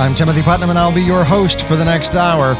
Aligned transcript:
I'm 0.00 0.14
Timothy 0.14 0.42
Putnam, 0.42 0.70
and 0.70 0.78
I'll 0.78 0.94
be 0.94 1.02
your 1.02 1.24
host 1.24 1.60
for 1.60 1.74
the 1.74 1.84
next 1.84 2.14
hour. 2.14 2.52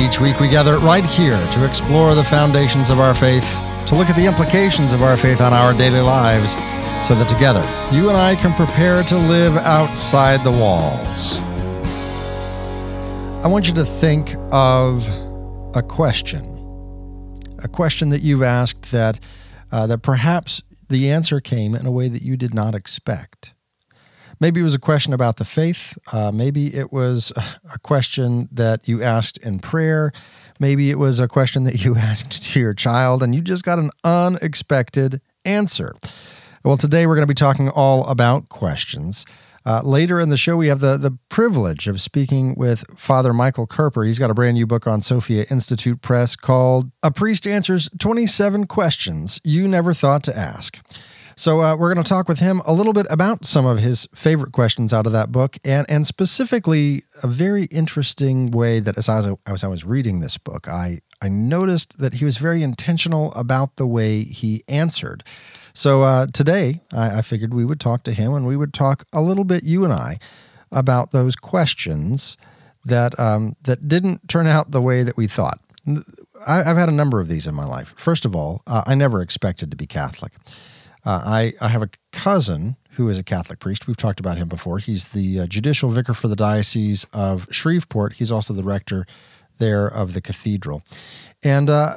Each 0.00 0.18
week, 0.18 0.40
we 0.40 0.48
gather 0.48 0.78
right 0.78 1.04
here 1.04 1.36
to 1.52 1.68
explore 1.68 2.14
the 2.14 2.24
foundations 2.24 2.88
of 2.88 2.98
our 2.98 3.14
faith, 3.14 3.44
to 3.88 3.94
look 3.94 4.08
at 4.08 4.16
the 4.16 4.24
implications 4.24 4.94
of 4.94 5.02
our 5.02 5.18
faith 5.18 5.42
on 5.42 5.52
our 5.52 5.74
daily 5.74 6.00
lives, 6.00 6.52
so 7.06 7.14
that 7.16 7.28
together, 7.28 7.60
you 7.94 8.08
and 8.08 8.16
I 8.16 8.34
can 8.34 8.54
prepare 8.54 9.02
to 9.02 9.18
live 9.18 9.58
outside 9.58 10.42
the 10.42 10.52
walls. 10.52 11.36
I 13.44 13.46
want 13.46 13.68
you 13.68 13.74
to 13.74 13.84
think 13.84 14.34
of 14.50 15.06
a 15.76 15.82
question, 15.82 16.46
a 17.62 17.68
question 17.68 18.08
that 18.08 18.22
you've 18.22 18.42
asked 18.42 18.90
that 18.90 19.20
uh, 19.70 19.86
that 19.86 19.98
perhaps 19.98 20.62
the 20.88 21.10
answer 21.10 21.42
came 21.42 21.74
in 21.74 21.84
a 21.84 21.90
way 21.90 22.08
that 22.08 22.22
you 22.22 22.38
did 22.38 22.54
not 22.54 22.74
expect. 22.74 23.52
Maybe 24.40 24.60
it 24.60 24.64
was 24.64 24.74
a 24.74 24.80
question 24.80 25.12
about 25.12 25.36
the 25.36 25.44
faith. 25.44 25.98
Uh, 26.12 26.32
maybe 26.32 26.74
it 26.74 26.90
was 26.90 27.30
a 27.72 27.78
question 27.78 28.48
that 28.50 28.88
you 28.88 29.02
asked 29.02 29.36
in 29.38 29.58
prayer. 29.58 30.12
Maybe 30.58 30.90
it 30.90 30.98
was 30.98 31.20
a 31.20 31.28
question 31.28 31.64
that 31.64 31.84
you 31.84 31.94
asked 31.96 32.42
to 32.52 32.60
your 32.60 32.74
child 32.74 33.22
and 33.22 33.34
you 33.34 33.42
just 33.42 33.64
got 33.64 33.78
an 33.78 33.90
unexpected 34.02 35.20
answer. 35.44 35.94
Well, 36.64 36.78
today 36.78 37.06
we're 37.06 37.16
going 37.16 37.26
to 37.26 37.30
be 37.30 37.34
talking 37.34 37.68
all 37.68 38.06
about 38.06 38.48
questions. 38.48 39.26
Uh, 39.66 39.82
later 39.84 40.18
in 40.18 40.30
the 40.30 40.38
show, 40.38 40.56
we 40.56 40.68
have 40.68 40.80
the, 40.80 40.96
the 40.96 41.18
privilege 41.28 41.86
of 41.86 42.00
speaking 42.00 42.54
with 42.56 42.84
Father 42.98 43.34
Michael 43.34 43.66
Kerper. 43.66 44.06
He's 44.06 44.18
got 44.18 44.30
a 44.30 44.34
brand 44.34 44.54
new 44.54 44.66
book 44.66 44.86
on 44.86 45.02
Sophia 45.02 45.44
Institute 45.50 46.00
Press 46.00 46.34
called 46.34 46.90
A 47.02 47.10
Priest 47.10 47.46
Answers 47.46 47.90
27 47.98 48.66
Questions 48.66 49.38
You 49.44 49.68
Never 49.68 49.92
Thought 49.92 50.22
to 50.24 50.36
Ask. 50.36 50.78
So 51.40 51.62
uh, 51.62 51.74
we're 51.74 51.90
going 51.94 52.04
to 52.04 52.06
talk 52.06 52.28
with 52.28 52.38
him 52.38 52.60
a 52.66 52.74
little 52.74 52.92
bit 52.92 53.06
about 53.08 53.46
some 53.46 53.64
of 53.64 53.78
his 53.78 54.06
favorite 54.14 54.52
questions 54.52 54.92
out 54.92 55.06
of 55.06 55.12
that 55.12 55.32
book, 55.32 55.56
and 55.64 55.88
and 55.88 56.06
specifically 56.06 57.02
a 57.22 57.26
very 57.26 57.64
interesting 57.64 58.50
way 58.50 58.78
that 58.78 58.98
as 58.98 59.08
I 59.08 59.16
was 59.16 59.38
as 59.46 59.64
I 59.64 59.66
was 59.66 59.82
reading 59.82 60.20
this 60.20 60.36
book, 60.36 60.68
I 60.68 61.00
I 61.22 61.30
noticed 61.30 61.96
that 61.98 62.12
he 62.12 62.26
was 62.26 62.36
very 62.36 62.62
intentional 62.62 63.32
about 63.32 63.76
the 63.76 63.86
way 63.86 64.22
he 64.22 64.64
answered. 64.68 65.24
So 65.72 66.02
uh, 66.02 66.26
today, 66.26 66.82
I, 66.92 67.20
I 67.20 67.22
figured 67.22 67.54
we 67.54 67.64
would 67.64 67.80
talk 67.80 68.02
to 68.02 68.12
him, 68.12 68.34
and 68.34 68.46
we 68.46 68.54
would 68.54 68.74
talk 68.74 69.06
a 69.10 69.22
little 69.22 69.44
bit, 69.44 69.64
you 69.64 69.82
and 69.82 69.94
I, 69.94 70.18
about 70.70 71.12
those 71.12 71.36
questions 71.36 72.36
that 72.84 73.18
um, 73.18 73.56
that 73.62 73.88
didn't 73.88 74.28
turn 74.28 74.46
out 74.46 74.72
the 74.72 74.82
way 74.82 75.02
that 75.02 75.16
we 75.16 75.26
thought. 75.26 75.58
I, 76.46 76.56
have 76.64 76.76
had 76.76 76.90
a 76.90 76.92
number 76.92 77.18
of 77.18 77.28
these 77.28 77.46
in 77.46 77.54
my 77.54 77.64
life. 77.64 77.94
First 77.96 78.26
of 78.26 78.36
all, 78.36 78.60
uh, 78.66 78.82
I 78.86 78.94
never 78.94 79.22
expected 79.22 79.70
to 79.70 79.76
be 79.78 79.86
Catholic. 79.86 80.32
Uh, 81.04 81.22
I, 81.24 81.52
I 81.60 81.68
have 81.68 81.82
a 81.82 81.90
cousin 82.12 82.76
who 82.92 83.08
is 83.08 83.18
a 83.18 83.22
Catholic 83.22 83.58
priest. 83.58 83.86
We've 83.86 83.96
talked 83.96 84.20
about 84.20 84.36
him 84.36 84.48
before. 84.48 84.78
He's 84.78 85.04
the 85.04 85.40
uh, 85.40 85.46
judicial 85.46 85.88
vicar 85.90 86.14
for 86.14 86.28
the 86.28 86.36
Diocese 86.36 87.06
of 87.12 87.46
Shreveport. 87.50 88.14
He's 88.14 88.30
also 88.30 88.52
the 88.52 88.62
rector 88.62 89.06
there 89.58 89.86
of 89.86 90.12
the 90.12 90.20
cathedral. 90.20 90.82
And 91.42 91.70
uh, 91.70 91.96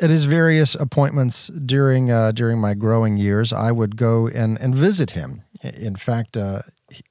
at 0.00 0.10
his 0.10 0.24
various 0.24 0.74
appointments 0.74 1.48
during 1.48 2.10
uh, 2.10 2.32
during 2.32 2.58
my 2.60 2.74
growing 2.74 3.16
years, 3.16 3.52
I 3.52 3.72
would 3.72 3.96
go 3.96 4.28
and, 4.28 4.58
and 4.60 4.74
visit 4.74 5.12
him. 5.12 5.42
In 5.62 5.96
fact, 5.96 6.36
uh, 6.36 6.60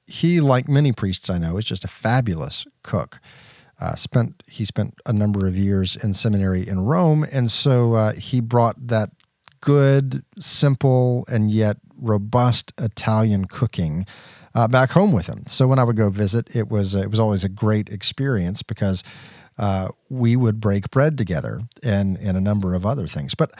he, 0.06 0.40
like 0.40 0.68
many 0.68 0.92
priests 0.92 1.28
I 1.28 1.38
know, 1.38 1.58
is 1.58 1.64
just 1.64 1.84
a 1.84 1.88
fabulous 1.88 2.64
cook. 2.82 3.20
Uh, 3.78 3.94
spent 3.94 4.42
he 4.48 4.64
spent 4.64 4.94
a 5.04 5.12
number 5.12 5.46
of 5.46 5.56
years 5.56 5.96
in 5.96 6.14
seminary 6.14 6.66
in 6.66 6.80
Rome, 6.80 7.26
and 7.30 7.50
so 7.50 7.92
uh, 7.92 8.12
he 8.14 8.40
brought 8.40 8.86
that 8.86 9.10
good, 9.60 10.24
simple, 10.38 11.24
and 11.28 11.50
yet 11.50 11.78
robust 11.98 12.72
Italian 12.78 13.46
cooking 13.46 14.06
uh, 14.54 14.66
back 14.66 14.90
home 14.90 15.12
with 15.12 15.26
him. 15.26 15.44
So 15.46 15.66
when 15.66 15.78
I 15.78 15.84
would 15.84 15.96
go 15.96 16.10
visit, 16.10 16.54
it 16.54 16.68
was 16.68 16.94
it 16.94 17.10
was 17.10 17.20
always 17.20 17.44
a 17.44 17.48
great 17.48 17.88
experience 17.90 18.62
because 18.62 19.04
uh, 19.58 19.88
we 20.08 20.36
would 20.36 20.60
break 20.60 20.90
bread 20.90 21.18
together 21.18 21.60
and 21.82 22.16
and 22.18 22.36
a 22.36 22.40
number 22.40 22.74
of 22.74 22.86
other 22.86 23.06
things. 23.06 23.34
But 23.34 23.52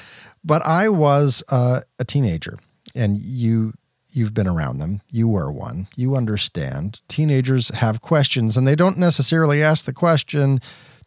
but 0.44 0.64
I 0.64 0.88
was 0.88 1.42
uh, 1.48 1.82
a 1.98 2.04
teenager, 2.04 2.58
and 2.94 3.18
you 3.18 3.74
you've 4.10 4.32
been 4.32 4.46
around 4.46 4.78
them. 4.78 5.02
You 5.10 5.28
were 5.28 5.52
one. 5.52 5.88
You 5.96 6.16
understand. 6.16 7.02
Teenagers 7.08 7.68
have 7.68 8.00
questions, 8.00 8.56
and 8.56 8.66
they 8.66 8.76
don't 8.76 8.96
necessarily 8.96 9.62
ask 9.62 9.84
the 9.84 9.92
question 9.92 10.60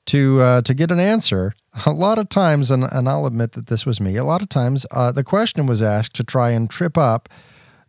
to 0.09 0.42
uh, 0.42 0.62
to 0.64 0.74
get 0.74 0.92
an 0.92 1.00
answer 1.00 1.53
a 1.86 1.92
lot 1.92 2.18
of 2.18 2.30
times, 2.30 2.72
and, 2.72 2.84
and 2.84 3.08
I'll 3.08 3.25
admit 3.25 3.52
that 3.53 3.68
this 3.68 3.86
was 3.86 4.02
me, 4.02 4.16
a 4.16 4.24
lot 4.24 4.42
of 4.42 4.50
times 4.50 4.86
uh, 4.92 5.12
the 5.12 5.24
question 5.24 5.68
was 5.68 5.84
asked 5.84 6.16
to 6.16 6.24
try 6.24 6.50
and 6.50 6.70
trip 6.70 6.97
up 6.97 7.30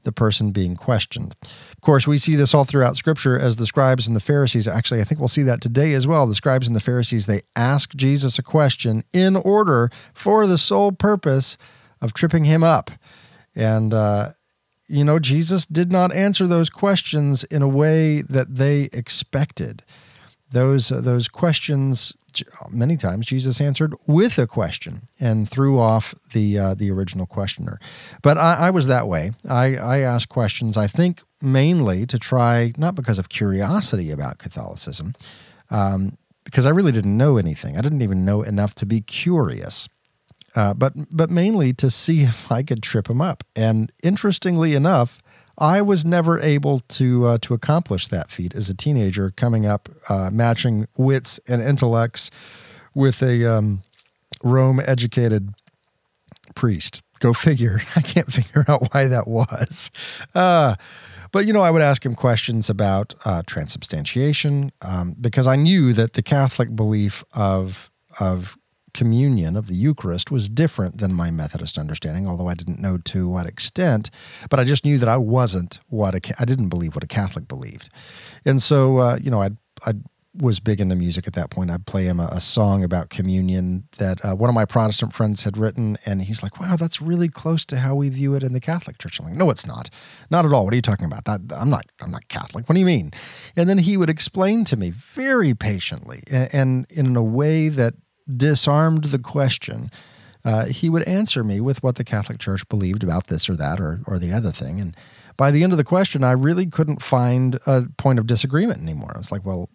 the 0.03 0.13
person 0.13 0.51
being 0.51 0.77
questioned. 0.77 1.35
Of 1.43 1.81
course, 1.81 2.07
we 2.07 2.19
see 2.19 2.35
this 2.35 2.55
all 2.55 2.65
throughout 2.65 2.97
Scripture 2.97 3.39
as 3.39 3.57
the 3.57 3.67
scribes 3.67 4.07
and 4.07 4.17
the 4.17 4.21
Pharisees. 4.21 4.69
Actually, 4.69 5.01
I 5.01 5.05
think 5.05 5.19
we'll 5.19 5.29
see 5.29 5.43
that 5.43 5.61
today 5.61 5.93
as 5.93 6.07
well. 6.07 6.27
The 6.27 6.35
scribes 6.35 6.67
and 6.67 6.77
the 6.77 6.81
Pharisees, 6.81 7.27
they 7.27 7.43
ask 7.55 7.95
Jesus 7.95 8.39
a 8.39 8.43
question 8.43 9.05
in 9.13 9.37
order 9.37 9.91
for 10.15 10.47
the 10.47 10.59
sole 10.59 10.93
purpose 10.93 11.59
of 12.01 12.15
tripping 12.15 12.45
him 12.45 12.65
up. 12.65 12.91
And, 13.55 13.93
uh, 13.93 14.31
you 14.89 15.05
know, 15.05 15.19
Jesus 15.19 15.67
did 15.67 15.93
not 15.93 16.15
answer 16.15 16.47
those 16.47 16.71
questions 16.71 17.45
in 17.45 17.63
a 17.63 17.69
way 17.69 18.23
that 18.23 18.57
they 18.57 18.89
expected. 18.93 19.85
Those, 20.53 20.91
uh, 20.91 21.01
those 21.01 21.29
questions 21.29 22.15
many 22.71 22.97
times 22.97 23.27
Jesus 23.27 23.61
answered 23.61 23.95
with 24.07 24.39
a 24.39 24.47
question 24.47 25.09
and 25.19 25.49
threw 25.49 25.79
off 25.79 26.15
the 26.33 26.59
uh, 26.59 26.75
the 26.75 26.91
original 26.91 27.27
questioner. 27.27 27.79
But 28.23 28.39
I, 28.39 28.55
I 28.55 28.71
was 28.71 28.87
that 28.87 29.09
way. 29.09 29.33
I, 29.49 29.77
I 29.77 29.99
asked 29.99 30.29
questions. 30.29 30.77
I 30.77 30.87
think 30.87 31.23
mainly 31.41 32.07
to 32.07 32.19
try 32.19 32.73
not 32.77 32.95
because 32.95 33.19
of 33.19 33.29
curiosity 33.29 34.11
about 34.11 34.39
Catholicism, 34.39 35.15
um, 35.71 36.17
because 36.45 36.67
I 36.67 36.71
really 36.71 36.93
didn't 36.93 37.17
know 37.17 37.37
anything. 37.37 37.77
I 37.77 37.81
didn't 37.81 38.03
even 38.03 38.25
know 38.25 38.43
enough 38.43 38.75
to 38.77 38.87
be 38.87 39.01
curious. 39.01 39.89
Uh, 40.57 40.75
but 40.75 40.93
but 41.15 41.31
mainly 41.31 41.73
to 41.75 41.91
see 41.91 42.23
if 42.23 42.51
I 42.51 42.63
could 42.63 42.83
trip 42.83 43.09
him 43.09 43.21
up. 43.21 43.45
And 43.55 43.93
interestingly 44.03 44.75
enough, 44.75 45.23
I 45.61 45.83
was 45.83 46.05
never 46.05 46.41
able 46.41 46.81
to 46.81 47.27
uh, 47.27 47.39
to 47.43 47.55
accomplish 47.55 48.09
that 48.09 48.31
feat 48.31 48.55
as 48.55 48.71
a 48.71 48.75
teenager, 48.75 49.31
coming 49.31 49.67
up, 49.67 49.91
uh, 50.09 50.31
matching 50.33 50.89
wits 50.97 51.39
and 51.47 51.61
intellects 51.61 52.31
with 52.95 53.23
a 53.23 53.45
um, 53.45 53.83
Rome 54.43 54.81
educated 54.85 55.55
priest. 56.55 57.03
Go 57.19 57.33
figure. 57.35 57.83
I 57.95 58.01
can't 58.01 58.33
figure 58.33 58.65
out 58.67 58.93
why 58.93 59.07
that 59.07 59.29
was. 59.29 59.91
Uh, 60.35 60.77
but 61.33 61.47
you 61.47 61.53
know, 61.53 61.63
I 61.63 61.71
would 61.71 61.83
ask 61.83 62.05
him 62.05 62.15
questions 62.15 62.71
about 62.71 63.15
uh, 63.25 63.43
transubstantiation 63.47 64.73
um, 64.83 65.15
because 65.21 65.47
I 65.47 65.57
knew 65.57 65.93
that 65.93 66.15
the 66.15 66.23
Catholic 66.23 66.75
belief 66.75 67.23
of 67.35 67.91
of 68.19 68.57
communion 68.95 69.57
of 69.57 69.67
the 69.67 69.75
Eucharist 69.75 70.31
was 70.31 70.49
different 70.49 70.99
than 70.99 71.13
my 71.13 71.31
Methodist 71.31 71.79
understanding, 71.79 72.27
although 72.27 72.49
I 72.49 72.55
didn't 72.55 72.81
know 72.81 72.99
to 72.99 73.29
what 73.29 73.47
extent. 73.47 74.11
But 74.49 74.61
I 74.61 74.65
just 74.65 74.85
knew 74.85 74.99
that 74.99 75.09
I 75.09 75.17
wasn't 75.17 75.81
what 75.89 76.15
a, 76.15 76.35
I 76.39 76.45
didn't 76.45 76.69
believe 76.69 76.95
what 76.95 77.05
a 77.05 77.09
Catholic 77.09 77.49
believed, 77.49 77.91
and 78.45 78.63
so 78.63 78.99
uh, 78.99 79.19
you 79.21 79.31
know 79.31 79.43
I 79.43 79.51
I 79.87 79.95
was 80.35 80.61
big 80.61 80.81
into 80.81 80.95
music 80.95 81.27
at 81.27 81.33
that 81.33 81.51
point. 81.51 81.71
I'd 81.71 81.87
play 81.87 82.05
him 82.05 82.21
a, 82.21 82.27
a 82.27 82.41
song 82.41 82.85
about 82.85 83.11
communion 83.11 83.89
that 83.99 84.25
uh, 84.25 84.35
one 84.35 84.49
of 84.49 84.55
my 84.55 84.65
Protestant 84.65 85.13
friends 85.13 85.43
had 85.43 85.59
written, 85.59 85.99
and 86.07 86.23
he's 86.23 86.43
like, 86.43 86.61
"Wow, 86.61 86.77
that's 86.77 87.01
really 87.01 87.29
close 87.29 87.65
to 87.67 87.79
how 87.79 87.95
we 87.95 88.09
view 88.09 88.35
it 88.35 88.43
in 88.43 88.53
the 88.53 88.61
Catholic 88.61 88.99
Church." 88.99 89.19
I'm 89.19 89.27
like, 89.27 89.35
"No, 89.35 89.51
it's 89.51 89.67
not, 89.67 89.91
not 90.31 90.45
at 90.45 90.53
all. 90.53 90.65
What 90.65 90.73
are 90.73 90.77
you 90.77 90.83
talking 90.83 91.07
about? 91.07 91.25
That 91.25 91.41
I'm 91.57 91.71
not. 91.71 91.87
I'm 92.01 92.11
not 92.11 92.29
Catholic. 92.29 92.69
What 92.69 92.75
do 92.75 92.81
you 92.81 92.87
mean?" 92.87 93.13
And 93.57 93.69
then 93.69 93.79
he 93.79 93.97
would 93.97 94.11
explain 94.11 94.65
to 94.67 94.77
me 94.77 94.91
very 94.91 95.55
patiently 95.55 96.23
and, 96.31 96.55
and 96.55 96.87
in 96.91 97.17
a 97.17 97.23
way 97.23 97.69
that 97.69 97.95
disarmed 98.37 99.05
the 99.05 99.19
question, 99.19 99.91
uh, 100.45 100.67
he 100.67 100.89
would 100.89 101.03
answer 101.05 101.45
me 101.45 101.61
with 101.61 101.83
what 101.83 101.97
the 101.97 102.05
Catholic 102.05 102.39
Church 102.39 102.67
believed 102.69 103.03
about 103.03 103.27
this 103.27 103.49
or 103.49 103.57
that 103.57 103.81
or, 103.81 104.01
or 104.07 104.19
the 104.19 104.33
other 104.33 104.53
thing. 104.53 104.81
And 104.81 104.97
by 105.37 105.51
the 105.51 105.63
end 105.63 105.73
of 105.73 105.79
the 105.79 105.85
question, 105.85 106.25
I 106.25 106.33
really 106.33 106.67
couldn't 106.67 107.03
find 107.03 107.59
a 107.67 107.85
point 107.97 108.19
of 108.19 108.27
disagreement 108.27 108.81
anymore. 108.81 109.13
I 109.15 109.19
was 109.19 109.33
like, 109.33 109.45
well, 109.45 109.71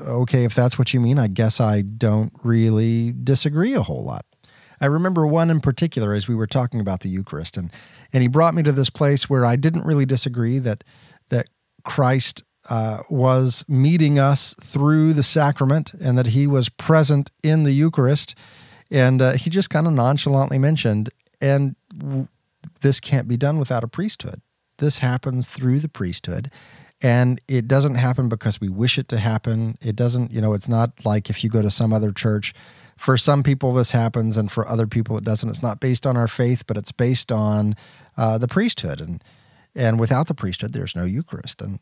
okay, 0.00 0.44
if 0.44 0.54
that's 0.54 0.78
what 0.78 0.92
you 0.92 1.00
mean, 1.00 1.18
I 1.18 1.28
guess 1.28 1.60
I 1.60 1.82
don't 1.82 2.32
really 2.42 3.12
disagree 3.12 3.74
a 3.74 3.82
whole 3.82 4.04
lot. 4.04 4.24
I 4.80 4.86
remember 4.86 5.26
one 5.26 5.50
in 5.50 5.60
particular 5.60 6.14
as 6.14 6.26
we 6.26 6.34
were 6.34 6.46
talking 6.46 6.80
about 6.80 7.00
the 7.00 7.10
Eucharist, 7.10 7.56
and, 7.56 7.70
and 8.12 8.22
he 8.22 8.28
brought 8.28 8.54
me 8.54 8.62
to 8.62 8.72
this 8.72 8.90
place 8.90 9.28
where 9.28 9.44
I 9.44 9.56
didn't 9.56 9.84
really 9.84 10.06
disagree 10.06 10.58
that, 10.58 10.84
that 11.28 11.48
Christ 11.84 12.42
uh, 12.68 12.98
was 13.08 13.64
meeting 13.66 14.18
us 14.18 14.54
through 14.60 15.14
the 15.14 15.22
sacrament 15.22 15.92
and 15.94 16.18
that 16.18 16.28
he 16.28 16.46
was 16.46 16.68
present 16.68 17.30
in 17.42 17.62
the 17.62 17.72
Eucharist. 17.72 18.34
And 18.90 19.22
uh, 19.22 19.32
he 19.32 19.50
just 19.50 19.70
kind 19.70 19.86
of 19.86 19.92
nonchalantly 19.92 20.58
mentioned, 20.58 21.08
and 21.40 21.76
w- 21.96 22.28
this 22.80 23.00
can't 23.00 23.28
be 23.28 23.36
done 23.36 23.58
without 23.58 23.84
a 23.84 23.88
priesthood. 23.88 24.42
This 24.76 24.98
happens 24.98 25.48
through 25.48 25.80
the 25.80 25.88
priesthood. 25.88 26.50
And 27.02 27.40
it 27.48 27.66
doesn't 27.66 27.94
happen 27.94 28.28
because 28.28 28.60
we 28.60 28.68
wish 28.68 28.98
it 28.98 29.08
to 29.08 29.18
happen. 29.18 29.78
It 29.80 29.96
doesn't, 29.96 30.32
you 30.32 30.40
know, 30.40 30.52
it's 30.52 30.68
not 30.68 31.04
like 31.04 31.30
if 31.30 31.42
you 31.42 31.48
go 31.48 31.62
to 31.62 31.70
some 31.70 31.94
other 31.94 32.12
church, 32.12 32.52
for 32.96 33.16
some 33.16 33.42
people 33.42 33.72
this 33.72 33.92
happens 33.92 34.36
and 34.36 34.52
for 34.52 34.68
other 34.68 34.86
people 34.86 35.16
it 35.16 35.24
doesn't. 35.24 35.48
It's 35.48 35.62
not 35.62 35.80
based 35.80 36.06
on 36.06 36.16
our 36.18 36.28
faith, 36.28 36.66
but 36.66 36.76
it's 36.76 36.92
based 36.92 37.32
on 37.32 37.74
uh, 38.18 38.36
the 38.36 38.48
priesthood. 38.48 39.00
And 39.00 39.24
And 39.74 40.00
without 40.00 40.26
the 40.26 40.34
priesthood, 40.34 40.72
there's 40.72 40.96
no 40.96 41.04
Eucharist. 41.04 41.62
And 41.62 41.78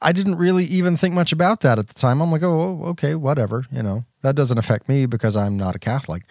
I 0.00 0.12
didn't 0.12 0.36
really 0.36 0.64
even 0.64 0.96
think 0.96 1.14
much 1.14 1.32
about 1.32 1.60
that 1.60 1.78
at 1.78 1.88
the 1.88 1.94
time. 1.94 2.20
I'm 2.20 2.30
like, 2.30 2.42
oh, 2.42 2.82
okay, 2.86 3.14
whatever. 3.14 3.64
You 3.70 3.82
know, 3.82 4.04
that 4.22 4.36
doesn't 4.36 4.58
affect 4.58 4.88
me 4.88 5.06
because 5.06 5.36
I'm 5.36 5.56
not 5.56 5.76
a 5.76 5.78
Catholic. 5.78 6.22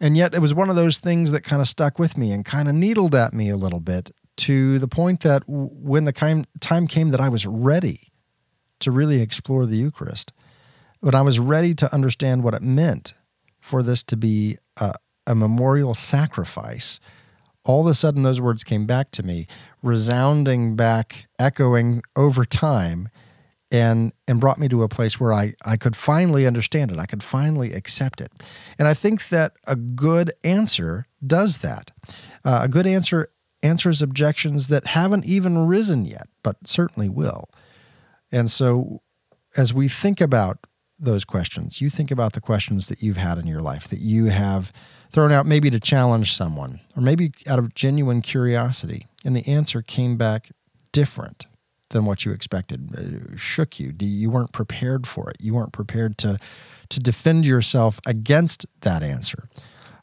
And 0.00 0.16
yet 0.16 0.34
it 0.34 0.40
was 0.40 0.54
one 0.54 0.70
of 0.70 0.76
those 0.76 0.98
things 0.98 1.32
that 1.32 1.42
kind 1.42 1.60
of 1.60 1.68
stuck 1.68 1.98
with 1.98 2.16
me 2.16 2.30
and 2.30 2.44
kind 2.44 2.68
of 2.68 2.74
needled 2.74 3.14
at 3.14 3.34
me 3.34 3.48
a 3.48 3.56
little 3.56 3.80
bit 3.80 4.10
to 4.36 4.78
the 4.78 4.88
point 4.88 5.20
that 5.20 5.42
when 5.46 6.04
the 6.04 6.46
time 6.60 6.86
came 6.86 7.08
that 7.08 7.20
I 7.20 7.28
was 7.28 7.46
ready 7.46 8.08
to 8.80 8.92
really 8.92 9.20
explore 9.20 9.66
the 9.66 9.76
Eucharist, 9.76 10.32
when 11.00 11.14
I 11.14 11.22
was 11.22 11.40
ready 11.40 11.74
to 11.74 11.92
understand 11.92 12.44
what 12.44 12.54
it 12.54 12.62
meant 12.62 13.14
for 13.58 13.82
this 13.82 14.04
to 14.04 14.16
be 14.16 14.56
a, 14.76 14.94
a 15.26 15.34
memorial 15.34 15.94
sacrifice, 15.94 17.00
all 17.68 17.82
of 17.82 17.86
a 17.86 17.94
sudden 17.94 18.22
those 18.22 18.40
words 18.40 18.64
came 18.64 18.86
back 18.86 19.10
to 19.12 19.22
me, 19.22 19.46
resounding 19.82 20.74
back, 20.74 21.26
echoing 21.38 22.02
over 22.16 22.44
time, 22.46 23.10
and 23.70 24.12
and 24.26 24.40
brought 24.40 24.58
me 24.58 24.68
to 24.68 24.82
a 24.82 24.88
place 24.88 25.20
where 25.20 25.34
I, 25.34 25.52
I 25.64 25.76
could 25.76 25.94
finally 25.94 26.46
understand 26.46 26.90
it. 26.90 26.98
I 26.98 27.04
could 27.04 27.22
finally 27.22 27.74
accept 27.74 28.22
it. 28.22 28.32
And 28.78 28.88
I 28.88 28.94
think 28.94 29.28
that 29.28 29.52
a 29.66 29.76
good 29.76 30.32
answer 30.42 31.06
does 31.24 31.58
that. 31.58 31.92
Uh, 32.42 32.60
a 32.62 32.68
good 32.68 32.86
answer 32.86 33.28
answers 33.62 34.00
objections 34.00 34.68
that 34.68 34.86
haven't 34.86 35.26
even 35.26 35.66
risen 35.66 36.06
yet, 36.06 36.28
but 36.42 36.56
certainly 36.64 37.10
will. 37.10 37.50
And 38.32 38.50
so 38.50 39.02
as 39.58 39.74
we 39.74 39.88
think 39.88 40.22
about 40.22 40.66
those 40.98 41.26
questions, 41.26 41.82
you 41.82 41.90
think 41.90 42.10
about 42.10 42.32
the 42.32 42.40
questions 42.40 42.86
that 42.86 43.02
you've 43.02 43.18
had 43.18 43.36
in 43.36 43.46
your 43.46 43.60
life 43.60 43.88
that 43.88 44.00
you 44.00 44.26
have 44.26 44.72
thrown 45.10 45.32
out 45.32 45.46
maybe 45.46 45.70
to 45.70 45.80
challenge 45.80 46.36
someone 46.36 46.80
or 46.96 47.02
maybe 47.02 47.32
out 47.46 47.58
of 47.58 47.74
genuine 47.74 48.22
curiosity. 48.22 49.06
And 49.24 49.34
the 49.34 49.46
answer 49.46 49.82
came 49.82 50.16
back 50.16 50.50
different 50.92 51.46
than 51.90 52.04
what 52.04 52.24
you 52.24 52.32
expected, 52.32 52.90
it 52.94 53.32
uh, 53.32 53.36
shook 53.36 53.80
you. 53.80 53.94
You 53.98 54.30
weren't 54.30 54.52
prepared 54.52 55.06
for 55.06 55.30
it. 55.30 55.36
You 55.40 55.54
weren't 55.54 55.72
prepared 55.72 56.18
to, 56.18 56.38
to 56.90 57.00
defend 57.00 57.46
yourself 57.46 57.98
against 58.06 58.66
that 58.82 59.02
answer. 59.02 59.48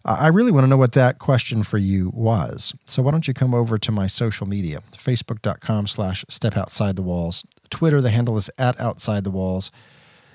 I 0.04 0.28
really 0.28 0.52
want 0.52 0.66
to 0.66 0.70
know 0.70 0.78
what 0.78 0.92
that 0.92 1.18
question 1.18 1.64
for 1.64 1.80
you 1.80 2.12
was. 2.14 2.76
So 2.86 3.02
why 3.02 3.12
don't 3.12 3.28
you 3.28 3.34
come 3.34 3.56
over 3.56 3.80
to 3.80 3.92
my 3.92 4.06
social 4.06 4.46
media, 4.46 4.82
facebook.com 4.96 5.88
slash 5.88 6.24
step 6.30 6.56
outside 6.56 6.96
the 6.96 7.02
walls. 7.02 7.44
Twitter, 7.72 8.02
the 8.02 8.12
handle 8.12 8.38
is 8.38 8.52
at 8.60 8.80
outside 8.80 9.24
the 9.24 9.32
walls. 9.32 9.72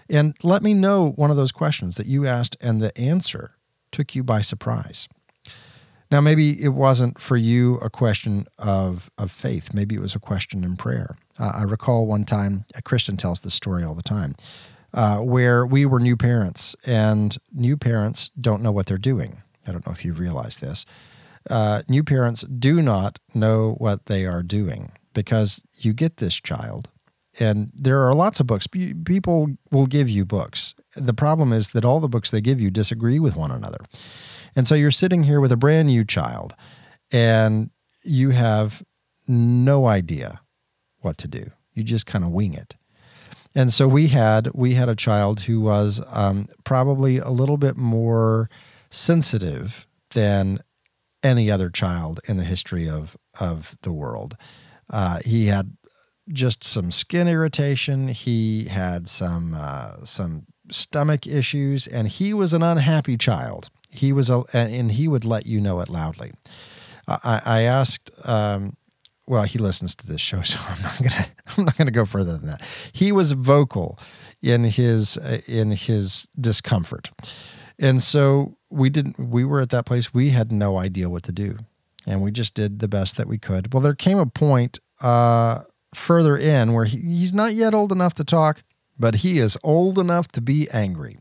And 0.09 0.37
let 0.43 0.65
me 0.65 0.75
know 0.75 1.11
one 1.11 1.31
of 1.31 1.37
those 1.37 1.53
questions 1.53 1.95
that 1.97 2.07
you 2.07 2.27
asked 2.27 2.57
and 2.61 2.83
the 2.83 2.97
answer 2.99 3.55
took 3.91 4.15
you 4.15 4.23
by 4.23 4.41
surprise. 4.41 5.09
Now, 6.11 6.21
maybe 6.21 6.61
it 6.61 6.71
wasn't 6.71 7.21
for 7.21 7.37
you 7.37 7.77
a 7.77 7.89
question 7.89 8.47
of, 8.59 9.11
of 9.17 9.31
faith. 9.31 9.73
Maybe 9.73 9.95
it 9.95 10.01
was 10.01 10.17
a 10.17 10.21
question 10.21 10.65
in 10.65 10.77
prayer. 10.77 11.17
Uh, 11.39 11.53
I 11.55 11.63
recall 11.63 12.07
one 12.07 12.25
time, 12.25 12.65
a 12.75 12.83
Kristen 12.83 13.17
tells 13.17 13.41
this 13.41 13.55
story 13.55 13.85
all 13.85 13.95
the 13.95 14.03
time, 14.03 14.35
uh, 14.93 15.19
where 15.19 15.65
we 15.65 15.87
were 15.87 16.01
new 16.01 16.17
parents, 16.17 16.75
and 16.85 17.39
new 17.53 17.77
parents 17.77 18.31
don't 18.41 18.61
know 18.61 18.73
what 18.73 18.87
they're 18.87 18.99
doing. 18.99 19.43
I 19.67 19.73
don't 19.73 19.87
know 19.87 19.93
if 19.93 20.05
you 20.05 20.13
realize 20.13 20.57
this. 20.57 20.85
Uh, 21.49 21.83
new 21.89 22.03
parents 22.03 22.43
do 22.43 22.83
not 22.83 23.19
know 23.33 23.75
what 23.79 24.07
they 24.07 24.27
are 24.27 24.43
doing 24.43 24.93
because 25.15 25.63
you 25.79 25.93
get 25.93 26.17
this 26.17 26.35
child, 26.41 26.89
and 27.41 27.73
there 27.75 28.07
are 28.07 28.15
lots 28.15 28.39
of 28.39 28.47
books. 28.47 28.67
People 28.67 29.49
will 29.73 29.87
give 29.87 30.11
you 30.11 30.25
books. 30.25 30.75
The 30.95 31.15
problem 31.15 31.53
is 31.53 31.71
that 31.71 31.85
all 31.85 31.99
the 31.99 32.09
books 32.09 32.31
they 32.31 32.43
give 32.43 32.61
you 32.61 32.71
disagree 32.71 33.19
with 33.19 33.35
one 33.35 33.51
another. 33.51 33.79
And 34.55 34.69
so 34.69 34.75
you're 34.75 34.91
sitting 34.91 35.23
here 35.25 35.41
with 35.41 35.51
a 35.51 35.57
brand 35.57 35.89
new 35.89 36.05
child 36.05 36.55
and 37.11 37.71
you 38.05 38.31
have 38.31 38.83
no 39.27 39.87
idea 39.87 40.41
what 41.01 41.17
to 41.19 41.29
do. 41.29 41.51
You 41.73 41.83
just 41.83 42.07
kind 42.07 42.25
of 42.25 42.31
wing 42.31 42.53
it. 42.53 42.77
And 43.55 43.73
so 43.73 43.89
we 43.89 44.09
had 44.09 44.51
we 44.55 44.75
had 44.75 44.89
a 44.89 44.95
child 44.95 45.41
who 45.41 45.61
was 45.61 46.01
um, 46.09 46.47
probably 46.65 47.19
a 47.19 47.31
little 47.31 47.57
bit 47.57 47.77
more 47.77 48.49
sensitive 48.91 49.87
than 50.11 50.61
any 51.23 51.51
other 51.51 51.69
child 51.69 52.21
in 52.29 52.37
the 52.37 52.45
history 52.45 52.89
of 52.89 53.17
of 53.41 53.77
the 53.83 53.93
world. 53.93 54.37
Uh, 54.89 55.21
he 55.25 55.47
had 55.47 55.77
just 56.33 56.65
some 56.65 56.91
skin 56.91 57.29
irritation. 57.29 58.09
He 58.09 58.65
had 58.65 59.09
some 59.09 59.55
uh, 59.55 60.05
some 60.05 60.47
stomach 60.71 61.27
issues, 61.27 61.87
and 61.87 62.09
he 62.09 62.33
was 62.33 62.53
an 62.53 62.63
unhappy 62.63 63.17
child. 63.17 63.71
He 63.91 64.13
was 64.13 64.31
a, 64.31 64.45
and 64.53 64.93
he 64.93 65.09
would 65.09 65.25
let 65.25 65.47
you 65.47 65.61
know 65.61 65.81
it 65.81 65.89
loudly. 65.89 66.33
I, 67.09 67.43
I 67.45 67.61
asked. 67.63 68.11
Um, 68.27 68.77
well, 69.27 69.45
he 69.45 69.59
listens 69.59 69.95
to 69.97 70.07
this 70.07 70.21
show, 70.21 70.43
so 70.43 70.59
I'm 70.61 70.83
not 70.83 70.99
gonna. 71.03 71.27
I'm 71.57 71.65
not 71.65 71.77
gonna 71.77 71.91
go 71.91 72.05
further 72.05 72.37
than 72.37 72.47
that. 72.47 72.63
He 72.93 73.13
was 73.13 73.33
vocal 73.33 73.99
in 74.43 74.65
his 74.65 75.17
in 75.47 75.73
his 75.73 76.29
discomfort, 76.41 77.11
and 77.79 78.03
so 78.03 78.57
we 78.71 78.91
didn't. 78.91 79.19
We 79.19 79.45
were 79.45 79.61
at 79.61 79.71
that 79.71 79.87
place. 79.87 80.15
We 80.15 80.31
had 80.31 80.53
no 80.53 80.79
idea 80.79 81.09
what 81.09 81.25
to 81.25 81.33
do, 81.33 81.59
and 82.07 82.23
we 82.23 82.31
just 82.31 82.55
did 82.55 82.79
the 82.79 82.89
best 82.89 83.17
that 83.17 83.27
we 83.27 83.39
could. 83.39 83.73
Well, 83.73 83.83
there 83.83 83.95
came 83.95 84.19
a 84.19 84.27
point 84.27 84.79
uh, 85.01 85.63
further 85.95 86.37
in 86.37 86.73
where 86.73 86.85
he, 86.85 86.99
he's 86.99 87.33
not 87.33 87.55
yet 87.55 87.75
old 87.75 87.93
enough 87.93 88.15
to 88.15 88.25
talk, 88.25 88.63
but 88.99 89.17
he 89.17 89.39
is 89.39 89.57
old 89.63 89.99
enough 89.99 90.29
to 90.29 90.41
be 90.41 90.69
angry 90.71 91.19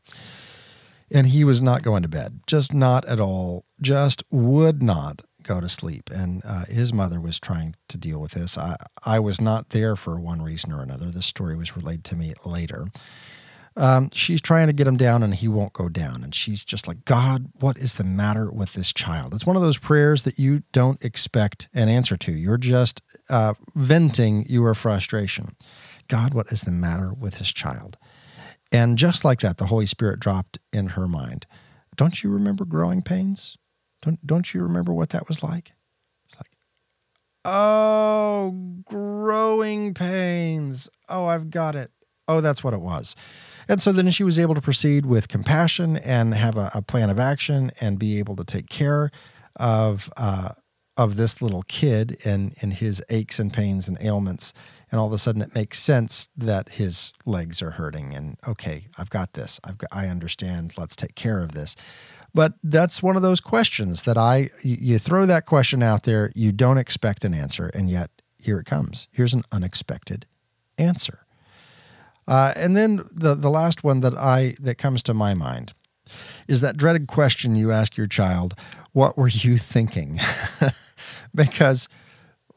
and 1.12 1.28
he 1.28 1.44
was 1.44 1.62
not 1.62 1.82
going 1.82 2.04
to 2.04 2.08
bed, 2.08 2.42
just 2.48 2.74
not 2.74 3.06
at 3.06 3.20
all, 3.20 3.66
just 3.82 4.24
would 4.30 4.82
not 4.84 5.22
go 5.44 5.60
to 5.60 5.70
sleep. 5.70 6.10
And 6.12 6.44
uh, 6.46 6.66
his 6.66 6.94
mother 6.94 7.20
was 7.20 7.40
trying 7.40 7.76
to 7.88 7.98
deal 7.98 8.20
with 8.20 8.32
this. 8.32 8.58
I, 8.58 8.76
I 9.04 9.20
was 9.20 9.42
not 9.42 9.70
there 9.70 9.96
for 9.96 10.20
one 10.20 10.42
reason 10.42 10.72
or 10.72 10.82
another. 10.82 11.08
This 11.08 11.26
story 11.26 11.56
was 11.56 11.76
relayed 11.76 12.04
to 12.06 12.16
me 12.16 12.34
later. 12.46 12.88
Um, 13.76 14.10
she's 14.14 14.42
trying 14.42 14.68
to 14.68 14.74
get 14.74 14.88
him 14.88 14.98
down 14.98 15.24
and 15.24 15.34
he 15.34 15.48
won't 15.48 15.74
go 15.74 15.90
down. 15.90 16.24
And 16.24 16.36
she's 16.36 16.66
just 16.66 16.88
like, 16.88 17.06
God, 17.06 17.50
what 17.60 17.78
is 17.78 17.94
the 17.94 18.04
matter 18.04 18.52
with 18.52 18.74
this 18.74 18.92
child? 18.92 19.34
It's 19.34 19.46
one 19.46 19.56
of 19.56 19.62
those 19.62 19.78
prayers 19.78 20.24
that 20.24 20.38
you 20.38 20.64
don't 20.72 21.04
expect 21.04 21.70
an 21.74 21.88
answer 21.88 22.18
to. 22.18 22.32
You're 22.32 22.58
just 22.58 23.02
uh, 23.30 23.54
venting 23.76 24.46
your 24.50 24.74
frustration. 24.74 25.56
God, 26.08 26.34
what 26.34 26.52
is 26.52 26.62
the 26.62 26.72
matter 26.72 27.14
with 27.14 27.36
this 27.36 27.54
child? 27.54 27.98
And 28.72 28.98
just 28.98 29.24
like 29.24 29.40
that, 29.42 29.58
the 29.58 29.68
Holy 29.68 29.86
Spirit 29.86 30.20
dropped 30.20 30.60
in 30.74 30.90
her 30.90 31.08
mind. 31.08 31.46
Don't 31.96 32.24
you 32.24 32.30
remember 32.32 32.66
growing 32.66 33.02
pains? 33.02 33.58
Don't, 34.02 34.26
don't 34.26 34.54
you 34.54 34.62
remember 34.62 34.94
what 34.94 35.10
that 35.10 35.28
was 35.28 35.44
like? 35.44 35.74
It's 36.28 36.38
like, 36.38 36.52
oh, 37.46 38.56
growing 38.86 39.94
pains. 39.94 40.90
Oh, 41.10 41.26
I've 41.26 41.50
got 41.50 41.76
it. 41.76 41.92
Oh, 42.28 42.42
that's 42.42 42.64
what 42.64 42.74
it 42.74 42.82
was. 42.82 43.16
And 43.70 43.80
so 43.80 43.92
then 43.92 44.10
she 44.10 44.24
was 44.24 44.40
able 44.40 44.56
to 44.56 44.62
proceed 44.62 45.06
with 45.06 45.28
compassion 45.28 45.96
and 45.96 46.34
have 46.34 46.58
a, 46.58 46.72
a 46.74 46.82
plan 46.82 47.12
of 47.12 47.20
action 47.20 47.72
and 47.80 48.00
be 48.00 48.18
able 48.18 48.36
to 48.36 48.44
take 48.44 48.68
care 48.68 49.12
of 49.56 50.12
uh, 50.18 50.50
of 50.98 51.16
this 51.16 51.42
little 51.42 51.62
kid 51.64 52.18
and, 52.26 52.54
and 52.62 52.74
his 52.74 53.02
aches 53.10 53.40
and 53.40 53.54
pains 53.54 53.88
and 53.88 53.98
ailments. 54.02 54.54
And 54.92 55.00
all 55.00 55.08
of 55.08 55.14
a 55.14 55.18
sudden 55.18 55.42
it 55.42 55.56
makes 55.56 55.80
sense 55.80 56.28
that 56.36 56.70
his 56.70 57.14
legs 57.26 57.62
are 57.62 57.72
hurting 57.72 58.14
and 58.14 58.38
okay 58.46 58.88
i've 58.98 59.12
got 59.12 59.34
this. 59.34 59.60
I've 59.64 59.78
got, 59.78 59.90
i 59.94 60.08
understand. 60.08 60.74
Let's 60.78 60.96
take 60.96 61.16
care 61.16 61.42
of 61.42 61.52
this. 61.52 61.76
But 62.34 62.54
that's 62.64 63.02
one 63.02 63.16
of 63.16 63.22
those 63.22 63.40
questions 63.40 64.04
that 64.04 64.18
i 64.18 64.50
you 64.64 64.98
throw 64.98 65.28
that 65.28 65.46
question 65.46 65.84
out 65.84 66.04
there 66.04 66.32
you 66.36 66.52
don't 66.52 66.80
expect 66.80 67.24
an 67.24 67.36
answer 67.36 67.68
and 67.68 67.90
yet 67.90 68.10
here 68.38 68.60
it 68.60 68.66
comes. 68.66 69.08
Here's 69.12 69.36
an 69.36 69.44
unexpected 69.52 70.26
answer 70.78 71.26
uh, 72.30 72.54
and 72.56 72.78
then 72.78 73.02
the 73.12 73.36
the 73.36 73.50
last 73.50 73.84
one 73.84 74.00
that 74.00 74.16
i 74.18 74.56
that 74.60 74.78
comes 74.78 75.04
to 75.04 75.14
my 75.14 75.34
mind 75.34 75.74
is 76.48 76.62
that 76.62 76.78
dreaded 76.78 77.08
question 77.08 77.56
you 77.56 77.72
ask 77.72 77.98
your 77.98 78.08
child 78.08 78.56
what 78.94 79.18
were 79.18 79.28
you 79.28 79.58
thinking? 79.58 80.20
Because 81.34 81.88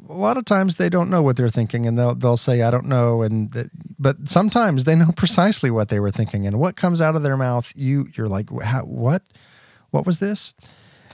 a 0.08 0.14
lot 0.14 0.38
of 0.38 0.46
times 0.46 0.76
they 0.76 0.88
don't 0.88 1.10
know 1.10 1.22
what 1.22 1.36
they're 1.36 1.50
thinking 1.50 1.86
and 1.86 1.98
they'll 1.98 2.14
they'll 2.14 2.38
say 2.38 2.62
I 2.62 2.70
don't 2.70 2.86
know 2.86 3.20
and 3.20 3.68
but 3.98 4.28
sometimes 4.28 4.84
they 4.84 4.96
know 4.96 5.12
precisely 5.16 5.70
what 5.70 5.88
they 5.88 6.00
were 6.00 6.10
thinking. 6.10 6.46
And 6.46 6.58
what 6.58 6.74
comes 6.74 7.02
out 7.02 7.14
of 7.14 7.22
their 7.22 7.36
mouth 7.36 7.70
you 7.76 8.08
you're 8.16 8.28
like 8.28 8.50
what? 8.50 9.22
What 9.90 10.06
was 10.06 10.18
this? 10.20 10.54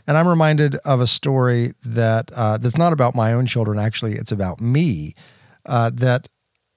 And 0.06 0.16
I'm 0.16 0.28
reminded 0.28 0.76
of 0.76 1.00
a 1.00 1.06
story 1.08 1.72
that 1.84 2.30
uh, 2.32 2.56
that's 2.58 2.78
not 2.78 2.92
about 2.92 3.16
my 3.16 3.32
own 3.32 3.44
children. 3.46 3.78
Actually 3.78 4.14
it's 4.14 4.32
about 4.32 4.60
me 4.60 5.14
uh, 5.66 5.90
that 5.94 6.28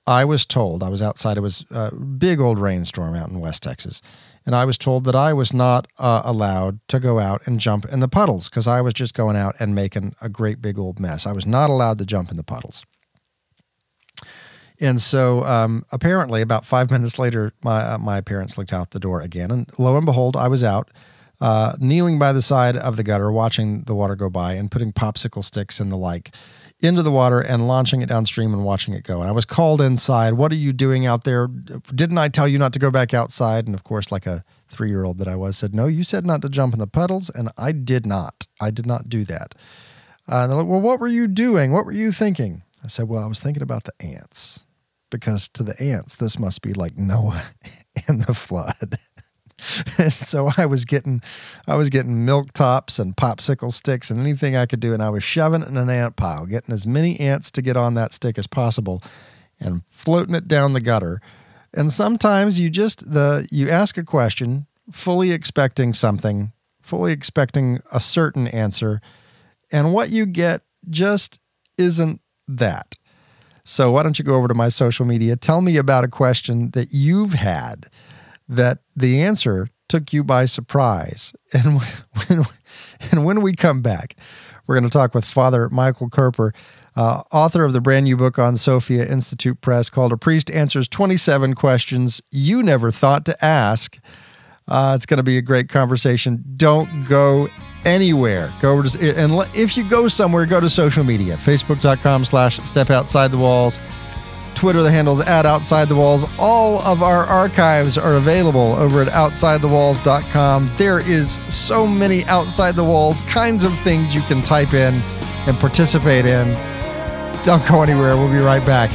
I 0.07 0.25
was 0.25 0.45
told 0.45 0.83
I 0.83 0.89
was 0.89 1.01
outside 1.01 1.37
it 1.37 1.41
was 1.41 1.65
a 1.69 1.93
big 1.93 2.39
old 2.39 2.59
rainstorm 2.59 3.15
out 3.15 3.29
in 3.29 3.39
West 3.39 3.63
Texas 3.63 4.01
and 4.45 4.55
I 4.55 4.65
was 4.65 4.77
told 4.77 5.03
that 5.05 5.15
I 5.15 5.33
was 5.33 5.53
not 5.53 5.87
uh, 5.99 6.21
allowed 6.25 6.79
to 6.87 6.99
go 6.99 7.19
out 7.19 7.41
and 7.45 7.59
jump 7.59 7.85
in 7.85 7.99
the 7.99 8.07
puddles 8.07 8.49
because 8.49 8.67
I 8.67 8.81
was 8.81 8.93
just 8.93 9.13
going 9.13 9.35
out 9.35 9.55
and 9.59 9.75
making 9.75 10.15
a 10.21 10.29
great 10.29 10.61
big 10.61 10.79
old 10.79 10.99
mess. 10.99 11.25
I 11.25 11.31
was 11.31 11.45
not 11.45 11.69
allowed 11.69 11.99
to 11.99 12.05
jump 12.05 12.31
in 12.31 12.37
the 12.37 12.43
puddles. 12.43 12.83
And 14.79 14.99
so, 14.99 15.45
um, 15.45 15.85
apparently, 15.91 16.41
about 16.41 16.65
five 16.65 16.89
minutes 16.91 17.19
later, 17.19 17.53
my 17.63 17.81
uh, 17.83 17.97
my 17.99 18.19
parents 18.21 18.57
looked 18.57 18.73
out 18.73 18.91
the 18.91 18.99
door 18.99 19.21
again, 19.21 19.51
and 19.51 19.69
lo 19.77 19.95
and 19.95 20.07
behold, 20.07 20.35
I 20.35 20.47
was 20.47 20.63
out, 20.63 20.89
uh, 21.39 21.73
kneeling 21.79 22.17
by 22.17 22.33
the 22.33 22.41
side 22.41 22.75
of 22.75 22.97
the 22.97 23.03
gutter, 23.03 23.31
watching 23.31 23.83
the 23.83 23.93
water 23.93 24.15
go 24.15 24.29
by, 24.29 24.53
and 24.53 24.71
putting 24.71 24.91
popsicle 24.91 25.43
sticks 25.43 25.79
and 25.79 25.91
the 25.91 25.97
like 25.97 26.33
into 26.81 27.03
the 27.03 27.11
water 27.11 27.39
and 27.39 27.67
launching 27.67 28.01
it 28.01 28.09
downstream 28.09 28.53
and 28.53 28.63
watching 28.63 28.93
it 28.93 29.03
go. 29.03 29.19
And 29.19 29.29
I 29.29 29.31
was 29.31 29.45
called 29.45 29.81
inside. 29.81 30.33
What 30.33 30.51
are 30.51 30.55
you 30.55 30.73
doing 30.73 31.05
out 31.05 31.23
there? 31.23 31.47
Didn't 31.47 32.17
I 32.17 32.27
tell 32.27 32.47
you 32.47 32.57
not 32.57 32.73
to 32.73 32.79
go 32.79 32.89
back 32.89 33.13
outside? 33.13 33.65
And 33.67 33.75
of 33.75 33.83
course, 33.83 34.11
like 34.11 34.25
a 34.25 34.43
three 34.69 34.89
year 34.89 35.03
old 35.03 35.19
that 35.19 35.27
I 35.27 35.35
was, 35.35 35.57
said, 35.57 35.75
No, 35.75 35.85
you 35.85 36.03
said 36.03 36.25
not 36.25 36.41
to 36.41 36.49
jump 36.49 36.73
in 36.73 36.79
the 36.79 36.87
puddles. 36.87 37.29
And 37.29 37.49
I 37.57 37.71
did 37.71 38.05
not. 38.05 38.47
I 38.59 38.71
did 38.71 38.85
not 38.85 39.09
do 39.09 39.23
that. 39.25 39.55
Uh, 40.27 40.43
and 40.43 40.51
they're 40.51 40.57
like, 40.57 40.67
Well, 40.67 40.81
what 40.81 40.99
were 40.99 41.07
you 41.07 41.27
doing? 41.27 41.71
What 41.71 41.85
were 41.85 41.91
you 41.91 42.11
thinking? 42.11 42.63
I 42.83 42.87
said, 42.87 43.07
Well, 43.07 43.23
I 43.23 43.27
was 43.27 43.39
thinking 43.39 43.63
about 43.63 43.83
the 43.83 43.93
ants 43.99 44.61
because 45.11 45.49
to 45.49 45.63
the 45.63 45.79
ants, 45.79 46.15
this 46.15 46.39
must 46.39 46.61
be 46.63 46.73
like 46.73 46.97
Noah 46.97 47.43
and 48.07 48.23
the 48.23 48.33
flood. 48.33 48.97
And 49.97 50.13
so 50.13 50.49
I 50.57 50.65
was 50.65 50.85
getting, 50.85 51.21
I 51.67 51.75
was 51.75 51.89
getting 51.89 52.25
milk 52.25 52.53
tops 52.53 52.99
and 52.99 53.15
popsicle 53.15 53.71
sticks 53.71 54.09
and 54.09 54.19
anything 54.19 54.55
I 54.55 54.65
could 54.65 54.79
do, 54.79 54.93
and 54.93 55.03
I 55.03 55.09
was 55.09 55.23
shoving 55.23 55.61
it 55.61 55.67
in 55.67 55.77
an 55.77 55.89
ant 55.89 56.15
pile, 56.15 56.45
getting 56.45 56.73
as 56.73 56.87
many 56.87 57.19
ants 57.19 57.51
to 57.51 57.61
get 57.61 57.77
on 57.77 57.93
that 57.95 58.13
stick 58.13 58.37
as 58.37 58.47
possible, 58.47 59.01
and 59.59 59.83
floating 59.87 60.35
it 60.35 60.47
down 60.47 60.73
the 60.73 60.81
gutter. 60.81 61.21
And 61.73 61.91
sometimes 61.91 62.59
you 62.59 62.69
just 62.69 63.11
the 63.11 63.47
you 63.51 63.69
ask 63.69 63.97
a 63.97 64.03
question, 64.03 64.67
fully 64.91 65.31
expecting 65.31 65.93
something, 65.93 66.51
fully 66.81 67.13
expecting 67.13 67.79
a 67.91 67.99
certain 67.99 68.47
answer, 68.47 69.01
and 69.71 69.93
what 69.93 70.09
you 70.09 70.25
get 70.25 70.63
just 70.89 71.39
isn't 71.77 72.21
that. 72.47 72.95
So 73.63 73.91
why 73.91 74.03
don't 74.03 74.17
you 74.17 74.25
go 74.25 74.35
over 74.35 74.47
to 74.47 74.53
my 74.53 74.69
social 74.69 75.05
media? 75.05 75.35
Tell 75.35 75.61
me 75.61 75.77
about 75.77 76.03
a 76.03 76.07
question 76.07 76.71
that 76.71 76.93
you've 76.93 77.33
had 77.33 77.87
that 78.51 78.79
the 78.95 79.21
answer 79.21 79.69
took 79.87 80.13
you 80.13 80.23
by 80.23 80.45
surprise. 80.45 81.33
And 81.53 81.81
when, 81.81 82.45
and 83.11 83.25
when 83.25 83.41
we 83.41 83.53
come 83.53 83.81
back, 83.81 84.15
we're 84.65 84.75
going 84.75 84.89
to 84.89 84.97
talk 84.97 85.13
with 85.13 85.25
Father 85.25 85.67
Michael 85.69 86.09
Kerper, 86.09 86.51
uh, 86.95 87.23
author 87.31 87.65
of 87.65 87.73
the 87.73 87.81
brand 87.81 88.05
new 88.05 88.15
book 88.15 88.39
on 88.39 88.55
Sophia 88.55 89.05
Institute 89.05 89.59
Press 89.59 89.89
called 89.89 90.13
A 90.13 90.17
Priest 90.17 90.49
Answers 90.51 90.87
27 90.87 91.55
Questions 91.55 92.21
You 92.31 92.63
Never 92.63 92.91
Thought 92.91 93.25
to 93.25 93.43
Ask. 93.43 93.99
Uh, 94.67 94.93
it's 94.95 95.05
going 95.05 95.17
to 95.17 95.23
be 95.23 95.37
a 95.37 95.41
great 95.41 95.67
conversation. 95.67 96.43
Don't 96.55 97.05
go 97.05 97.49
anywhere. 97.83 98.53
Go 98.61 98.71
over 98.71 98.83
to, 98.83 99.17
and 99.17 99.33
if 99.53 99.75
you 99.75 99.83
go 99.83 100.07
somewhere, 100.07 100.45
go 100.45 100.59
to 100.59 100.69
social 100.69 101.03
media, 101.03 101.35
facebook.com 101.35 102.23
slash 102.25 102.59
step 102.59 102.89
outside 102.89 103.31
the 103.31 103.37
walls. 103.37 103.79
Twitter, 104.61 104.83
the 104.83 104.91
handle's 104.91 105.21
at 105.21 105.47
Outside 105.47 105.89
the 105.89 105.95
Walls. 105.95 106.23
All 106.37 106.81
of 106.81 107.01
our 107.01 107.25
archives 107.25 107.97
are 107.97 108.17
available 108.17 108.75
over 108.75 109.01
at 109.01 109.07
OutsideTheWalls.com. 109.07 110.71
There 110.77 110.99
is 110.99 111.31
so 111.51 111.87
many 111.87 112.23
Outside 112.25 112.75
the 112.75 112.83
Walls 112.83 113.23
kinds 113.23 113.63
of 113.63 113.75
things 113.79 114.13
you 114.13 114.21
can 114.21 114.43
type 114.43 114.75
in 114.75 114.93
and 115.47 115.57
participate 115.57 116.27
in. 116.27 116.53
Don't 117.43 117.67
go 117.67 117.81
anywhere. 117.81 118.15
We'll 118.15 118.31
be 118.31 118.37
right 118.37 118.63
back. 118.63 118.91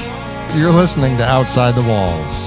You're 0.57 0.71
listening 0.71 1.17
to 1.17 1.25
Outside 1.25 1.75
the 1.75 1.83
Walls. 1.83 2.47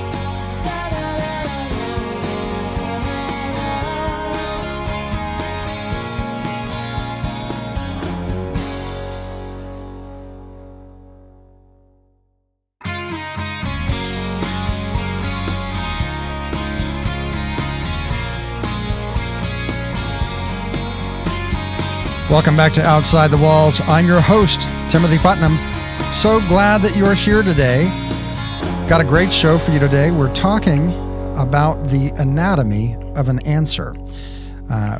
Welcome 22.29 22.55
back 22.55 22.74
to 22.74 22.83
Outside 22.86 23.31
the 23.31 23.38
Walls. 23.38 23.81
I'm 23.88 24.05
your 24.05 24.21
host, 24.21 24.62
Timothy 24.88 25.17
Putnam. 25.17 25.57
So 26.12 26.39
glad 26.48 26.83
that 26.83 26.95
you 26.95 27.03
are 27.07 27.15
here 27.15 27.41
today. 27.41 27.86
Got 28.88 29.01
a 29.01 29.03
great 29.03 29.33
show 29.33 29.57
for 29.57 29.71
you 29.71 29.79
today. 29.79 30.12
We're 30.12 30.31
talking 30.36 30.91
about 31.36 31.86
the 31.86 32.13
anatomy 32.17 32.95
of 33.15 33.29
an 33.29 33.39
answer. 33.48 33.95
Uh, 34.69 35.00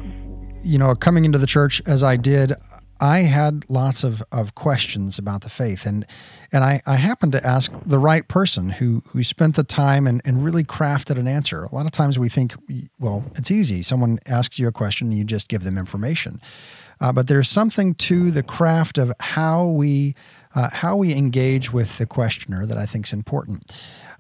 you 0.64 0.80
know, 0.80 0.96
coming 0.96 1.24
into 1.24 1.38
the 1.38 1.46
church 1.46 1.84
as 1.86 2.04
I 2.04 2.18
did, 2.18 2.54
I 3.00 3.20
had 3.20 3.64
lots 3.70 4.04
of, 4.04 4.24
of 4.32 4.56
questions 4.56 5.20
about 5.20 5.42
the 5.42 5.50
faith, 5.50 5.86
and 5.86 6.08
and 6.52 6.64
I, 6.64 6.82
I 6.88 6.96
happened 6.96 7.32
to 7.34 7.46
ask 7.46 7.72
the 7.86 8.00
right 8.00 8.28
person 8.28 8.72
who 8.72 9.04
who 9.10 9.24
spent 9.24 9.56
the 9.56 9.64
time 9.64 10.08
and, 10.08 10.20
and 10.26 10.44
really 10.44 10.64
crafted 10.64 11.18
an 11.18 11.28
answer. 11.28 11.64
A 11.64 11.74
lot 11.76 11.86
of 11.86 11.92
times 11.92 12.18
we 12.18 12.28
think, 12.28 12.56
well, 13.00 13.24
it's 13.36 13.52
easy. 13.52 13.84
Someone 13.84 14.18
asks 14.26 14.58
you 14.58 14.68
a 14.68 14.72
question, 14.72 15.10
and 15.10 15.18
you 15.18 15.24
just 15.24 15.48
give 15.48 15.64
them 15.64 15.78
information. 15.78 16.42
Uh, 17.02 17.12
but 17.12 17.28
there's 17.28 17.50
something 17.50 17.94
to 17.96 18.32
the 18.32 18.44
craft 18.44 18.98
of 18.98 19.12
how 19.20 19.66
we 19.66 20.16
uh, 20.56 20.70
how 20.72 20.96
we 20.96 21.14
engage 21.14 21.72
with 21.72 21.98
the 22.00 22.06
questioner 22.06 22.66
that 22.66 22.78
I 22.78 22.86
think 22.86 23.06
is 23.06 23.14
important. 23.14 23.72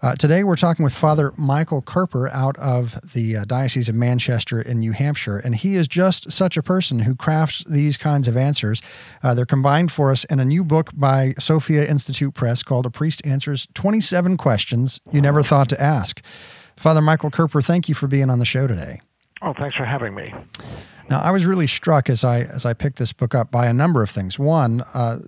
Uh, 0.01 0.15
today, 0.15 0.45
we're 0.45 0.55
talking 0.55 0.83
with 0.83 0.93
Father 0.93 1.33
Michael 1.35 1.81
Kerper 1.81 2.31
out 2.31 2.55
of 2.57 2.97
the 3.13 3.35
uh, 3.35 3.43
Diocese 3.45 3.89
of 3.89 3.95
Manchester 3.95 4.61
in 4.61 4.79
New 4.79 4.93
Hampshire, 4.93 5.37
and 5.37 5.55
he 5.55 5.75
is 5.75 5.89
just 5.89 6.31
such 6.31 6.55
a 6.55 6.63
person 6.63 6.99
who 6.99 7.15
crafts 7.15 7.65
these 7.65 7.97
kinds 7.97 8.29
of 8.29 8.37
answers. 8.37 8.81
Uh, 9.21 9.33
they're 9.33 9.45
combined 9.45 9.91
for 9.91 10.09
us 10.09 10.23
in 10.25 10.39
a 10.39 10.45
new 10.45 10.63
book 10.63 10.91
by 10.93 11.33
Sophia 11.37 11.85
Institute 11.85 12.33
Press 12.33 12.63
called 12.63 12.85
A 12.85 12.89
Priest 12.89 13.21
Answers 13.25 13.67
27 13.73 14.37
Questions 14.37 15.01
You 15.11 15.19
Never 15.19 15.43
Thought 15.43 15.67
to 15.69 15.81
Ask. 15.81 16.21
Father 16.77 17.01
Michael 17.01 17.29
Kerper, 17.29 17.61
thank 17.61 17.89
you 17.89 17.95
for 17.95 18.07
being 18.07 18.29
on 18.29 18.39
the 18.39 18.45
show 18.45 18.67
today. 18.67 19.01
Oh, 19.41 19.53
thanks 19.53 19.75
for 19.75 19.83
having 19.83 20.15
me. 20.15 20.33
Now, 21.09 21.19
I 21.19 21.31
was 21.31 21.45
really 21.45 21.67
struck 21.67 22.09
as 22.09 22.23
I 22.23 22.41
as 22.41 22.65
I 22.65 22.73
picked 22.73 22.97
this 22.97 23.13
book 23.13 23.33
up 23.33 23.51
by 23.51 23.67
a 23.67 23.73
number 23.73 24.03
of 24.03 24.09
things. 24.09 24.37
One, 24.37 24.83
uh, 24.93 25.19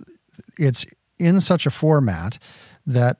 it's 0.58 0.86
in 1.20 1.40
such 1.42 1.66
a 1.66 1.72
format 1.72 2.38
that 2.86 3.18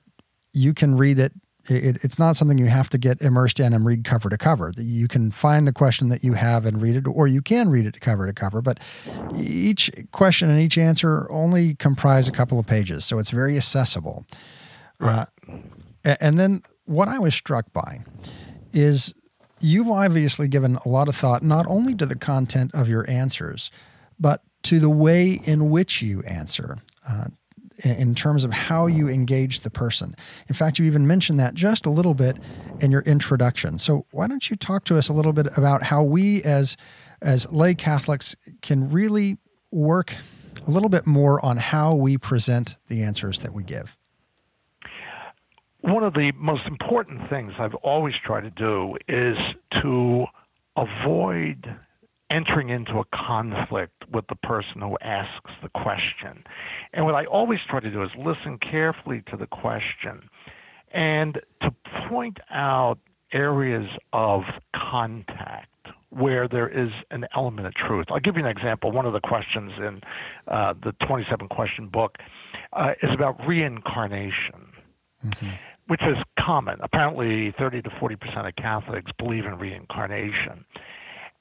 you 0.52 0.74
can 0.74 0.96
read 0.96 1.18
it, 1.18 1.32
it. 1.68 2.04
It's 2.04 2.18
not 2.18 2.36
something 2.36 2.58
you 2.58 2.66
have 2.66 2.88
to 2.90 2.98
get 2.98 3.20
immersed 3.20 3.58
in 3.58 3.72
and 3.72 3.84
read 3.84 4.04
cover 4.04 4.28
to 4.28 4.38
cover. 4.38 4.72
You 4.76 5.08
can 5.08 5.30
find 5.30 5.66
the 5.66 5.72
question 5.72 6.08
that 6.10 6.22
you 6.22 6.34
have 6.34 6.66
and 6.66 6.80
read 6.80 6.96
it, 6.96 7.06
or 7.06 7.26
you 7.26 7.42
can 7.42 7.68
read 7.68 7.86
it 7.86 8.00
cover 8.00 8.26
to 8.26 8.32
cover. 8.32 8.62
But 8.62 8.78
each 9.36 9.90
question 10.12 10.50
and 10.50 10.60
each 10.60 10.78
answer 10.78 11.30
only 11.30 11.74
comprise 11.74 12.28
a 12.28 12.32
couple 12.32 12.58
of 12.58 12.66
pages, 12.66 13.04
so 13.04 13.18
it's 13.18 13.30
very 13.30 13.56
accessible. 13.56 14.24
Right. 15.00 15.26
Uh, 16.04 16.16
and 16.20 16.38
then 16.38 16.62
what 16.84 17.08
I 17.08 17.18
was 17.18 17.34
struck 17.34 17.72
by 17.72 18.00
is 18.72 19.14
you've 19.62 19.90
obviously 19.90 20.48
given 20.48 20.76
a 20.84 20.88
lot 20.88 21.08
of 21.08 21.16
thought 21.16 21.42
not 21.42 21.66
only 21.68 21.94
to 21.94 22.06
the 22.06 22.16
content 22.16 22.72
of 22.74 22.88
your 22.88 23.08
answers, 23.08 23.70
but 24.18 24.42
to 24.64 24.78
the 24.78 24.90
way 24.90 25.40
in 25.44 25.70
which 25.70 26.02
you 26.02 26.22
answer. 26.22 26.78
Uh, 27.08 27.26
in 27.84 28.14
terms 28.14 28.44
of 28.44 28.52
how 28.52 28.86
you 28.86 29.08
engage 29.08 29.60
the 29.60 29.70
person. 29.70 30.14
In 30.48 30.54
fact, 30.54 30.78
you 30.78 30.84
even 30.84 31.06
mentioned 31.06 31.40
that 31.40 31.54
just 31.54 31.86
a 31.86 31.90
little 31.90 32.14
bit 32.14 32.38
in 32.80 32.92
your 32.92 33.00
introduction. 33.02 33.78
So, 33.78 34.06
why 34.12 34.26
don't 34.26 34.48
you 34.50 34.56
talk 34.56 34.84
to 34.84 34.96
us 34.96 35.08
a 35.08 35.12
little 35.12 35.32
bit 35.32 35.48
about 35.56 35.84
how 35.84 36.02
we, 36.02 36.42
as 36.42 36.76
as 37.20 37.50
lay 37.50 37.74
Catholics, 37.74 38.36
can 38.60 38.90
really 38.90 39.38
work 39.70 40.14
a 40.66 40.70
little 40.70 40.88
bit 40.88 41.06
more 41.06 41.44
on 41.44 41.56
how 41.56 41.94
we 41.94 42.18
present 42.18 42.76
the 42.88 43.02
answers 43.02 43.40
that 43.40 43.52
we 43.52 43.62
give? 43.64 43.96
One 45.82 46.04
of 46.04 46.14
the 46.14 46.32
most 46.36 46.62
important 46.66 47.28
things 47.28 47.52
I've 47.58 47.74
always 47.74 48.14
tried 48.24 48.42
to 48.42 48.50
do 48.50 48.96
is 49.08 49.36
to 49.82 50.24
avoid 50.76 51.76
entering 52.30 52.70
into 52.70 52.98
a 52.98 53.04
conflict 53.14 54.04
with 54.10 54.24
the 54.28 54.36
person 54.36 54.80
who 54.80 54.96
asks 55.02 55.50
the 55.62 55.68
question. 55.68 56.44
And 56.94 57.04
what 57.04 57.14
I 57.14 57.26
always 57.26 57.58
try 57.68 57.80
to 57.80 57.90
do 57.90 58.02
is 58.02 58.10
listen 58.16 58.58
carefully 58.58 59.22
to 59.30 59.36
the 59.36 59.46
question 59.46 60.30
and 60.92 61.38
to 61.60 61.74
point 62.08 62.38
out 62.50 62.98
areas 63.32 63.86
of 64.12 64.42
contact 64.74 65.68
where 66.10 66.46
there 66.46 66.68
is 66.68 66.90
an 67.10 67.26
element 67.34 67.66
of 67.66 67.74
truth. 67.74 68.06
I'll 68.10 68.20
give 68.20 68.36
you 68.36 68.44
an 68.44 68.50
example. 68.50 68.92
One 68.92 69.06
of 69.06 69.14
the 69.14 69.20
questions 69.20 69.72
in 69.78 70.00
uh, 70.46 70.74
the 70.82 70.92
27 71.06 71.48
question 71.48 71.88
book 71.88 72.16
uh, 72.72 72.92
is 73.02 73.10
about 73.12 73.36
reincarnation. 73.46 74.68
Mm-hmm 75.24 75.48
which 75.92 76.00
is 76.04 76.16
common. 76.40 76.78
Apparently, 76.82 77.54
30 77.58 77.82
to 77.82 77.90
40 78.00 78.16
percent 78.16 78.46
of 78.46 78.56
Catholics 78.56 79.12
believe 79.18 79.44
in 79.44 79.58
reincarnation, 79.58 80.64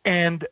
and 0.03 0.46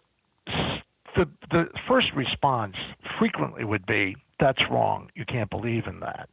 the 1.18 1.26
the 1.52 1.66
first 1.86 2.08
response 2.16 2.78
frequently 3.20 3.66
would 3.66 3.86
be, 3.86 4.16
"That's 4.40 4.62
wrong. 4.72 5.10
You 5.16 5.26
can't 5.26 5.50
believe 5.50 5.86
in 5.86 6.00
that." 6.00 6.30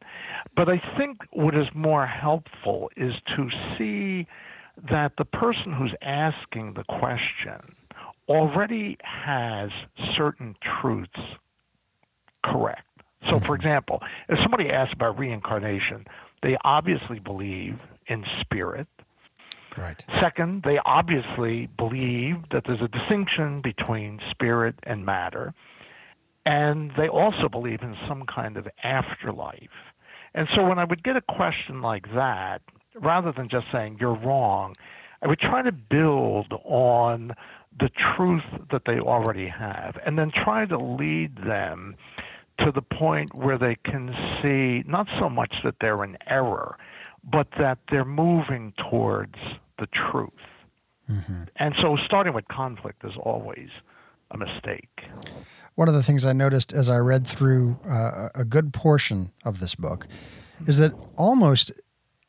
But 0.55 0.69
I 0.69 0.81
think 0.97 1.19
what 1.33 1.57
is 1.57 1.67
more 1.75 2.07
helpful 2.07 2.89
is 2.97 3.15
to 3.35 3.51
see 3.77 4.29
that 4.89 5.15
the 5.19 5.25
person 5.25 5.73
who's 5.73 5.95
asking 6.03 6.75
the 6.75 6.85
question 6.85 7.75
already 8.29 8.97
has 9.03 9.71
certain 10.17 10.55
truths 10.63 11.19
correct. 12.45 12.87
So, 13.29 13.41
for 13.41 13.45
mm-hmm. 13.45 13.55
example, 13.55 14.03
if 14.29 14.39
somebody 14.39 14.71
asks 14.71 14.93
about 14.93 15.19
reincarnation, 15.19 16.07
they 16.47 16.57
obviously 16.65 17.19
believe 17.19 17.77
in 18.07 18.25
spirit. 18.41 18.87
Right. 19.77 20.03
Second, 20.23 20.63
they 20.65 20.79
obviously 20.87 21.69
believe 21.77 22.37
that 22.53 22.63
there's 22.67 22.81
a 22.81 22.89
distinction 22.89 23.61
between 23.63 24.21
spirit 24.31 24.77
and 24.85 25.05
matter. 25.05 25.53
And 26.47 26.93
they 26.97 27.09
also 27.09 27.49
believe 27.51 27.83
in 27.83 27.97
some 28.09 28.23
kind 28.33 28.57
of 28.57 28.69
afterlife. 28.85 29.77
And 30.35 30.47
so 30.55 30.65
when 30.65 30.79
I 30.79 30.85
would 30.85 31.03
get 31.03 31.17
a 31.17 31.21
question 31.21 31.83
like 31.83 32.07
that, 32.15 32.63
rather 32.95 33.33
than 33.33 33.49
just 33.49 33.67
saying, 33.73 33.97
you're 34.01 34.17
wrong, 34.17 34.77
I 35.23 35.27
would 35.27 35.41
try 35.41 35.63
to 35.63 35.73
build 35.73 36.53
on 36.65 37.33
the 37.81 37.91
truth 38.15 38.45
that 38.71 38.83
they 38.87 39.01
already 39.01 39.49
have 39.49 39.97
and 40.07 40.17
then 40.17 40.31
try 40.45 40.65
to 40.65 40.79
lead 40.79 41.37
them 41.45 41.97
to 42.59 42.73
the 42.73 42.83
point 42.83 43.35
where 43.35 43.59
they 43.59 43.77
can 43.85 44.15
see 44.43 44.89
not 44.89 45.07
so 45.21 45.29
much 45.29 45.55
that 45.65 45.75
they're 45.81 46.03
in 46.05 46.17
error, 46.27 46.77
but 47.25 47.49
that 47.59 47.79
they're 47.91 48.05
moving 48.05 48.73
towards 48.91 49.35
the 49.79 49.87
truth. 49.87 50.31
Mm-hmm. 51.11 51.45
And 51.57 51.75
so 51.81 51.97
starting 52.05 52.35
with 52.35 52.49
conflict 52.49 53.05
is 53.05 53.13
always 53.21 53.69
a 54.31 54.39
mistake. 54.39 55.03
One 55.75 55.89
of 55.89 55.95
the 55.95 56.03
things 56.03 56.25
I 56.25 56.33
noticed 56.33 56.73
as 56.73 56.89
I 56.89 56.97
read 56.97 57.27
through 57.27 57.79
uh, 57.89 58.29
a 58.35 58.45
good 58.45 58.73
portion 58.73 59.33
of 59.45 59.61
this 59.61 59.75
book 59.75 60.07
is 60.67 60.79
that 60.79 60.93
almost 61.17 61.73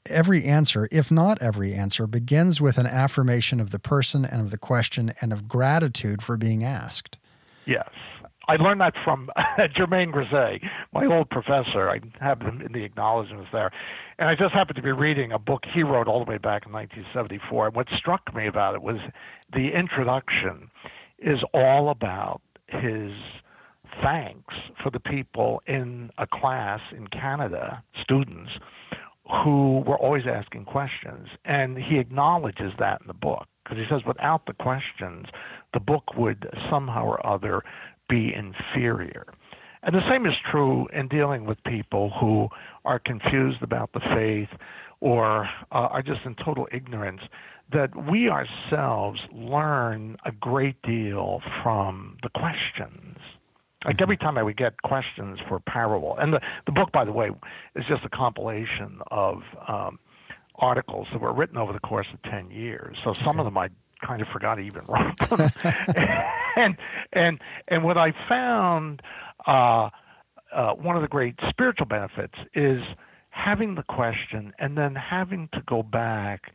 every 0.09 0.43
answer, 0.43 0.87
if 0.91 1.09
not 1.09 1.41
every 1.41 1.73
answer, 1.73 2.07
begins 2.07 2.61
with 2.61 2.77
an 2.77 2.85
affirmation 2.85 3.59
of 3.59 3.71
the 3.71 3.79
person 3.79 4.25
and 4.25 4.41
of 4.41 4.51
the 4.51 4.57
question 4.57 5.11
and 5.21 5.33
of 5.33 5.47
gratitude 5.47 6.21
for 6.21 6.37
being 6.37 6.63
asked. 6.63 7.17
Yes. 7.65 7.89
I 8.47 8.55
learned 8.55 8.81
that 8.81 8.93
from 9.03 9.29
Germain 9.77 10.11
Grisez, 10.11 10.61
my 10.93 11.05
old 11.05 11.29
professor. 11.29 11.89
I 11.89 11.99
have 12.21 12.39
them 12.39 12.61
in 12.61 12.71
the 12.71 12.83
acknowledgments 12.83 13.49
there. 13.51 13.71
And 14.19 14.29
I 14.29 14.35
just 14.35 14.53
happened 14.53 14.77
to 14.77 14.81
be 14.81 14.91
reading 14.91 15.31
a 15.31 15.39
book 15.39 15.63
he 15.73 15.83
wrote 15.83 16.07
all 16.07 16.23
the 16.23 16.29
way 16.29 16.37
back 16.37 16.65
in 16.65 16.71
1974. 16.71 17.67
And 17.67 17.75
what 17.75 17.87
struck 17.97 18.33
me 18.33 18.47
about 18.47 18.75
it 18.75 18.81
was 18.81 18.97
the 19.53 19.69
introduction 19.77 20.69
is 21.19 21.39
all 21.53 21.89
about 21.89 22.41
his 22.67 23.11
thanks 24.01 24.53
for 24.81 24.91
the 24.91 24.99
people 24.99 25.61
in 25.67 26.09
a 26.17 26.27
class 26.27 26.79
in 26.95 27.07
Canada, 27.07 27.83
students, 28.01 28.51
who 29.43 29.83
were 29.85 29.97
always 29.97 30.23
asking 30.25 30.65
questions. 30.65 31.27
And 31.43 31.77
he 31.77 31.99
acknowledges 31.99 32.71
that 32.79 33.01
in 33.01 33.07
the 33.07 33.13
book 33.13 33.47
because 33.67 33.77
he 33.77 33.85
says 33.93 34.01
without 34.07 34.45
the 34.45 34.53
questions, 34.53 35.25
the 35.73 35.79
book 35.79 36.15
would 36.15 36.47
somehow 36.69 37.05
or 37.05 37.25
other 37.25 37.63
be 38.09 38.33
inferior. 38.33 39.25
And 39.83 39.95
the 39.95 40.09
same 40.09 40.25
is 40.25 40.33
true 40.51 40.87
in 40.93 41.07
dealing 41.07 41.45
with 41.45 41.63
people 41.63 42.11
who 42.19 42.49
are 42.83 42.99
confused 42.99 43.61
about 43.61 43.91
the 43.93 44.01
faith 44.15 44.49
or 44.99 45.45
uh, 45.71 45.87
are 45.91 46.01
just 46.01 46.21
in 46.25 46.35
total 46.43 46.67
ignorance, 46.71 47.21
that 47.71 47.89
we 48.09 48.29
ourselves 48.29 49.19
learn 49.31 50.17
a 50.25 50.31
great 50.31 50.81
deal 50.81 51.41
from 51.61 52.17
the 52.23 52.29
questions. 52.29 53.17
Like 53.85 54.01
every 54.01 54.17
time 54.17 54.37
I 54.37 54.43
would 54.43 54.57
get 54.57 54.81
questions 54.81 55.39
for 55.47 55.59
parable, 55.59 56.17
and 56.17 56.33
the, 56.33 56.41
the 56.65 56.71
book, 56.71 56.91
by 56.91 57.05
the 57.05 57.11
way, 57.11 57.29
is 57.75 57.85
just 57.87 58.03
a 58.03 58.09
compilation 58.09 58.99
of 59.11 59.43
um, 59.67 59.99
articles 60.55 61.07
that 61.11 61.21
were 61.21 61.33
written 61.33 61.57
over 61.57 61.73
the 61.73 61.79
course 61.79 62.07
of 62.11 62.21
10 62.31 62.49
years. 62.49 62.97
So 63.03 63.13
some 63.13 63.27
okay. 63.27 63.39
of 63.39 63.45
them 63.45 63.57
I 63.57 63.69
kind 64.05 64.21
of 64.21 64.27
forgot 64.29 64.59
even 64.59 64.81
wrote 64.87 65.17
them. 65.29 65.49
and, 66.55 66.77
and, 67.13 67.39
and 67.67 67.83
what 67.83 67.97
I 67.97 68.13
found, 68.27 69.01
uh, 69.45 69.89
uh, 70.53 70.73
one 70.73 70.95
of 70.95 71.01
the 71.01 71.07
great 71.07 71.35
spiritual 71.49 71.85
benefits 71.85 72.35
is 72.53 72.81
having 73.29 73.75
the 73.75 73.83
question 73.83 74.53
and 74.59 74.77
then 74.77 74.95
having 74.95 75.49
to 75.53 75.61
go 75.67 75.83
back 75.83 76.53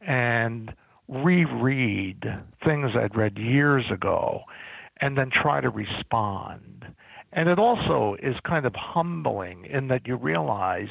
and 0.00 0.72
reread 1.08 2.24
things 2.64 2.92
I'd 2.96 3.16
read 3.16 3.36
years 3.38 3.84
ago 3.92 4.42
and 5.00 5.18
then 5.18 5.30
try 5.30 5.60
to 5.60 5.68
respond. 5.68 6.86
And 7.32 7.48
it 7.48 7.58
also 7.58 8.16
is 8.22 8.36
kind 8.44 8.66
of 8.66 8.74
humbling 8.74 9.64
in 9.66 9.88
that 9.88 10.06
you 10.06 10.16
realize 10.16 10.88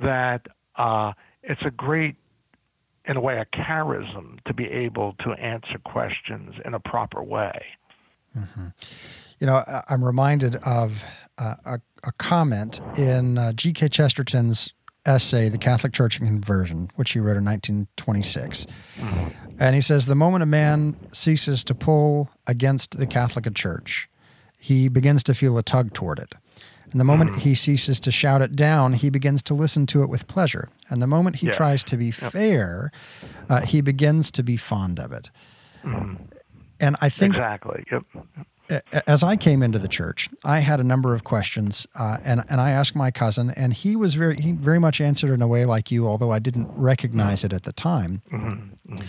that 0.00 0.46
uh, 0.76 1.12
it's 1.42 1.60
a 1.64 1.70
great, 1.70 2.16
in 3.06 3.16
a 3.16 3.20
way, 3.20 3.38
a 3.38 3.46
charism 3.56 4.42
to 4.44 4.54
be 4.54 4.64
able 4.64 5.14
to 5.20 5.32
answer 5.32 5.78
questions 5.84 6.54
in 6.64 6.74
a 6.74 6.80
proper 6.80 7.22
way. 7.22 7.64
Mm-hmm. 8.36 8.68
You 9.40 9.46
know, 9.46 9.62
I'm 9.88 10.04
reminded 10.04 10.56
of 10.64 11.04
uh, 11.38 11.54
a, 11.66 11.78
a, 12.04 12.12
comment 12.12 12.80
in 12.96 13.36
uh, 13.36 13.52
G.K. 13.52 13.88
Chesterton's 13.88 14.72
essay, 15.06 15.48
The 15.48 15.58
Catholic 15.58 15.92
Church 15.92 16.18
and 16.18 16.26
Conversion, 16.26 16.90
which 16.96 17.12
he 17.12 17.20
wrote 17.20 17.36
in 17.36 17.44
1926. 17.44 18.66
Mm-hmm. 18.96 19.28
And 19.60 19.74
he 19.74 19.80
says 19.80 20.06
the 20.06 20.14
moment 20.14 20.42
a 20.42 20.46
man 20.46 20.96
ceases 21.12 21.62
to 21.64 21.74
pull 21.74 22.30
against 22.46 22.98
the 22.98 23.06
Catholic 23.06 23.52
Church, 23.54 24.08
he 24.58 24.88
begins 24.88 25.22
to 25.24 25.34
feel 25.34 25.58
a 25.58 25.62
tug 25.62 25.92
toward 25.92 26.18
it. 26.18 26.34
And 26.94 27.00
the 27.00 27.04
moment 27.04 27.32
mm-hmm. 27.32 27.40
he 27.40 27.56
ceases 27.56 27.98
to 27.98 28.12
shout 28.12 28.40
it 28.40 28.54
down, 28.54 28.92
he 28.92 29.10
begins 29.10 29.42
to 29.44 29.54
listen 29.54 29.84
to 29.86 30.04
it 30.04 30.08
with 30.08 30.28
pleasure. 30.28 30.68
And 30.88 31.02
the 31.02 31.08
moment 31.08 31.36
he 31.36 31.46
yeah. 31.46 31.52
tries 31.52 31.82
to 31.84 31.96
be 31.96 32.06
yep. 32.06 32.14
fair, 32.14 32.92
uh, 33.48 33.62
he 33.62 33.80
begins 33.80 34.30
to 34.30 34.44
be 34.44 34.56
fond 34.56 35.00
of 35.00 35.10
it. 35.10 35.28
Mm-hmm. 35.82 36.22
And 36.78 36.96
I 37.00 37.08
think 37.08 37.34
exactly. 37.34 37.84
Yep 37.90 38.04
as 39.06 39.22
I 39.22 39.36
came 39.36 39.62
into 39.62 39.78
the 39.78 39.88
church, 39.88 40.30
I 40.42 40.60
had 40.60 40.80
a 40.80 40.84
number 40.84 41.14
of 41.14 41.22
questions, 41.22 41.86
uh, 41.94 42.16
and 42.24 42.42
and 42.48 42.60
I 42.60 42.70
asked 42.70 42.96
my 42.96 43.10
cousin, 43.10 43.50
and 43.50 43.74
he 43.74 43.94
was 43.94 44.14
very 44.14 44.36
he 44.36 44.52
very 44.52 44.78
much 44.78 45.00
answered 45.00 45.30
in 45.30 45.42
a 45.42 45.46
way 45.46 45.64
like 45.64 45.90
you, 45.90 46.06
although 46.06 46.30
I 46.30 46.38
didn't 46.38 46.68
recognize 46.74 47.44
it 47.44 47.52
at 47.52 47.64
the 47.64 47.72
time. 47.72 48.22
Mm-hmm. 48.32 48.94
Mm-hmm. 48.94 49.06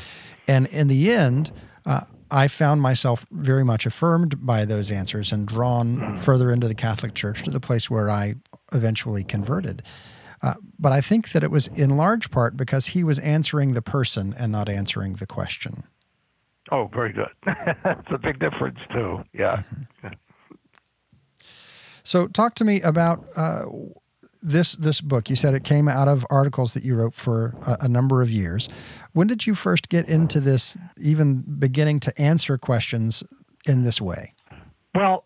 And 0.48 0.68
in 0.68 0.88
the 0.88 1.12
end, 1.12 1.52
uh, 1.86 2.02
I 2.32 2.48
found 2.48 2.82
myself 2.82 3.26
very 3.32 3.64
much 3.64 3.86
affirmed 3.86 4.46
by 4.46 4.66
those 4.66 4.92
answers 4.92 5.32
and 5.32 5.48
drawn 5.48 6.18
further 6.18 6.52
into 6.52 6.68
the 6.68 6.76
Catholic 6.76 7.14
Church 7.14 7.44
to 7.44 7.52
the 7.52 7.60
place 7.60 7.90
where 7.90 8.10
I 8.10 8.36
eventually 8.74 9.24
converted. 9.24 9.84
Uh, 10.42 10.56
but 10.78 10.92
I 10.92 11.02
think 11.02 11.32
that 11.32 11.44
it 11.44 11.52
was 11.52 11.68
in 11.68 11.98
large 11.98 12.30
part 12.32 12.58
because 12.58 12.88
he 12.88 13.04
was 13.04 13.20
answering 13.20 13.74
the 13.74 13.82
person 13.82 14.34
and 14.38 14.52
not 14.52 14.70
answering 14.70 15.14
the 15.14 15.28
question. 15.28 15.84
Oh, 16.72 16.90
very 16.94 17.14
good. 17.14 17.30
That's 17.46 18.08
a 18.12 18.18
big 18.18 18.40
difference 18.40 18.80
too. 18.92 19.24
Yeah. 19.34 19.58
Mm-hmm. 19.58 20.08
So, 22.04 22.28
talk 22.28 22.54
to 22.56 22.64
me 22.64 22.82
about 22.82 23.26
uh, 23.36 23.64
this 24.46 24.74
this 24.74 25.02
book. 25.02 25.30
You 25.30 25.36
said 25.36 25.54
it 25.54 25.64
came 25.64 25.88
out 25.88 26.08
of 26.08 26.26
articles 26.30 26.74
that 26.74 26.84
you 26.84 26.96
wrote 26.96 27.14
for 27.14 27.56
a, 27.66 27.86
a, 27.86 27.88
number 27.88 28.22
of 28.22 28.30
years. 28.30 28.70
When 29.14 29.28
did 29.28 29.48
you 29.48 29.56
first 29.56 29.90
get 29.90 30.08
into 30.08 30.40
this, 30.40 30.78
even 30.98 31.44
beginning 31.60 32.00
to 32.02 32.22
answer 32.22 32.58
questions 32.58 33.24
in 33.66 33.84
this 33.84 34.00
way? 34.00 34.34
Well, 34.94 35.26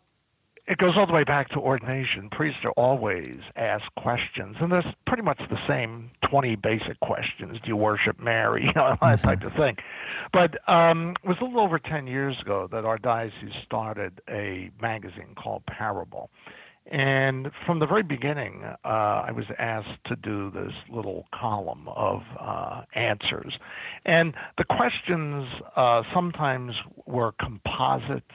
it 0.70 0.78
goes 0.78 0.94
all 0.96 1.08
the 1.08 1.14
way 1.14 1.24
back 1.24 1.50
to 1.50 1.56
ordination. 1.60 2.30
Priests 2.30 2.60
are 2.64 2.72
always 2.72 3.40
asked 3.56 3.90
questions, 3.98 4.56
and 4.62 4.72
there's 4.72 4.86
pretty 5.08 5.24
much 5.24 5.40
the 5.50 5.58
same 5.68 6.12
20 6.30 6.56
basic 6.58 7.00
questions. 7.00 7.58
Do 7.64 7.70
you 7.70 7.76
worship 7.76 8.20
Mary? 8.20 8.64
You 8.70 8.74
know, 8.76 8.96
that 9.02 9.22
type 9.22 9.42
of 9.42 9.54
thing. 9.54 9.78
But 10.32 10.58
um, 10.70 11.16
it 11.24 11.28
was 11.28 11.38
a 11.42 11.44
little 11.44 11.62
over 11.62 11.80
10 11.80 12.06
years 12.06 12.40
ago 12.40 12.68
that 12.72 12.86
our 12.86 13.00
diocese 13.00 13.52
started 13.66 14.22
a 14.30 14.70
magazine 14.80 15.34
called 15.36 15.66
Parable. 15.66 16.30
And 16.90 17.52
from 17.68 17.80
the 17.80 17.86
very 17.86 18.02
beginning, 18.02 18.64
uh, 18.64 18.88
I 18.88 19.32
was 19.32 19.46
asked 19.60 20.04
to 20.08 20.16
do 20.16 20.50
this 20.50 20.74
little 20.92 21.28
column 21.40 21.88
of 21.88 22.22
uh, 22.40 22.82
answers. 22.96 23.54
And 24.06 24.34
the 24.58 24.64
questions 24.64 25.48
uh, 25.76 26.02
sometimes 26.14 26.74
were 27.06 27.34
composites, 27.34 28.26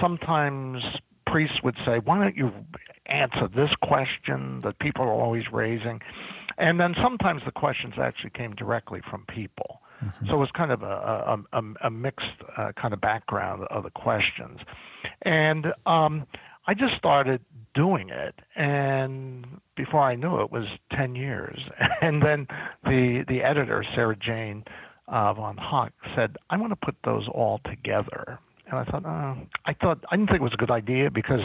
sometimes 0.00 0.82
priests 1.26 1.58
would 1.62 1.76
say, 1.84 1.98
Why 2.02 2.18
don't 2.18 2.36
you 2.36 2.50
answer 3.06 3.46
this 3.54 3.70
question 3.82 4.62
that 4.64 4.78
people 4.78 5.04
are 5.04 5.12
always 5.12 5.44
raising? 5.52 6.00
And 6.56 6.80
then 6.80 6.94
sometimes 7.02 7.42
the 7.44 7.52
questions 7.52 7.94
actually 8.00 8.30
came 8.30 8.54
directly 8.54 9.00
from 9.10 9.26
people. 9.34 9.80
Mm-hmm. 10.02 10.26
So 10.26 10.34
it 10.34 10.38
was 10.38 10.50
kind 10.56 10.72
of 10.72 10.82
a, 10.82 10.86
a, 10.86 11.38
a, 11.52 11.62
a 11.84 11.90
mixed 11.90 12.26
uh, 12.56 12.72
kind 12.80 12.94
of 12.94 13.00
background 13.00 13.64
of 13.70 13.84
the 13.84 13.90
questions. 13.90 14.60
And 15.22 15.66
um, 15.86 16.26
I 16.66 16.74
just 16.74 16.96
started 16.96 17.40
doing 17.74 18.10
it. 18.10 18.34
And 18.56 19.46
before 19.76 20.00
I 20.00 20.14
knew 20.14 20.40
it, 20.40 20.44
it 20.44 20.52
was 20.52 20.66
10 20.96 21.14
years. 21.14 21.58
And 22.00 22.20
then 22.20 22.48
the, 22.82 23.24
the 23.28 23.42
editor, 23.42 23.84
Sarah 23.94 24.16
Jane 24.16 24.64
uh, 25.06 25.32
von 25.34 25.56
Hock, 25.56 25.92
said, 26.16 26.36
I 26.50 26.56
want 26.56 26.72
to 26.72 26.76
put 26.76 26.96
those 27.04 27.28
all 27.32 27.60
together 27.64 28.40
and 28.72 28.80
I 28.80 28.90
thought, 28.90 29.04
uh, 29.04 29.34
I 29.66 29.74
thought 29.74 30.02
I 30.10 30.16
didn't 30.16 30.28
think 30.28 30.40
it 30.40 30.42
was 30.42 30.54
a 30.54 30.56
good 30.56 30.70
idea 30.70 31.10
because 31.10 31.40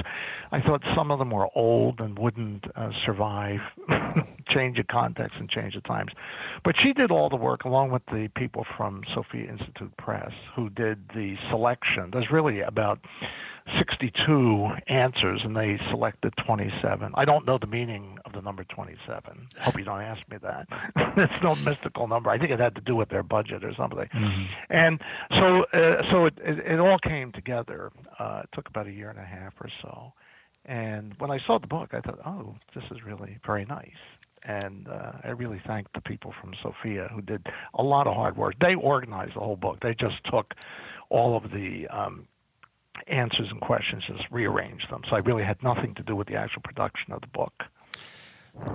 I 0.51 0.61
thought 0.61 0.81
some 0.95 1.11
of 1.11 1.19
them 1.19 1.31
were 1.31 1.47
old 1.55 1.99
and 1.99 2.17
wouldn't 2.17 2.63
uh, 2.75 2.89
survive 3.05 3.59
change 4.49 4.79
of 4.79 4.87
context 4.87 5.35
and 5.37 5.49
change 5.49 5.75
of 5.75 5.83
times. 5.83 6.11
But 6.63 6.75
she 6.81 6.93
did 6.93 7.11
all 7.11 7.29
the 7.29 7.35
work 7.35 7.65
along 7.65 7.91
with 7.91 8.03
the 8.07 8.29
people 8.37 8.65
from 8.77 9.01
Sophia 9.13 9.51
Institute 9.51 9.91
Press 9.97 10.31
who 10.55 10.69
did 10.69 10.99
the 11.13 11.35
selection. 11.49 12.11
There's 12.13 12.31
really 12.31 12.61
about 12.61 12.99
62 13.77 14.69
answers 14.87 15.41
and 15.43 15.55
they 15.55 15.79
selected 15.89 16.33
27. 16.45 17.11
I 17.15 17.25
don't 17.25 17.45
know 17.45 17.57
the 17.57 17.67
meaning 17.67 18.17
of 18.25 18.33
the 18.33 18.41
number 18.41 18.63
27. 18.63 19.47
Hope 19.59 19.77
you 19.77 19.83
don't 19.83 20.01
ask 20.01 20.21
me 20.29 20.37
that. 20.37 20.67
it's 21.17 21.41
no 21.41 21.55
mystical 21.69 22.07
number. 22.07 22.29
I 22.29 22.37
think 22.37 22.51
it 22.51 22.59
had 22.59 22.75
to 22.75 22.81
do 22.81 22.95
with 22.95 23.09
their 23.09 23.23
budget 23.23 23.63
or 23.63 23.73
something. 23.75 24.07
Mm-hmm. 24.13 24.43
And 24.69 25.01
so, 25.31 25.63
uh, 25.73 26.11
so 26.11 26.25
it, 26.25 26.33
it, 26.37 26.59
it, 26.59 26.79
all 26.79 26.99
came 26.99 27.31
together. 27.31 27.91
Uh, 28.17 28.41
it 28.43 28.49
took 28.53 28.67
about 28.69 28.87
a 28.87 28.91
year 28.91 29.09
and 29.09 29.19
a 29.19 29.23
half 29.23 29.53
or 29.59 29.69
so. 29.81 30.13
And 30.65 31.13
when 31.19 31.31
I 31.31 31.39
saw 31.45 31.59
the 31.59 31.67
book, 31.67 31.93
I 31.93 32.01
thought, 32.01 32.19
oh, 32.25 32.55
this 32.75 32.83
is 32.91 33.03
really 33.03 33.37
very 33.45 33.65
nice. 33.65 33.89
And 34.43 34.87
uh, 34.87 35.13
I 35.23 35.29
really 35.29 35.61
thank 35.65 35.91
the 35.93 36.01
people 36.01 36.33
from 36.39 36.53
Sophia 36.61 37.09
who 37.13 37.21
did 37.21 37.47
a 37.73 37.83
lot 37.83 38.07
of 38.07 38.15
hard 38.15 38.37
work. 38.37 38.55
They 38.59 38.75
organized 38.75 39.35
the 39.35 39.39
whole 39.39 39.55
book. 39.55 39.79
They 39.81 39.93
just 39.93 40.23
took 40.29 40.53
all 41.09 41.35
of 41.35 41.51
the 41.51 41.87
um, 41.87 42.27
answers 43.07 43.47
and 43.49 43.61
questions, 43.61 44.03
just 44.07 44.29
rearranged 44.31 44.89
them. 44.89 45.01
So 45.09 45.15
I 45.15 45.19
really 45.19 45.43
had 45.43 45.61
nothing 45.63 45.93
to 45.95 46.03
do 46.03 46.15
with 46.15 46.27
the 46.27 46.35
actual 46.35 46.61
production 46.63 47.13
of 47.13 47.21
the 47.21 47.27
book. 47.27 47.53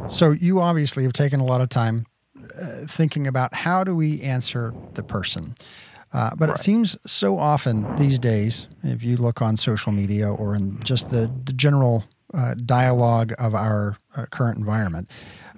So 0.08 0.30
you 0.30 0.60
obviously 0.60 1.02
have 1.02 1.12
taken 1.12 1.40
a 1.40 1.44
lot 1.44 1.60
of 1.60 1.68
time 1.68 2.06
uh, 2.60 2.86
thinking 2.86 3.26
about 3.26 3.54
how 3.54 3.84
do 3.84 3.94
we 3.94 4.20
answer 4.22 4.74
the 4.94 5.02
person. 5.02 5.54
Uh, 6.12 6.30
but 6.36 6.48
right. 6.48 6.58
it 6.58 6.62
seems 6.62 6.96
so 7.06 7.38
often 7.38 7.94
these 7.96 8.18
days, 8.18 8.66
if 8.82 9.02
you 9.02 9.16
look 9.16 9.40
on 9.40 9.56
social 9.56 9.92
media 9.92 10.30
or 10.30 10.54
in 10.54 10.78
just 10.82 11.10
the, 11.10 11.30
the 11.44 11.52
general 11.52 12.04
uh, 12.34 12.54
dialogue 12.66 13.32
of 13.38 13.54
our 13.54 13.96
uh, 14.16 14.26
current 14.26 14.58
environment, 14.58 15.08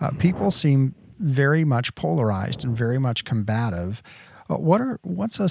uh, 0.01 0.11
people 0.19 0.51
seem 0.51 0.95
very 1.19 1.65
much 1.65 1.95
polarized 1.95 2.65
and 2.65 2.77
very 2.77 2.99
much 2.99 3.25
combative. 3.25 4.03
Uh, 4.49 4.57
what 4.57 4.81
are 4.81 5.01
what's 5.03 5.41
a, 5.41 5.49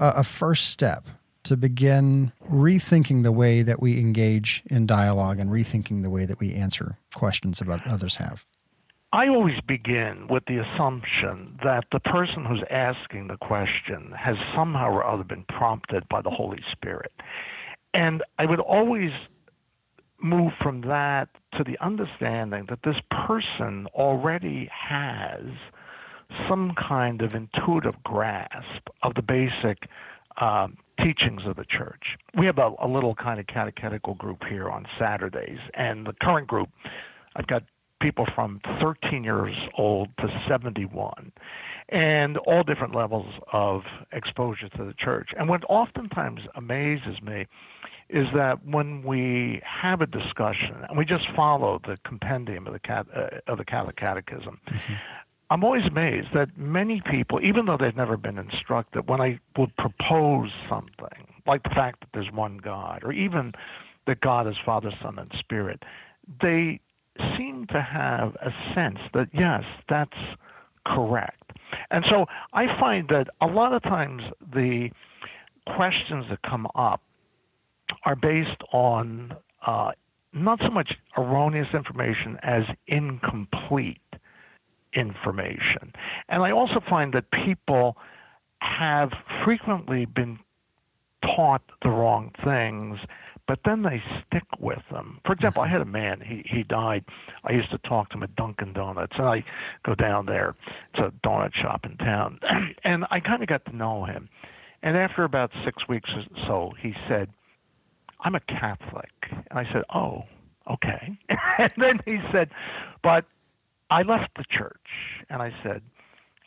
a 0.00 0.24
first 0.24 0.68
step 0.68 1.06
to 1.50 1.56
begin 1.56 2.30
rethinking 2.48 3.24
the 3.24 3.32
way 3.32 3.60
that 3.62 3.82
we 3.82 3.98
engage 3.98 4.62
in 4.70 4.86
dialogue 4.86 5.40
and 5.40 5.50
rethinking 5.50 6.04
the 6.04 6.08
way 6.08 6.24
that 6.24 6.38
we 6.38 6.54
answer 6.54 6.96
questions 7.12 7.60
about 7.60 7.84
others 7.88 8.14
have? 8.14 8.46
I 9.12 9.26
always 9.26 9.60
begin 9.66 10.28
with 10.30 10.44
the 10.46 10.58
assumption 10.58 11.58
that 11.64 11.86
the 11.90 11.98
person 11.98 12.44
who's 12.44 12.62
asking 12.70 13.26
the 13.26 13.36
question 13.36 14.12
has 14.16 14.36
somehow 14.54 14.90
or 14.90 15.04
other 15.04 15.24
been 15.24 15.44
prompted 15.48 16.08
by 16.08 16.22
the 16.22 16.30
Holy 16.30 16.60
Spirit. 16.70 17.10
And 17.94 18.22
I 18.38 18.46
would 18.46 18.60
always 18.60 19.10
move 20.22 20.52
from 20.62 20.82
that 20.82 21.30
to 21.58 21.64
the 21.64 21.76
understanding 21.84 22.66
that 22.68 22.84
this 22.84 23.00
person 23.26 23.88
already 23.92 24.70
has 24.70 25.42
some 26.48 26.74
kind 26.76 27.22
of 27.22 27.34
intuitive 27.34 28.00
grasp 28.04 28.86
of 29.02 29.14
the 29.14 29.22
basic 29.22 29.88
um, 30.40 30.76
teachings 31.02 31.42
of 31.46 31.56
the 31.56 31.64
church. 31.64 32.16
We 32.36 32.46
have 32.46 32.58
a, 32.58 32.70
a 32.80 32.88
little 32.88 33.14
kind 33.14 33.40
of 33.40 33.46
catechetical 33.46 34.14
group 34.14 34.44
here 34.48 34.68
on 34.68 34.86
Saturdays, 34.98 35.58
and 35.74 36.06
the 36.06 36.14
current 36.20 36.46
group, 36.46 36.68
I've 37.36 37.46
got 37.46 37.62
people 38.00 38.26
from 38.34 38.60
13 38.80 39.22
years 39.22 39.54
old 39.76 40.08
to 40.18 40.26
71 40.48 41.32
and 41.90 42.38
all 42.38 42.62
different 42.62 42.94
levels 42.94 43.26
of 43.52 43.82
exposure 44.12 44.68
to 44.70 44.84
the 44.84 44.94
church. 44.98 45.30
And 45.38 45.48
what 45.48 45.62
oftentimes 45.68 46.40
amazes 46.54 47.20
me 47.22 47.46
is 48.08 48.26
that 48.34 48.64
when 48.64 49.02
we 49.02 49.60
have 49.64 50.00
a 50.00 50.06
discussion 50.06 50.84
and 50.88 50.98
we 50.98 51.04
just 51.04 51.24
follow 51.36 51.80
the 51.84 51.96
compendium 52.04 52.66
of 52.66 52.74
the, 52.74 52.92
uh, 52.92 53.28
of 53.46 53.58
the 53.58 53.64
Catholic 53.64 53.96
Catechism, 53.96 54.58
mm-hmm. 54.66 54.94
I'm 55.50 55.64
always 55.64 55.84
amazed 55.84 56.28
that 56.32 56.56
many 56.56 57.02
people, 57.10 57.40
even 57.42 57.66
though 57.66 57.76
they've 57.76 57.96
never 57.96 58.16
been 58.16 58.38
instructed, 58.38 59.08
when 59.08 59.20
I 59.20 59.40
would 59.58 59.76
propose 59.76 60.50
something, 60.68 61.26
like 61.46 61.64
the 61.64 61.70
fact 61.70 62.00
that 62.00 62.08
there's 62.14 62.30
one 62.32 62.58
God, 62.58 63.00
or 63.02 63.12
even 63.12 63.52
that 64.06 64.20
God 64.20 64.46
is 64.46 64.54
Father, 64.64 64.92
Son, 65.02 65.18
and 65.18 65.30
Spirit, 65.40 65.82
they 66.40 66.80
seem 67.36 67.66
to 67.72 67.82
have 67.82 68.36
a 68.36 68.50
sense 68.74 68.98
that, 69.12 69.28
yes, 69.34 69.64
that's 69.88 70.16
correct. 70.86 71.50
And 71.90 72.04
so 72.08 72.26
I 72.52 72.66
find 72.78 73.08
that 73.08 73.26
a 73.40 73.46
lot 73.46 73.72
of 73.72 73.82
times 73.82 74.22
the 74.54 74.90
questions 75.76 76.26
that 76.30 76.40
come 76.48 76.68
up 76.76 77.02
are 78.04 78.16
based 78.16 78.62
on 78.72 79.34
uh, 79.66 79.90
not 80.32 80.60
so 80.60 80.70
much 80.70 80.92
erroneous 81.18 81.66
information 81.74 82.38
as 82.42 82.62
incomplete 82.86 83.98
information. 84.94 85.92
And 86.28 86.42
I 86.42 86.50
also 86.50 86.80
find 86.88 87.12
that 87.14 87.30
people 87.30 87.96
have 88.60 89.10
frequently 89.44 90.04
been 90.04 90.38
taught 91.22 91.62
the 91.82 91.90
wrong 91.90 92.32
things 92.44 92.98
but 93.50 93.58
then 93.64 93.82
they 93.82 94.00
stick 94.24 94.44
with 94.60 94.78
them. 94.92 95.18
For 95.26 95.32
example, 95.32 95.60
I 95.60 95.66
had 95.66 95.80
a 95.80 95.84
man, 95.84 96.20
he, 96.20 96.44
he 96.48 96.62
died. 96.62 97.04
I 97.42 97.50
used 97.50 97.72
to 97.72 97.78
talk 97.78 98.10
to 98.10 98.16
him 98.16 98.22
at 98.22 98.36
Dunkin' 98.36 98.74
Donuts, 98.74 99.14
and 99.18 99.26
I 99.26 99.42
go 99.84 99.96
down 99.96 100.26
there. 100.26 100.54
It's 100.94 101.02
a 101.02 101.10
donut 101.26 101.52
shop 101.52 101.84
in 101.84 101.96
town. 101.96 102.38
and 102.84 103.06
I 103.10 103.18
kind 103.18 103.42
of 103.42 103.48
got 103.48 103.64
to 103.64 103.74
know 103.74 104.04
him. 104.04 104.28
And 104.84 104.96
after 104.96 105.24
about 105.24 105.50
six 105.64 105.82
weeks 105.88 106.08
or 106.14 106.22
so, 106.46 106.72
he 106.80 106.94
said, 107.08 107.28
I'm 108.20 108.36
a 108.36 108.40
Catholic. 108.40 109.10
And 109.32 109.58
I 109.58 109.64
said, 109.72 109.82
Oh, 109.92 110.26
okay. 110.70 111.18
and 111.58 111.72
then 111.76 111.98
he 112.04 112.18
said, 112.30 112.50
But 113.02 113.24
I 113.90 114.02
left 114.02 114.30
the 114.36 114.44
church. 114.50 114.76
And 115.28 115.42
I 115.42 115.52
said, 115.62 115.82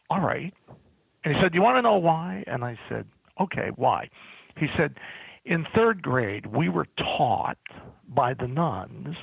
All 0.10 0.22
right. 0.22 0.54
And 1.24 1.36
he 1.36 1.42
said, 1.42 1.54
You 1.54 1.62
want 1.62 1.78
to 1.78 1.82
know 1.82 1.98
why? 1.98 2.44
And 2.48 2.64
I 2.64 2.78
said, 2.90 3.06
Okay, 3.40 3.70
why? 3.76 4.10
He 4.58 4.68
said, 4.78 4.96
in 5.46 5.66
third 5.76 6.02
grade, 6.02 6.46
we 6.46 6.70
were 6.70 6.88
taught 6.98 7.58
by 8.08 8.34
the 8.34 8.48
nuns 8.48 9.16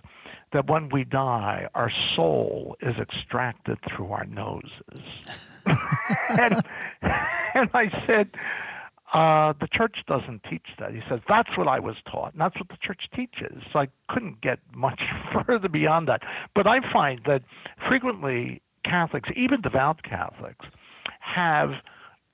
that 0.52 0.68
when 0.68 0.88
we 0.90 1.04
die, 1.04 1.66
our 1.74 1.90
soul 2.14 2.76
is 2.82 2.94
extracted 3.00 3.78
through 3.88 4.12
our 4.12 4.26
noses. 4.26 4.70
and, 5.66 6.60
and 7.02 7.70
I 7.72 7.90
said, 8.06 8.30
uh, 9.12 9.52
the 9.60 9.66
church 9.72 9.96
doesn't 10.06 10.44
teach 10.48 10.66
that. 10.78 10.92
He 10.94 11.00
says, 11.08 11.20
that's 11.28 11.56
what 11.58 11.66
I 11.66 11.80
was 11.80 11.96
taught, 12.10 12.32
and 12.32 12.40
that's 12.40 12.54
what 12.56 12.68
the 12.68 12.76
church 12.80 13.08
teaches. 13.14 13.62
So 13.72 13.80
I 13.80 13.88
couldn't 14.08 14.40
get 14.40 14.60
much 14.74 15.00
further 15.46 15.68
beyond 15.68 16.08
that. 16.08 16.22
But 16.54 16.66
I 16.66 16.80
find 16.92 17.20
that 17.26 17.42
frequently 17.88 18.62
Catholics, 18.84 19.28
even 19.36 19.60
devout 19.60 20.02
Catholics, 20.02 20.66
have 21.20 21.70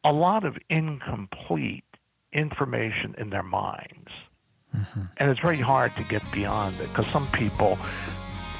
a 0.04 0.12
lot 0.12 0.44
of 0.44 0.56
incomplete 0.68 1.84
information 2.32 3.14
in 3.18 3.30
their 3.30 3.42
minds. 3.42 4.10
Mm-hmm. 4.76 5.00
And 5.16 5.30
it's 5.30 5.40
very 5.40 5.60
hard 5.60 5.96
to 5.96 6.04
get 6.04 6.22
beyond 6.32 6.78
it 6.80 6.88
because 6.88 7.06
some 7.06 7.26
people 7.28 7.78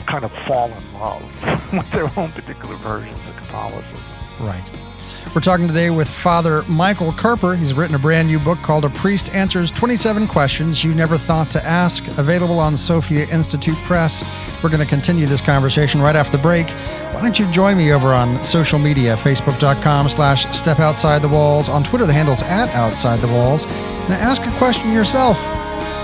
kind 0.07 0.25
of 0.25 0.33
fall 0.47 0.71
in 0.71 0.95
love 0.95 1.73
with 1.73 1.91
their 1.91 2.05
own 2.19 2.33
particular 2.33 2.77
versions 2.77 3.19
of 3.29 3.37
Catholicism. 3.37 4.01
Right. 4.41 4.96
We're 5.35 5.43
talking 5.43 5.69
today 5.69 5.91
with 5.91 6.09
Father 6.09 6.63
Michael 6.63 7.13
Kerper. 7.13 7.59
He's 7.59 7.75
written 7.75 7.95
a 7.95 7.99
brand 7.99 8.27
new 8.29 8.39
book 8.39 8.59
called 8.63 8.87
A 8.87 8.89
Priest 8.89 9.35
Answers 9.35 9.71
27 9.71 10.27
Questions 10.27 10.83
You 10.83 10.95
Never 10.95 11.19
Thought 11.19 11.51
to 11.51 11.63
Ask, 11.63 12.07
available 12.17 12.59
on 12.59 12.75
Sophia 12.75 13.29
Institute 13.29 13.77
Press. 13.85 14.25
We're 14.63 14.71
going 14.71 14.81
to 14.81 14.89
continue 14.89 15.27
this 15.27 15.43
conversation 15.43 16.01
right 16.01 16.17
after 16.17 16.39
the 16.39 16.43
break. 16.43 16.71
Why 17.13 17.21
don't 17.21 17.39
you 17.39 17.51
join 17.53 17.77
me 17.77 17.93
over 17.93 18.15
on 18.15 18.43
social 18.45 18.79
media, 18.79 19.15
facebook.com 19.15 20.09
slash 20.09 20.47
step 20.57 20.81
outside 20.81 21.21
the 21.21 21.29
walls. 21.29 21.69
On 21.69 21.85
Twitter, 21.85 22.07
the 22.07 22.15
handle's 22.15 22.43
at 22.45 22.71
outside 22.71 23.21
the 23.21 23.29
walls. 23.29 23.67
And 23.67 24.15
ask 24.15 24.43
a 24.47 24.51
question 24.53 24.91
yourself. 24.93 25.39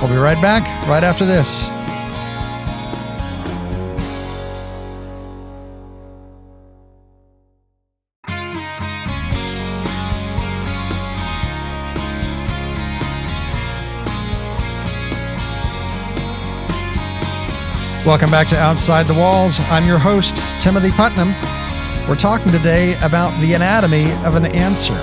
We'll 0.03 0.11
be 0.11 0.17
right 0.17 0.41
back 0.43 0.63
right 0.89 1.05
after 1.05 1.25
this. 1.25 1.69
Welcome 18.05 18.33
back 18.33 18.49
to 18.49 18.59
Outside 18.59 19.07
the 19.07 19.15
Walls. 19.15 19.61
I'm 19.71 19.87
your 19.87 19.97
host, 19.97 20.37
Timothy 20.61 20.91
Putnam. 20.91 21.29
We're 22.09 22.17
talking 22.17 22.51
today 22.51 22.97
about 23.01 23.31
the 23.41 23.55
anatomy 23.55 24.11
of 24.25 24.35
an 24.35 24.45
answer. 24.45 24.97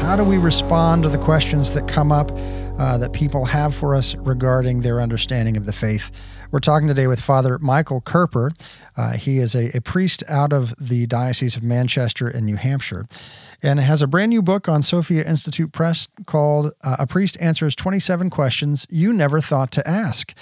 How 0.00 0.16
do 0.16 0.24
we 0.24 0.38
respond 0.38 1.02
to 1.02 1.10
the 1.10 1.18
questions 1.18 1.70
that 1.72 1.86
come 1.86 2.10
up 2.10 2.32
uh, 2.78 2.96
that 2.96 3.12
people 3.12 3.44
have 3.44 3.74
for 3.74 3.94
us 3.94 4.14
regarding 4.14 4.80
their 4.80 4.98
understanding 4.98 5.58
of 5.58 5.66
the 5.66 5.74
faith? 5.74 6.10
We're 6.50 6.60
talking 6.60 6.88
today 6.88 7.06
with 7.06 7.20
Father 7.20 7.58
Michael 7.58 8.00
Kerper. 8.00 8.58
Uh, 8.96 9.12
he 9.12 9.40
is 9.40 9.54
a, 9.54 9.76
a 9.76 9.82
priest 9.82 10.24
out 10.26 10.54
of 10.54 10.74
the 10.78 11.06
Diocese 11.06 11.54
of 11.54 11.62
Manchester 11.62 12.30
in 12.30 12.46
New 12.46 12.56
Hampshire 12.56 13.06
and 13.62 13.78
has 13.78 14.00
a 14.00 14.06
brand 14.06 14.30
new 14.30 14.40
book 14.40 14.70
on 14.70 14.80
Sophia 14.80 15.22
Institute 15.22 15.72
Press 15.72 16.08
called 16.24 16.72
uh, 16.82 16.96
A 16.98 17.06
Priest 17.06 17.36
Answers 17.40 17.76
27 17.76 18.30
Questions 18.30 18.86
You 18.88 19.12
Never 19.12 19.42
Thought 19.42 19.70
to 19.72 19.86
Ask. 19.86 20.34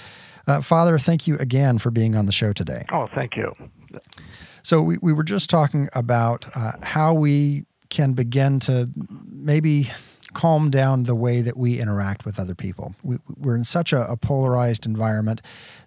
Uh, 0.47 0.61
Father, 0.61 0.97
thank 0.97 1.27
you 1.27 1.37
again 1.37 1.77
for 1.77 1.91
being 1.91 2.15
on 2.15 2.25
the 2.25 2.31
show 2.31 2.53
today. 2.53 2.85
Oh, 2.91 3.07
thank 3.13 3.35
you. 3.35 3.51
So, 4.63 4.81
we, 4.81 4.97
we 5.01 5.13
were 5.13 5.23
just 5.23 5.49
talking 5.49 5.89
about 5.93 6.45
uh, 6.55 6.71
how 6.81 7.13
we 7.13 7.65
can 7.89 8.13
begin 8.13 8.59
to 8.59 8.89
maybe 9.29 9.91
calm 10.33 10.69
down 10.69 11.03
the 11.03 11.15
way 11.15 11.41
that 11.41 11.57
we 11.57 11.79
interact 11.79 12.25
with 12.25 12.39
other 12.39 12.55
people. 12.55 12.95
We, 13.03 13.17
are 13.45 13.55
in 13.55 13.63
such 13.63 13.93
a, 13.93 14.05
a, 14.09 14.17
polarized 14.17 14.85
environment 14.85 15.41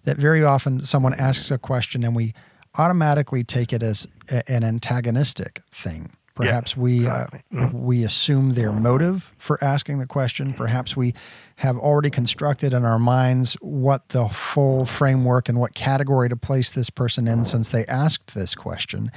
that 0.04 0.16
very 0.16 0.42
often 0.42 0.84
someone 0.84 1.14
asks 1.14 1.50
a 1.50 1.58
question 1.58 2.02
and 2.02 2.16
we 2.16 2.32
automatically 2.76 3.44
take 3.44 3.72
it 3.72 3.82
as 3.82 4.06
an 4.48 4.64
antagonistic 4.64 5.60
thing 5.70 6.10
Perhaps 6.40 6.76
we 6.76 7.06
uh, 7.06 7.24
exactly. 7.24 7.66
we 7.72 8.04
assume 8.04 8.54
their 8.54 8.72
motive 8.72 9.34
for 9.38 9.62
asking 9.62 9.98
the 9.98 10.06
question. 10.06 10.52
Perhaps 10.52 10.96
we 10.96 11.14
have 11.56 11.76
already 11.76 12.10
constructed 12.10 12.72
in 12.72 12.84
our 12.84 12.98
minds 12.98 13.54
what 13.60 14.08
the 14.10 14.28
full 14.28 14.86
framework 14.86 15.48
and 15.48 15.58
what 15.58 15.74
category 15.74 16.28
to 16.28 16.36
place 16.36 16.70
this 16.70 16.90
person 16.90 17.28
in 17.28 17.44
since 17.44 17.68
they 17.68 17.84
asked 17.86 18.34
this 18.34 18.54
question. 18.54 19.10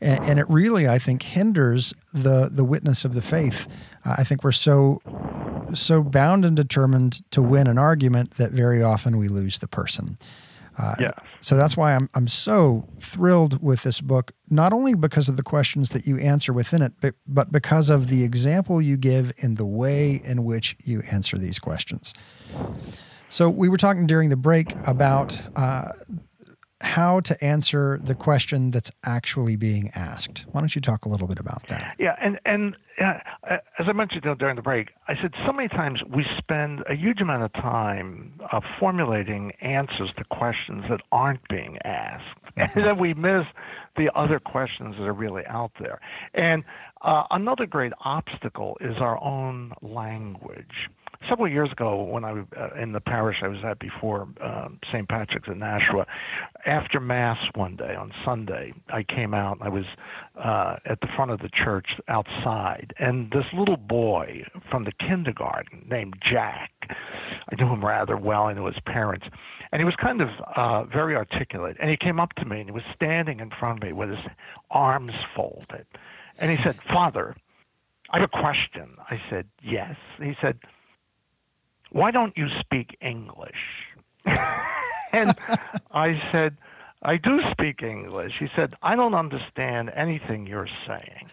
And, 0.00 0.24
and 0.24 0.38
it 0.38 0.46
really, 0.48 0.88
I 0.88 0.98
think, 0.98 1.22
hinders 1.22 1.92
the 2.12 2.48
the 2.50 2.64
witness 2.64 3.04
of 3.04 3.14
the 3.14 3.22
faith. 3.22 3.66
Uh, 4.04 4.16
I 4.18 4.24
think 4.24 4.44
we're 4.44 4.52
so 4.52 5.00
so 5.74 6.02
bound 6.02 6.44
and 6.44 6.56
determined 6.56 7.30
to 7.30 7.42
win 7.42 7.66
an 7.66 7.78
argument 7.78 8.32
that 8.32 8.52
very 8.52 8.82
often 8.82 9.18
we 9.18 9.28
lose 9.28 9.58
the 9.58 9.68
person. 9.68 10.18
Uh, 10.80 10.94
Yes. 10.98 11.12
So 11.40 11.56
that's 11.56 11.76
why 11.76 11.94
I'm 11.94 12.08
I'm 12.14 12.28
so 12.28 12.88
thrilled 12.98 13.62
with 13.62 13.82
this 13.82 14.00
book, 14.00 14.32
not 14.48 14.72
only 14.72 14.94
because 14.94 15.28
of 15.28 15.36
the 15.36 15.42
questions 15.42 15.90
that 15.90 16.06
you 16.06 16.18
answer 16.18 16.52
within 16.52 16.82
it, 16.82 16.92
but 17.00 17.14
but 17.26 17.50
because 17.52 17.88
of 17.88 18.08
the 18.08 18.24
example 18.24 18.80
you 18.82 18.96
give 18.96 19.32
in 19.38 19.54
the 19.54 19.66
way 19.66 20.20
in 20.24 20.44
which 20.44 20.76
you 20.84 21.02
answer 21.10 21.38
these 21.38 21.58
questions. 21.58 22.14
So 23.28 23.48
we 23.48 23.68
were 23.68 23.76
talking 23.76 24.06
during 24.06 24.28
the 24.28 24.36
break 24.36 24.74
about 24.86 25.40
uh, 25.56 25.92
how 26.82 27.20
to 27.20 27.44
answer 27.44 27.98
the 28.02 28.14
question 28.14 28.70
that's 28.70 28.90
actually 29.04 29.56
being 29.56 29.90
asked. 29.94 30.46
Why 30.50 30.60
don't 30.60 30.74
you 30.74 30.80
talk 30.80 31.04
a 31.04 31.08
little 31.08 31.26
bit 31.26 31.38
about 31.38 31.66
that? 31.68 31.96
Yeah, 31.98 32.16
and 32.22 32.40
and 32.44 32.76
uh, 33.00 33.14
as 33.78 33.86
I 33.88 33.92
mentioned 33.92 34.22
during 34.38 34.56
the 34.56 34.62
break, 34.62 34.90
I 35.08 35.14
said 35.20 35.32
so 35.46 35.52
many 35.52 35.68
times 35.68 36.00
we 36.14 36.24
spend 36.38 36.82
a 36.88 36.94
huge 36.94 37.20
amount 37.20 37.42
of 37.42 37.52
time 37.52 38.32
uh, 38.52 38.60
formulating 38.78 39.52
answers 39.60 40.10
to 40.16 40.24
questions 40.24 40.84
that 40.88 41.00
aren't 41.12 41.46
being 41.48 41.78
asked, 41.84 42.24
and 42.56 42.84
then 42.84 42.98
we 42.98 43.14
miss 43.14 43.44
the 43.96 44.10
other 44.14 44.38
questions 44.38 44.96
that 44.98 45.04
are 45.04 45.12
really 45.12 45.44
out 45.46 45.72
there. 45.80 46.00
And 46.34 46.64
uh, 47.02 47.24
another 47.30 47.66
great 47.66 47.92
obstacle 48.04 48.76
is 48.80 48.96
our 48.98 49.22
own 49.22 49.72
language. 49.82 50.88
Several 51.28 51.48
years 51.48 51.70
ago, 51.70 52.02
when 52.02 52.24
I 52.24 52.30
uh, 52.56 52.70
in 52.80 52.92
the 52.92 53.00
parish 53.00 53.36
I 53.42 53.48
was 53.48 53.58
at 53.62 53.78
before 53.78 54.26
um, 54.40 54.78
St. 54.90 55.06
Patrick's 55.06 55.48
in 55.48 55.58
Nashua, 55.58 56.06
after 56.64 56.98
Mass 56.98 57.36
one 57.54 57.76
day 57.76 57.94
on 57.94 58.10
Sunday, 58.24 58.72
I 58.88 59.02
came 59.02 59.34
out. 59.34 59.58
I 59.60 59.68
was 59.68 59.84
uh, 60.42 60.76
at 60.86 61.00
the 61.02 61.08
front 61.14 61.30
of 61.30 61.40
the 61.40 61.50
church 61.50 61.88
outside, 62.08 62.94
and 62.98 63.30
this 63.32 63.44
little 63.52 63.76
boy 63.76 64.44
from 64.70 64.84
the 64.84 64.92
kindergarten 64.92 65.86
named 65.90 66.14
Jack, 66.22 66.70
I 66.88 67.54
knew 67.54 67.68
him 67.70 67.84
rather 67.84 68.16
well. 68.16 68.44
I 68.44 68.54
knew 68.54 68.64
his 68.64 68.80
parents, 68.86 69.26
and 69.72 69.80
he 69.80 69.84
was 69.84 69.96
kind 69.96 70.22
of 70.22 70.30
uh, 70.56 70.84
very 70.84 71.16
articulate. 71.16 71.76
And 71.80 71.90
he 71.90 71.98
came 71.98 72.18
up 72.18 72.32
to 72.36 72.46
me, 72.46 72.60
and 72.60 72.68
he 72.68 72.72
was 72.72 72.84
standing 72.94 73.40
in 73.40 73.50
front 73.50 73.78
of 73.78 73.86
me 73.86 73.92
with 73.92 74.08
his 74.08 74.24
arms 74.70 75.12
folded, 75.36 75.86
and 76.38 76.50
he 76.50 76.56
said, 76.64 76.78
"Father, 76.88 77.36
I 78.10 78.20
have 78.20 78.30
a 78.32 78.40
question." 78.40 78.96
I 79.10 79.20
said, 79.28 79.46
"Yes." 79.62 79.96
He 80.18 80.34
said, 80.40 80.58
"Why 81.90 82.10
don't 82.10 82.36
you 82.36 82.48
speak 82.60 82.96
English?" 83.00 83.86
and 85.12 85.34
I 85.92 86.20
said, 86.32 86.56
I 87.02 87.16
do 87.16 87.40
speak 87.50 87.82
English. 87.82 88.34
He 88.38 88.48
said, 88.54 88.74
I 88.82 88.94
don't 88.94 89.14
understand 89.14 89.90
anything 89.94 90.46
you're 90.46 90.68
saying. 90.86 91.28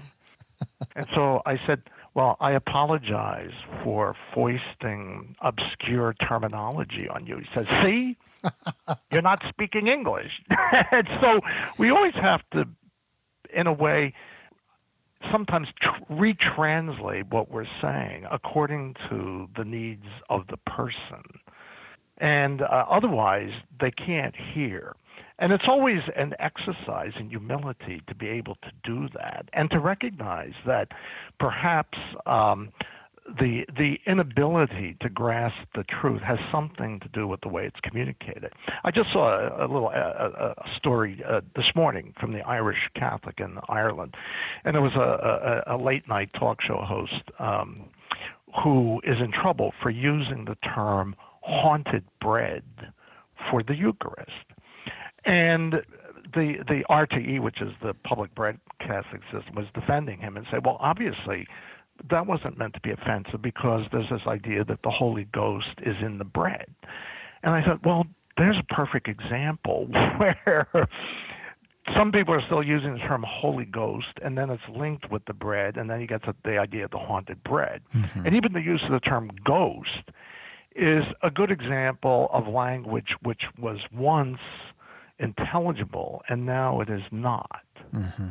and 0.95 1.07
so 1.13 1.41
I 1.45 1.59
said, 1.67 1.81
Well, 2.13 2.37
I 2.39 2.51
apologize 2.51 3.51
for 3.83 4.15
foisting 4.33 5.35
obscure 5.41 6.13
terminology 6.13 7.09
on 7.09 7.25
you. 7.25 7.39
He 7.39 7.47
says, 7.53 7.65
See, 7.83 8.17
you're 9.11 9.21
not 9.21 9.43
speaking 9.49 9.87
English. 9.87 10.31
and 10.91 11.07
so 11.21 11.41
we 11.77 11.89
always 11.89 12.15
have 12.15 12.41
to, 12.53 12.65
in 13.53 13.67
a 13.67 13.73
way, 13.73 14.13
sometimes 15.31 15.67
tr- 15.81 16.13
retranslate 16.13 17.29
what 17.29 17.51
we're 17.51 17.65
saying 17.81 18.25
according 18.31 18.95
to 19.09 19.49
the 19.55 19.65
needs 19.65 20.05
of 20.29 20.47
the 20.47 20.57
person. 20.57 21.23
And 22.19 22.61
uh, 22.61 22.85
otherwise, 22.89 23.51
they 23.79 23.91
can't 23.91 24.35
hear. 24.35 24.95
And 25.39 25.51
it's 25.51 25.65
always 25.67 26.01
an 26.15 26.33
exercise 26.39 27.11
in 27.19 27.29
humility 27.29 28.01
to 28.07 28.15
be 28.15 28.27
able 28.27 28.55
to 28.55 28.71
do 28.83 29.07
that 29.13 29.49
and 29.53 29.69
to 29.69 29.79
recognize 29.79 30.53
that 30.65 30.89
perhaps 31.39 31.97
um, 32.25 32.69
the 33.39 33.65
the 33.77 33.99
inability 34.05 34.95
to 35.01 35.09
grasp 35.09 35.67
the 35.75 35.83
truth 35.83 36.21
has 36.21 36.39
something 36.51 36.99
to 37.01 37.09
do 37.09 37.27
with 37.27 37.41
the 37.41 37.49
way 37.49 37.65
it's 37.65 37.79
communicated. 37.81 38.53
I 38.83 38.91
just 38.91 39.11
saw 39.11 39.37
a, 39.37 39.65
a 39.65 39.67
little 39.67 39.89
a, 39.89 40.53
a 40.57 40.69
story 40.77 41.21
uh, 41.27 41.41
this 41.55 41.65
morning 41.75 42.13
from 42.19 42.31
the 42.31 42.41
Irish 42.47 42.89
Catholic 42.95 43.39
in 43.39 43.59
Ireland, 43.67 44.15
and 44.63 44.75
it 44.75 44.79
was 44.79 44.95
a, 44.95 45.63
a, 45.67 45.75
a 45.75 45.77
late 45.77 46.07
night 46.07 46.31
talk 46.33 46.61
show 46.61 46.77
host 46.77 47.23
um, 47.39 47.75
who 48.63 49.01
is 49.03 49.19
in 49.19 49.31
trouble 49.31 49.73
for 49.81 49.89
using 49.89 50.45
the 50.45 50.55
term 50.55 51.15
haunted 51.41 52.05
bread 52.21 52.63
for 53.51 53.61
the 53.61 53.75
Eucharist. 53.75 54.31
And 55.25 55.83
the 56.33 56.63
the 56.67 56.83
RTE, 56.89 57.41
which 57.41 57.61
is 57.61 57.71
the 57.81 57.93
public 57.93 58.33
broadcasting 58.35 59.21
system, 59.31 59.55
was 59.55 59.65
defending 59.73 60.19
him 60.19 60.37
and 60.37 60.45
said, 60.49 60.65
well, 60.65 60.77
obviously 60.79 61.47
that 62.09 62.27
wasn't 62.27 62.57
meant 62.57 62.73
to 62.73 62.81
be 62.81 62.91
offensive 62.91 63.41
because 63.41 63.85
there's 63.91 64.09
this 64.09 64.21
idea 64.27 64.63
that 64.65 64.79
the 64.83 64.89
Holy 64.89 65.25
Ghost 65.25 65.79
is 65.83 65.95
in 66.01 66.17
the 66.17 66.25
bread. 66.25 66.67
And 67.43 67.53
I 67.53 67.63
thought, 67.63 67.85
well, 67.85 68.05
there's 68.37 68.57
a 68.57 68.73
perfect 68.73 69.07
example 69.07 69.87
where 70.17 70.67
some 71.95 72.11
people 72.11 72.33
are 72.33 72.41
still 72.45 72.63
using 72.63 72.93
the 72.93 72.99
term 72.99 73.25
Holy 73.27 73.65
Ghost, 73.65 74.07
and 74.23 74.37
then 74.37 74.49
it's 74.49 74.63
linked 74.75 75.09
with 75.11 75.25
the 75.25 75.33
bread, 75.33 75.77
and 75.77 75.89
then 75.89 76.01
you 76.01 76.07
get 76.07 76.23
to 76.25 76.35
the 76.43 76.57
idea 76.57 76.85
of 76.85 76.91
the 76.91 76.97
haunted 76.97 77.43
bread. 77.43 77.81
Mm-hmm. 77.95 78.25
And 78.25 78.35
even 78.35 78.53
the 78.53 78.61
use 78.61 78.81
of 78.85 78.91
the 78.91 78.99
term 78.99 79.31
ghost 79.43 80.11
is 80.75 81.03
a 81.23 81.31
good 81.31 81.51
example 81.51 82.29
of 82.31 82.47
language 82.47 83.15
which 83.23 83.41
was 83.59 83.79
once 83.91 84.39
intelligible 85.19 86.21
and 86.29 86.45
now 86.45 86.81
it 86.81 86.89
is 86.89 87.01
not. 87.11 87.65
Mm-hmm. 87.93 88.29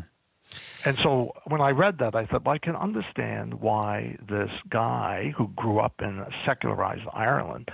And 0.85 0.97
so 1.03 1.33
when 1.47 1.61
I 1.61 1.71
read 1.71 1.99
that, 1.99 2.15
I 2.15 2.27
thought, 2.27 2.45
well, 2.45 2.55
I 2.55 2.59
can 2.59 2.77
understand 2.77 3.55
why 3.61 4.17
this 4.29 4.51
guy 4.71 5.33
who 5.37 5.49
grew 5.49 5.81
up 5.81 5.95
in 6.01 6.25
secularized 6.47 7.07
Ireland 7.13 7.69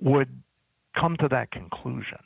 would 0.00 0.42
come 0.98 1.16
to 1.18 1.28
that 1.28 1.50
conclusion. 1.50 2.18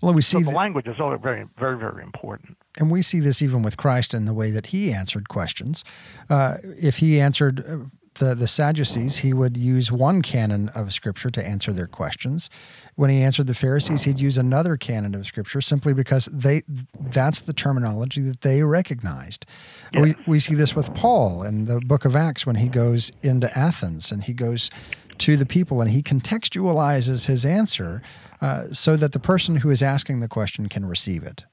Well, 0.00 0.14
we 0.14 0.22
see 0.22 0.38
So 0.38 0.50
the 0.50 0.56
language 0.56 0.86
is 0.86 1.00
all 1.00 1.16
very, 1.16 1.44
very, 1.58 1.76
very 1.78 2.02
important. 2.02 2.56
and 2.78 2.90
we 2.92 3.02
see 3.02 3.18
this 3.18 3.42
even 3.42 3.62
with 3.64 3.76
Christ 3.76 4.14
in 4.14 4.24
the 4.24 4.34
way 4.34 4.52
that 4.52 4.66
he 4.66 4.92
answered 4.92 5.28
questions. 5.28 5.82
Uh, 6.30 6.58
if 6.62 6.98
he 6.98 7.20
answered 7.20 7.64
uh, 7.66 7.78
the 8.18 8.34
the 8.34 8.46
Sadducees, 8.46 9.18
he 9.18 9.32
would 9.32 9.56
use 9.56 9.90
one 9.90 10.22
canon 10.22 10.68
of 10.70 10.92
Scripture 10.92 11.30
to 11.30 11.46
answer 11.46 11.72
their 11.72 11.86
questions. 11.86 12.50
When 12.94 13.10
he 13.10 13.22
answered 13.22 13.46
the 13.46 13.54
Pharisees, 13.54 14.02
he'd 14.02 14.20
use 14.20 14.36
another 14.36 14.76
canon 14.76 15.14
of 15.14 15.26
Scripture 15.26 15.60
simply 15.60 15.94
because 15.94 16.26
they 16.26 16.62
that's 17.00 17.40
the 17.40 17.52
terminology 17.52 18.20
that 18.22 18.42
they 18.42 18.62
recognized. 18.62 19.46
We 19.94 20.14
we 20.26 20.38
see 20.38 20.54
this 20.54 20.74
with 20.74 20.92
Paul 20.94 21.42
in 21.42 21.64
the 21.64 21.80
Book 21.80 22.04
of 22.04 22.14
Acts 22.14 22.46
when 22.46 22.56
he 22.56 22.68
goes 22.68 23.10
into 23.22 23.56
Athens 23.58 24.12
and 24.12 24.24
he 24.24 24.34
goes 24.34 24.70
to 25.18 25.36
the 25.36 25.46
people 25.46 25.80
and 25.80 25.90
he 25.90 26.02
contextualizes 26.02 27.26
his 27.26 27.44
answer 27.44 28.02
uh, 28.40 28.64
so 28.72 28.96
that 28.96 29.12
the 29.12 29.18
person 29.18 29.56
who 29.56 29.70
is 29.70 29.82
asking 29.82 30.20
the 30.20 30.28
question 30.28 30.68
can 30.68 30.86
receive 30.86 31.24
it. 31.24 31.44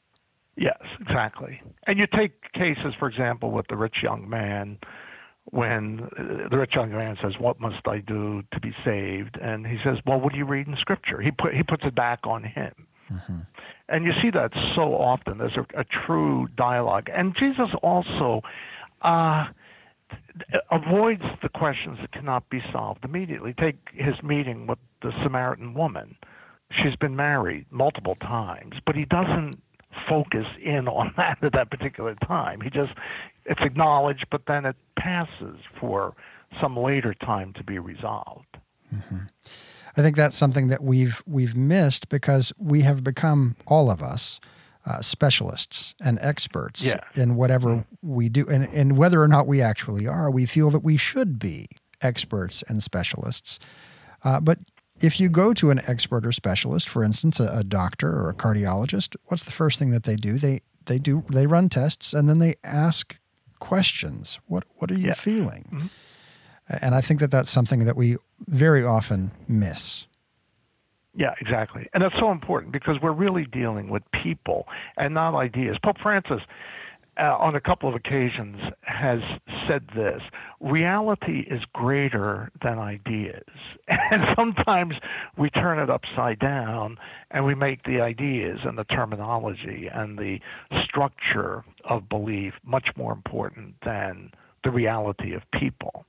Yes, 0.58 0.78
exactly. 1.02 1.62
And 1.88 2.00
you 2.00 2.08
take 2.08 2.54
cases, 2.54 2.94
for 2.98 3.10
example, 3.10 3.52
with 3.52 3.68
the 3.68 3.76
rich 3.76 3.98
young 4.02 4.30
man, 4.30 4.78
when 5.52 6.10
the 6.50 6.58
rich 6.58 6.74
young 6.76 6.92
man 6.92 7.18
says, 7.22 7.34
"What 7.40 7.60
must 7.60 7.88
I 7.88 8.00
do 8.00 8.44
to 8.52 8.60
be 8.60 8.74
saved?" 8.84 9.38
and 9.42 9.66
he 9.66 9.78
says, 9.84 9.98
"Well, 10.06 10.20
what 10.20 10.34
do 10.34 10.38
you 10.38 10.46
read 10.46 10.68
in 10.68 10.76
Scripture?" 10.78 11.22
He 11.22 11.32
put 11.32 11.54
he 11.54 11.64
puts 11.64 11.84
it 11.86 11.96
back 11.96 12.20
on 12.24 12.44
him. 12.44 12.74
And 13.88 14.04
you 14.04 14.14
see 14.22 14.32
that 14.32 14.52
so 14.76 14.96
often. 14.96 15.38
There's 15.38 15.58
a, 15.58 15.80
a 15.80 15.84
true 15.84 16.48
dialogue, 16.58 17.10
and 17.14 17.36
Jesus 17.38 17.70
also. 17.82 18.42
Uh, 19.02 19.46
avoids 20.72 21.24
the 21.42 21.50
questions 21.50 21.98
that 22.02 22.12
cannot 22.12 22.48
be 22.50 22.62
solved 22.72 23.04
immediately. 23.04 23.54
Take 23.60 23.78
his 23.94 24.16
meeting 24.24 24.68
with 24.68 24.80
the 25.02 25.12
Samaritan 25.24 25.74
woman. 25.74 26.16
She's 26.72 26.96
been 26.96 27.16
married 27.16 27.66
multiple 27.72 28.16
times, 28.16 28.76
but 28.86 28.96
he 28.96 29.06
doesn't 29.06 29.62
focus 30.10 30.46
in 30.64 30.88
on 30.88 31.14
that 31.18 31.38
at 31.42 31.54
that 31.54 31.72
particular 31.72 32.16
time. 32.28 32.62
He 32.62 32.70
just 32.70 32.92
it's 33.46 33.62
acknowledged, 33.62 34.26
but 34.32 34.42
then 34.48 34.66
it 34.66 34.76
passes 34.98 35.58
for 35.80 36.14
some 36.62 36.78
later 36.78 37.14
time 37.14 37.54
to 37.54 37.64
be 37.64 37.80
resolved. 37.80 38.58
I 39.98 40.02
think 40.02 40.16
that's 40.16 40.36
something 40.38 40.68
that 40.70 40.84
we've 40.84 41.22
we've 41.26 41.56
missed 41.56 42.10
because 42.10 42.54
we 42.58 42.82
have 42.82 43.04
become 43.04 43.56
all 43.68 43.90
of 43.90 44.02
us 44.02 44.40
uh, 44.86 45.02
specialists 45.02 45.96
and 46.04 46.18
experts 46.22 46.84
Yeah. 46.84 47.00
in 47.16 47.36
whatever 47.36 47.86
we 48.02 48.30
do, 48.30 48.46
and 48.48 48.66
and 48.66 48.98
whether 48.98 49.22
or 49.22 49.28
not 49.28 49.48
we 49.48 49.62
actually 49.62 50.08
are, 50.08 50.30
we 50.32 50.46
feel 50.46 50.70
that 50.72 50.84
we 50.84 50.98
should 50.98 51.40
be 51.40 51.66
experts 52.02 52.64
and 52.68 52.82
specialists. 52.84 53.60
Uh, 54.24 54.40
but 54.40 54.60
if 55.02 55.20
you 55.20 55.28
go 55.30 55.54
to 55.54 55.72
an 55.72 55.82
expert 55.88 56.26
or 56.26 56.32
specialist, 56.32 56.88
for 56.88 57.04
instance, 57.04 57.40
a, 57.40 57.48
a 57.60 57.64
doctor 57.64 58.10
or 58.12 58.30
a 58.30 58.34
cardiologist, 58.34 59.16
what's 59.26 59.44
the 59.44 59.52
first 59.52 59.78
thing 59.80 59.92
that 59.92 60.04
they 60.04 60.16
do? 60.16 60.38
They 60.38 60.62
they 60.86 61.00
do 61.00 61.24
they 61.30 61.48
run 61.48 61.68
tests 61.70 62.14
and 62.14 62.30
then 62.30 62.40
they 62.40 62.56
ask 62.64 63.18
questions. 63.60 64.40
What 64.48 64.64
what 64.78 64.92
are 64.92 64.96
you 64.96 65.08
Yes. 65.08 65.20
feeling? 65.20 65.66
Mhm. 65.72 65.90
And 66.82 66.96
I 66.96 67.02
think 67.02 67.20
that 67.20 67.30
that's 67.32 67.50
something 67.50 67.86
that 67.86 67.96
we 67.96 68.18
very 68.48 68.84
often 68.84 69.32
miss. 69.48 70.08
Yeah, 71.14 71.34
exactly. 71.40 71.88
And 71.94 72.04
that's 72.04 72.16
so 72.20 72.32
important 72.32 72.74
because 72.74 73.00
we're 73.02 73.14
really 73.14 73.46
dealing 73.46 73.88
with 73.90 74.04
people 74.12 74.68
and 74.98 75.14
not 75.14 75.36
ideas. 75.36 75.78
Pope 75.84 75.98
Francis, 76.02 76.42
uh, 77.18 77.38
on 77.38 77.56
a 77.56 77.62
couple 77.62 77.88
of 77.88 77.96
occasions, 77.96 78.58
has 78.96 79.20
said 79.68 79.84
this 79.96 80.22
reality 80.62 81.46
is 81.50 81.62
greater 81.74 82.52
than 82.64 82.80
ideas. 82.80 83.44
And 84.12 84.24
sometimes 84.36 84.96
we 85.38 85.50
turn 85.50 85.78
it 85.80 85.90
upside 85.90 86.40
down 86.40 86.98
and 87.32 87.46
we 87.46 87.54
make 87.56 87.84
the 87.84 88.02
ideas 88.02 88.60
and 88.64 88.78
the 88.78 88.84
terminology 88.86 89.88
and 89.94 90.18
the 90.18 90.40
structure 90.84 91.64
of 91.84 92.08
belief 92.10 92.54
much 92.64 92.88
more 92.96 93.12
important 93.14 93.76
than 93.84 94.32
the 94.64 94.72
reality 94.72 95.34
of 95.34 95.42
people. 95.52 96.06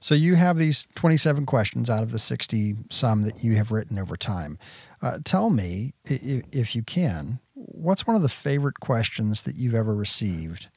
So 0.00 0.14
you 0.14 0.34
have 0.34 0.56
these 0.58 0.86
27 0.94 1.46
questions 1.46 1.88
out 1.90 2.02
of 2.02 2.10
the 2.10 2.18
60 2.18 2.74
some 2.90 3.22
that 3.22 3.44
you 3.44 3.56
have 3.56 3.70
written 3.70 3.98
over 3.98 4.16
time. 4.16 4.58
Uh, 5.00 5.18
tell 5.24 5.50
me, 5.50 5.92
i- 6.10 6.14
i- 6.14 6.42
if 6.52 6.74
you 6.74 6.82
can, 6.82 7.40
what's 7.54 8.06
one 8.06 8.16
of 8.16 8.22
the 8.22 8.28
favorite 8.28 8.80
questions 8.80 9.42
that 9.42 9.56
you've 9.56 9.74
ever 9.74 9.94
received? 9.94 10.68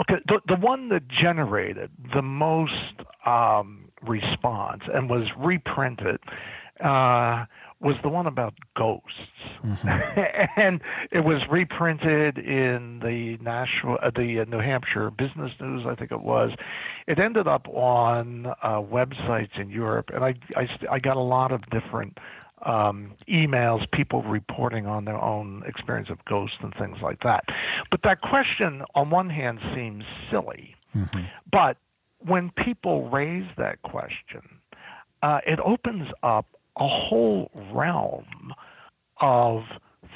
Okay, 0.00 0.20
the 0.26 0.40
the 0.46 0.56
one 0.56 0.88
that 0.90 1.08
generated 1.08 1.90
the 2.14 2.22
most 2.22 2.72
um, 3.26 3.90
response 4.02 4.82
and 4.92 5.10
was 5.10 5.26
reprinted 5.36 6.20
uh, 6.80 7.44
was 7.80 7.96
the 8.02 8.08
one 8.08 8.26
about 8.26 8.54
ghosts, 8.76 9.06
and 10.56 10.80
it 11.10 11.24
was 11.24 11.42
reprinted 11.50 12.38
in 12.38 13.00
the 13.00 13.36
national, 13.42 13.98
uh, 14.02 14.10
the 14.10 14.40
uh, 14.40 14.44
New 14.44 14.58
Hampshire 14.58 15.10
Business 15.10 15.52
News, 15.60 15.84
I 15.86 15.94
think 15.94 16.10
it 16.10 16.20
was. 16.20 16.52
It 17.06 17.18
ended 17.18 17.46
up 17.46 17.68
on 17.68 18.46
uh, 18.46 18.80
websites 18.80 19.58
in 19.60 19.70
Europe, 19.70 20.10
and 20.14 20.24
I, 20.24 20.34
I 20.56 20.68
I 20.90 20.98
got 20.98 21.16
a 21.16 21.20
lot 21.20 21.52
of 21.52 21.68
different 21.70 22.18
um, 22.64 23.12
emails, 23.28 23.90
people 23.92 24.22
reporting 24.22 24.86
on 24.86 25.04
their 25.04 25.20
own 25.22 25.62
experience 25.66 26.08
of 26.10 26.24
ghosts 26.24 26.56
and 26.62 26.72
things 26.78 26.98
like 27.02 27.20
that. 27.22 27.44
But 27.90 28.00
that 28.04 28.20
question, 28.20 28.82
on 28.94 29.10
one 29.10 29.30
hand, 29.30 29.58
seems 29.74 30.04
silly. 30.30 30.74
But 31.50 31.76
when 32.18 32.50
people 32.64 33.08
raise 33.10 33.46
that 33.56 33.80
question, 33.82 34.42
uh, 35.22 35.40
it 35.46 35.60
opens 35.60 36.08
up 36.22 36.46
a 36.76 36.88
whole 36.88 37.50
realm 37.72 38.52
of 39.20 39.62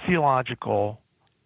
theological 0.07 1.01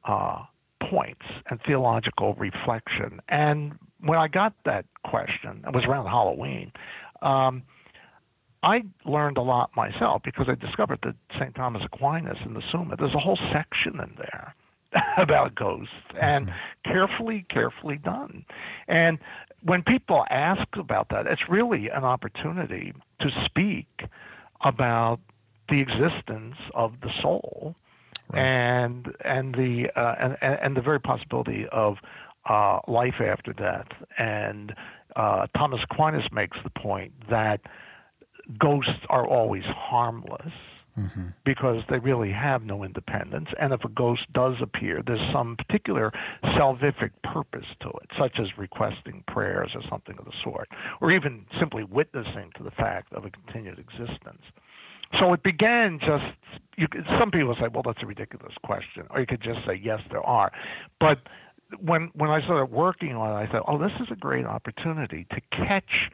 uh, 0.05 0.43
points 0.91 1.25
and 1.51 1.59
theological 1.67 2.35
reflection. 2.35 3.21
And 3.29 3.79
when 4.01 4.19
I 4.19 4.29
got 4.29 4.53
that 4.65 4.85
question, 5.05 5.65
it 5.67 5.75
was 5.75 5.85
around 5.85 6.07
Halloween. 6.07 6.73
Um, 7.23 7.63
I 8.67 8.83
learned 9.05 9.39
a 9.39 9.43
lot 9.43 9.71
myself 9.77 10.23
because 10.25 10.47
I 10.49 10.57
discovered 10.57 10.99
that 11.05 11.15
St. 11.39 11.55
Thomas 11.55 11.83
Aquinas 11.85 12.39
in 12.45 12.55
the 12.55 12.63
Summa, 12.73 12.97
there's 12.97 13.15
a 13.15 13.19
whole 13.21 13.39
section 13.53 14.01
in 14.01 14.13
there 14.19 14.55
about 15.17 15.55
ghosts 15.55 15.95
and 16.21 16.53
carefully, 16.85 17.47
carefully 17.49 17.97
done. 17.97 18.45
And 18.89 19.19
when 19.63 19.85
people 19.85 20.25
ask 20.31 20.67
about 20.75 21.11
that, 21.11 21.29
it's 21.29 21.49
really 21.49 21.89
an 21.91 22.03
opportunity 22.03 22.93
to 23.21 23.31
speak 23.45 23.87
about 24.63 25.21
the 25.69 25.81
existence 25.81 26.57
of 26.75 26.95
the 27.03 27.11
soul 27.23 27.77
and 28.35 29.15
and 29.25 29.55
the 29.55 29.89
uh, 29.95 30.15
and 30.19 30.37
and 30.43 30.77
the 30.77 30.81
very 30.81 30.99
possibility 30.99 31.67
of 31.71 31.99
uh, 32.49 32.81
life 32.89 33.21
after 33.21 33.53
death. 33.53 33.87
And 34.19 34.75
uh, 35.15 35.47
Thomas 35.57 35.81
Aquinas 35.89 36.25
makes 36.33 36.59
the 36.65 36.71
point 36.71 37.13
that 37.31 37.61
ghosts 38.59 39.05
are 39.09 39.27
always 39.27 39.65
harmless 39.65 40.53
mm-hmm. 40.97 41.29
because 41.45 41.83
they 41.89 41.99
really 41.99 42.33
have 42.33 42.63
no 42.63 42.85
independence. 42.85 43.49
And 43.61 43.73
if 43.73 43.85
a 43.85 43.89
ghost 43.89 44.23
does 44.33 44.55
appear, 44.61 45.03
there's 45.07 45.21
some 45.33 45.57
particular 45.57 46.13
salvific 46.45 47.11
purpose 47.23 47.67
to 47.81 47.89
it, 47.89 48.11
such 48.19 48.39
as 48.39 48.47
requesting 48.59 49.25
prayers 49.27 49.71
or 49.75 49.83
something 49.89 50.17
of 50.19 50.25
the 50.25 50.33
sort, 50.43 50.69
or 51.01 51.11
even 51.11 51.45
simply 51.59 51.85
witnessing 51.85 52.51
to 52.57 52.63
the 52.63 52.71
fact 52.71 53.13
of 53.13 53.25
a 53.25 53.31
continued 53.31 53.79
existence. 53.79 54.43
So 55.21 55.33
it 55.33 55.43
began 55.43 55.99
just. 56.01 56.25
You 56.77 56.89
could, 56.89 57.05
some 57.19 57.31
people 57.31 57.55
say, 57.61 57.69
"Well, 57.73 57.83
that's 57.85 58.03
a 58.03 58.07
ridiculous 58.07 58.53
question," 58.65 59.05
or 59.11 59.21
you 59.21 59.27
could 59.27 59.41
just 59.41 59.61
say, 59.65 59.81
"Yes, 59.81 60.01
there 60.11 60.23
are." 60.27 60.51
But 60.99 61.21
when 61.81 62.11
when 62.15 62.29
I 62.29 62.43
started 62.43 62.67
working 62.67 63.15
on 63.15 63.31
it, 63.31 63.49
I 63.49 63.51
thought, 63.51 63.65
"Oh, 63.69 63.79
this 63.79 63.93
is 64.01 64.09
a 64.11 64.17
great 64.17 64.45
opportunity 64.45 65.27
to 65.31 65.41
catch 65.53 66.11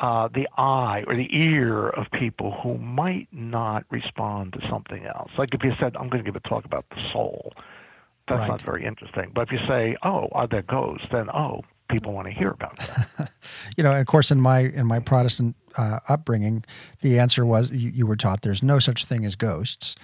uh, 0.00 0.28
the 0.32 0.46
eye 0.56 1.02
or 1.06 1.16
the 1.16 1.28
ear 1.36 1.88
of 1.88 2.06
people 2.18 2.52
who 2.62 2.78
might 2.78 3.28
not 3.32 3.84
respond 3.90 4.52
to 4.54 4.60
something 4.70 5.04
else. 5.06 5.30
Like 5.38 5.54
if 5.54 5.62
you 5.64 5.72
said, 5.80 5.96
I'm 5.96 6.08
going 6.08 6.22
to 6.24 6.30
give 6.30 6.36
a 6.36 6.48
talk 6.48 6.64
about 6.64 6.84
the 6.90 7.00
soul, 7.12 7.52
that's 8.28 8.40
Right. 8.40 8.48
not 8.48 8.62
very 8.62 8.84
interesting. 8.84 9.30
But 9.34 9.48
if 9.48 9.52
you 9.52 9.58
say, 9.66 9.96
oh, 10.02 10.28
are 10.32 10.46
there 10.46 10.62
ghosts, 10.62 11.06
then, 11.10 11.28
oh, 11.30 11.62
people 11.90 12.12
want 12.12 12.28
to 12.28 12.32
hear 12.34 12.50
about 12.50 12.76
that. 12.76 13.30
You 13.76 13.84
know, 13.84 13.90
and 13.92 14.00
of 14.00 14.06
course, 14.06 14.30
in 14.30 14.40
my 14.40 14.60
in 14.60 14.86
my 14.86 14.98
Protestant 14.98 15.56
uh, 15.78 16.00
upbringing, 16.08 16.64
the 17.00 17.18
answer 17.18 17.46
was 17.46 17.70
you, 17.70 17.90
you 17.90 18.06
were 18.06 18.16
taught 18.16 18.42
there's 18.42 18.62
no 18.62 18.78
such 18.78 19.04
thing 19.04 19.24
as 19.24 19.36
ghosts, 19.36 19.94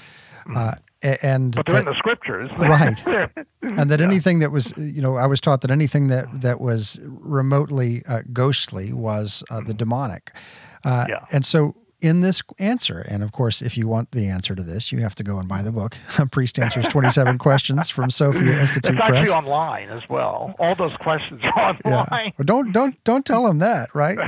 uh, 0.54 0.72
a- 0.76 0.78
and 1.22 1.54
but 1.54 1.66
they're 1.66 1.78
in 1.80 1.84
the 1.84 1.94
scriptures. 1.98 2.50
Right. 2.58 3.02
And 3.62 3.90
that 3.90 4.00
anything 4.00 4.40
that 4.40 4.50
was 4.52 4.72
you 4.76 5.00
know 5.02 5.16
I 5.16 5.26
was 5.26 5.40
taught 5.40 5.60
that 5.62 5.70
anything 5.70 6.08
that 6.08 6.26
that 6.42 6.60
was 6.60 7.00
remotely 7.02 8.02
uh, 8.08 8.20
ghostly 8.32 8.92
was 8.92 9.42
uh, 9.50 9.60
the 9.66 9.74
demonic, 9.74 10.32
uh, 10.84 11.06
Yeah. 11.08 11.20
and 11.32 11.44
so. 11.46 11.74
In 12.02 12.20
this 12.20 12.42
answer, 12.58 12.98
and 13.08 13.22
of 13.22 13.32
course, 13.32 13.62
if 13.62 13.78
you 13.78 13.88
want 13.88 14.10
the 14.10 14.28
answer 14.28 14.54
to 14.54 14.62
this, 14.62 14.92
you 14.92 15.00
have 15.00 15.14
to 15.14 15.22
go 15.22 15.38
and 15.38 15.48
buy 15.48 15.62
the 15.62 15.72
book, 15.72 15.96
Priest 16.32 16.58
Answers 16.58 16.86
27 16.88 17.38
Questions 17.38 17.88
from 17.88 18.10
Sophia 18.10 18.58
Institute 18.60 18.92
it's 18.96 19.00
actually 19.00 19.24
Press. 19.24 19.30
online 19.30 19.88
as 19.88 20.02
well. 20.10 20.54
All 20.58 20.74
those 20.74 20.94
questions 21.00 21.40
are 21.56 21.78
Yeah. 21.82 22.02
online. 22.02 22.32
Well, 22.36 22.44
don't 22.44 22.72
don't 22.72 23.02
don't 23.04 23.24
tell 23.24 23.46
them 23.46 23.58
that, 23.60 23.88
right? 23.94 24.18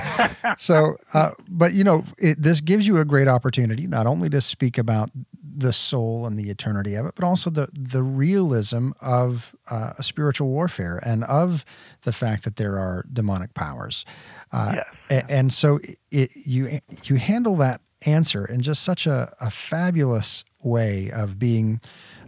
so, 0.56 0.96
uh, 1.12 1.32
but 1.50 1.74
you 1.74 1.84
know, 1.84 2.04
it, 2.16 2.40
this 2.40 2.62
gives 2.62 2.86
you 2.88 2.96
a 2.96 3.04
great 3.04 3.28
opportunity 3.28 3.86
not 3.86 4.06
only 4.06 4.30
to 4.30 4.40
speak 4.40 4.78
about 4.78 5.10
the 5.59 5.73
soul 5.73 6.27
and 6.27 6.38
the 6.38 6.51
eternity 6.51 6.95
of 6.95 7.07
it, 7.07 7.14
but 7.14 7.25
also 7.25 7.49
the 7.51 7.69
the 7.73 8.03
realism 8.03 8.90
of 9.01 9.55
uh, 9.71 9.92
a 9.99 10.03
spiritual 10.03 10.49
warfare 10.49 11.01
and 11.05 11.25
of 11.25 11.64
the 12.03 12.12
fact 12.12 12.45
that 12.45 12.57
there 12.57 12.79
are 12.79 13.05
demonic 13.12 13.55
powers. 13.55 14.05
Uh, 14.53 14.73
Yes. 14.77 14.87
a- 15.11 15.31
and 15.31 15.53
so 15.53 15.79
it, 16.11 16.31
you 16.35 16.81
you 17.05 17.16
handle 17.16 17.57
that 17.57 17.81
answer 18.05 18.45
in 18.45 18.61
just 18.61 18.83
such 18.83 19.07
a, 19.07 19.33
a 19.40 19.51
fabulous 19.51 20.45
way 20.62 21.11
of 21.11 21.38
being 21.38 21.81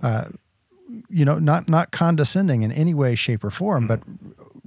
uh, 0.02 0.24
you 1.10 1.24
know 1.24 1.38
not 1.38 1.68
not 1.68 1.90
condescending 1.90 2.62
in 2.62 2.72
any 2.72 2.94
way 2.94 3.14
shape 3.14 3.44
or 3.44 3.50
form 3.50 3.86
but 3.86 4.00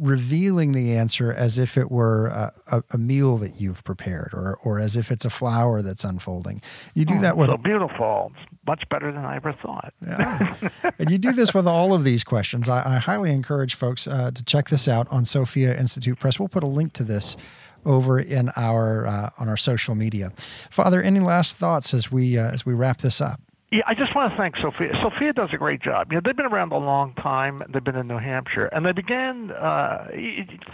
revealing 0.02 0.72
the 0.72 0.94
answer 0.94 1.32
as 1.32 1.60
if 1.60 1.78
it 1.78 1.92
were 1.92 2.28
a, 2.28 2.84
a, 2.92 2.98
meal 2.98 3.38
that 3.38 3.62
you've 3.62 3.84
prepared 3.84 4.32
or 4.34 4.58
or 4.64 4.80
as 4.80 4.96
if 4.96 5.12
it's 5.12 5.24
a 5.24 5.30
flower 5.30 5.84
that's 5.84 6.04
unfolding 6.04 6.60
you 6.96 7.06
do 7.06 7.20
that 7.20 7.38
with 7.38 7.50
so 7.50 7.58
beautiful. 7.58 8.32
It's 8.36 8.52
much 8.66 8.84
better 8.90 9.12
than 9.12 9.26
I 9.26 9.36
ever 9.36 9.54
thought. 9.54 9.94
yeah. 10.02 10.56
and 11.00 11.12
you 11.12 11.20
do 11.20 11.32
this 11.32 11.54
with 11.54 11.68
all 11.68 11.94
of 11.94 12.04
these 12.04 12.24
questions. 12.24 12.68
I, 12.68 12.96
I 12.96 12.98
highly 12.98 13.32
encourage 13.32 13.76
folks 13.76 14.08
uh, 14.08 14.32
to 14.32 14.44
check 14.44 14.70
this 14.70 14.88
out 14.88 15.08
on 15.12 15.24
Sophia 15.24 15.78
Institute 15.78 16.20
Press. 16.20 16.40
We'll 16.40 16.50
put 16.50 16.64
a 16.64 16.68
link 16.68 16.94
to 16.94 17.04
this 17.04 17.38
over 17.86 18.20
in 18.20 18.50
our 18.56 19.06
uh, 19.06 19.30
on 19.40 19.50
our 19.50 19.58
social 19.58 19.96
media. 19.96 20.32
Father, 20.70 21.02
any 21.02 21.20
last 21.20 21.58
thoughts 21.58 21.94
as 21.94 22.12
we 22.12 22.38
uh, 22.38 22.52
as 22.52 22.66
we 22.66 22.74
wrap 22.74 23.00
this 23.00 23.22
up? 23.22 23.40
Yeah, 23.72 23.84
I 23.88 23.94
just 23.94 24.14
want 24.14 24.34
to 24.34 24.38
thank 24.38 24.56
Sophia. 24.58 24.92
Sophia 25.02 25.32
does 25.32 25.50
a 25.54 25.58
great 25.58 25.82
job. 25.82 26.08
You 26.12 26.18
know, 26.18 26.22
they've 26.26 26.36
been 26.36 26.46
around 26.46 26.74
a 26.74 26.78
long 26.78 27.14
time. 27.16 27.64
They've 27.72 27.84
been 27.84 27.96
in 27.96 28.06
New 28.06 28.18
Hampshire, 28.18 28.66
and 28.66 28.86
they 28.86 28.92
began 28.92 29.52
uh, 29.52 30.08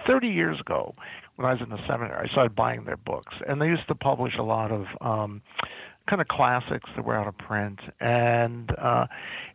30 0.08 0.28
years 0.28 0.60
ago 0.60 0.96
when 1.36 1.48
I 1.48 1.54
was 1.54 1.62
in 1.62 1.70
the 1.70 1.78
seminary. 1.88 2.28
I 2.28 2.32
started 2.32 2.56
buying 2.56 2.86
their 2.86 2.98
books, 2.98 3.36
and 3.48 3.62
they 3.62 3.68
used 3.68 3.88
to 3.90 3.96
publish 3.96 4.34
a 4.40 4.44
lot 4.44 4.72
of 4.72 4.86
um, 5.00 5.44
kind 6.08 6.22
of 6.22 6.28
classics 6.28 6.90
that 6.96 7.06
were 7.06 7.16
out 7.16 7.28
of 7.28 7.38
print. 7.38 7.80
And 8.00 8.72
uh, 8.78 9.08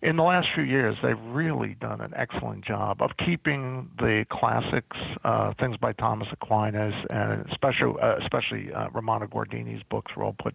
in 0.02 0.16
the 0.16 0.22
last 0.22 0.48
few 0.54 0.64
years, 0.64 0.96
they've 1.02 1.20
really 1.26 1.76
done 1.80 2.00
an 2.00 2.12
excellent 2.14 2.64
job 2.64 3.02
of 3.02 3.10
keeping 3.24 3.90
the 3.98 4.24
classics, 4.30 4.96
uh, 5.24 5.54
things 5.58 5.76
by 5.76 5.92
Thomas 5.92 6.28
Aquinas, 6.32 6.94
and 7.10 7.46
especially 7.50 7.94
uh, 8.00 8.16
especially 8.22 8.72
uh, 8.72 8.88
Romano 8.92 9.26
Guardini's 9.26 9.82
books 9.90 10.12
were 10.16 10.24
all 10.24 10.36
put 10.40 10.54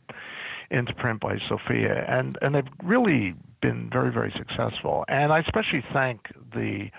into 0.70 0.94
print 0.94 1.20
by 1.20 1.38
Sophia, 1.48 2.06
and 2.08 2.38
and 2.42 2.56
they've 2.56 2.64
really 2.84 3.34
been 3.62 3.90
very 3.92 4.12
very 4.12 4.34
successful. 4.38 5.06
And 5.08 5.34
I 5.34 5.40
especially 5.40 5.84
thank 5.94 6.28
the 6.54 6.90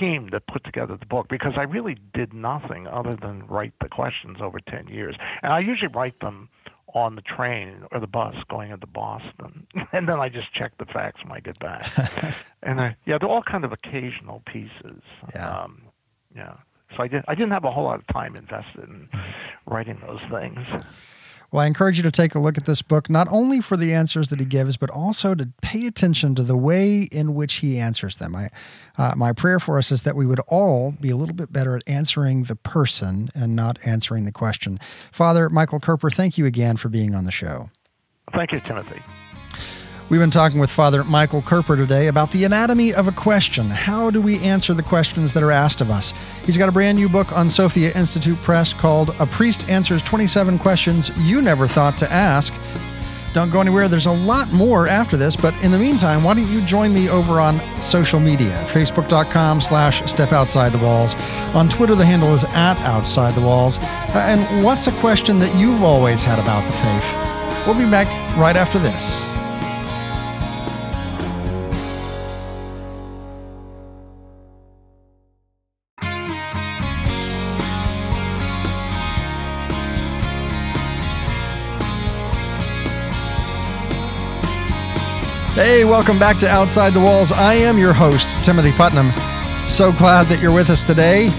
team 0.00 0.30
that 0.32 0.46
put 0.46 0.64
together 0.64 0.96
the 0.96 1.06
book 1.06 1.28
because 1.28 1.52
I 1.56 1.62
really 1.62 1.96
did 2.12 2.32
nothing 2.32 2.86
other 2.86 3.16
than 3.20 3.46
write 3.46 3.72
the 3.80 3.88
questions 3.88 4.38
over 4.40 4.58
10 4.58 4.88
years. 4.88 5.16
And 5.42 5.52
I 5.52 5.60
usually 5.60 5.92
write 5.94 6.18
them 6.20 6.48
on 6.94 7.16
the 7.16 7.22
train 7.22 7.82
or 7.90 8.00
the 8.00 8.06
bus 8.06 8.34
going 8.48 8.70
into 8.70 8.86
Boston, 8.86 9.66
and 9.92 10.08
then 10.08 10.20
I 10.20 10.28
just 10.28 10.52
check 10.54 10.72
the 10.78 10.86
facts 10.86 11.22
when 11.22 11.32
I 11.32 11.40
get 11.40 11.58
back. 11.58 11.90
and 12.62 12.80
I, 12.80 12.96
yeah, 13.06 13.18
they're 13.18 13.28
all 13.28 13.42
kind 13.42 13.64
of 13.64 13.72
occasional 13.72 14.42
pieces. 14.46 15.02
Yeah. 15.34 15.50
Um, 15.50 15.82
yeah. 16.34 16.54
So 16.96 17.02
I 17.02 17.08
didn't 17.08 17.24
I 17.28 17.34
didn't 17.34 17.50
have 17.50 17.64
a 17.64 17.70
whole 17.70 17.84
lot 17.84 17.98
of 17.98 18.06
time 18.08 18.36
invested 18.36 18.84
in 18.84 19.08
writing 19.66 20.00
those 20.06 20.20
things. 20.30 20.66
Well, 21.50 21.62
I 21.62 21.66
encourage 21.66 21.96
you 21.96 22.02
to 22.02 22.10
take 22.10 22.34
a 22.34 22.38
look 22.38 22.58
at 22.58 22.64
this 22.64 22.82
book, 22.82 23.08
not 23.08 23.28
only 23.30 23.60
for 23.60 23.76
the 23.76 23.94
answers 23.94 24.28
that 24.28 24.40
he 24.40 24.46
gives, 24.46 24.76
but 24.76 24.90
also 24.90 25.34
to 25.34 25.50
pay 25.62 25.86
attention 25.86 26.34
to 26.34 26.42
the 26.42 26.56
way 26.56 27.02
in 27.12 27.34
which 27.34 27.54
he 27.54 27.78
answers 27.78 28.16
them. 28.16 28.34
I, 28.34 28.50
uh, 28.98 29.14
my 29.16 29.32
prayer 29.32 29.60
for 29.60 29.78
us 29.78 29.92
is 29.92 30.02
that 30.02 30.16
we 30.16 30.26
would 30.26 30.40
all 30.48 30.92
be 30.92 31.10
a 31.10 31.16
little 31.16 31.34
bit 31.34 31.52
better 31.52 31.76
at 31.76 31.82
answering 31.86 32.44
the 32.44 32.56
person 32.56 33.30
and 33.34 33.54
not 33.54 33.78
answering 33.84 34.24
the 34.24 34.32
question. 34.32 34.78
Father 35.12 35.48
Michael 35.48 35.80
Kerper, 35.80 36.12
thank 36.12 36.36
you 36.36 36.46
again 36.46 36.76
for 36.76 36.88
being 36.88 37.14
on 37.14 37.24
the 37.24 37.32
show. 37.32 37.70
Thank 38.32 38.52
you, 38.52 38.60
Timothy. 38.60 39.02
We've 40.08 40.20
been 40.20 40.30
talking 40.30 40.60
with 40.60 40.70
Father 40.70 41.02
Michael 41.02 41.42
Kerper 41.42 41.76
today 41.76 42.06
about 42.06 42.30
the 42.30 42.44
anatomy 42.44 42.94
of 42.94 43.08
a 43.08 43.12
question. 43.12 43.68
How 43.68 44.08
do 44.08 44.22
we 44.22 44.38
answer 44.38 44.72
the 44.72 44.82
questions 44.84 45.32
that 45.32 45.42
are 45.42 45.50
asked 45.50 45.80
of 45.80 45.90
us? 45.90 46.14
He's 46.44 46.56
got 46.56 46.68
a 46.68 46.72
brand 46.72 46.96
new 46.96 47.08
book 47.08 47.32
on 47.32 47.48
Sophia 47.48 47.90
Institute 47.92 48.40
Press 48.42 48.72
called 48.72 49.16
A 49.18 49.26
Priest 49.26 49.68
Answers 49.68 50.02
27 50.02 50.60
Questions 50.60 51.10
You 51.16 51.42
Never 51.42 51.66
Thought 51.66 51.98
to 51.98 52.12
Ask. 52.12 52.54
Don't 53.32 53.50
go 53.50 53.60
anywhere. 53.60 53.88
There's 53.88 54.06
a 54.06 54.12
lot 54.12 54.52
more 54.52 54.86
after 54.86 55.16
this, 55.16 55.34
but 55.34 55.52
in 55.64 55.72
the 55.72 55.78
meantime, 55.78 56.22
why 56.22 56.34
don't 56.34 56.46
you 56.52 56.60
join 56.60 56.94
me 56.94 57.08
over 57.08 57.40
on 57.40 57.60
social 57.82 58.20
media? 58.20 58.62
Facebook.com 58.68 59.60
slash 59.60 60.08
step 60.08 60.32
outside 60.32 60.70
the 60.70 60.78
walls. 60.78 61.16
On 61.52 61.68
Twitter, 61.68 61.96
the 61.96 62.06
handle 62.06 62.32
is 62.32 62.44
at 62.44 62.78
outside 62.82 63.34
the 63.34 63.44
walls. 63.44 63.78
Uh, 63.78 64.24
and 64.28 64.64
what's 64.64 64.86
a 64.86 64.92
question 65.00 65.40
that 65.40 65.52
you've 65.56 65.82
always 65.82 66.22
had 66.22 66.38
about 66.38 66.64
the 66.64 66.72
faith? 66.72 67.66
We'll 67.66 67.76
be 67.76 67.90
back 67.90 68.06
right 68.38 68.54
after 68.54 68.78
this. 68.78 69.35
Hey, 85.56 85.86
welcome 85.86 86.18
back 86.18 86.36
to 86.40 86.46
Outside 86.46 86.92
the 86.92 87.00
Walls. 87.00 87.32
I 87.32 87.54
am 87.54 87.78
your 87.78 87.94
host, 87.94 88.28
Timothy 88.44 88.72
Putnam. 88.72 89.10
So 89.66 89.90
glad 89.90 90.26
that 90.26 90.38
you're 90.42 90.52
with 90.52 90.68
us 90.68 90.82
today. 90.82 91.30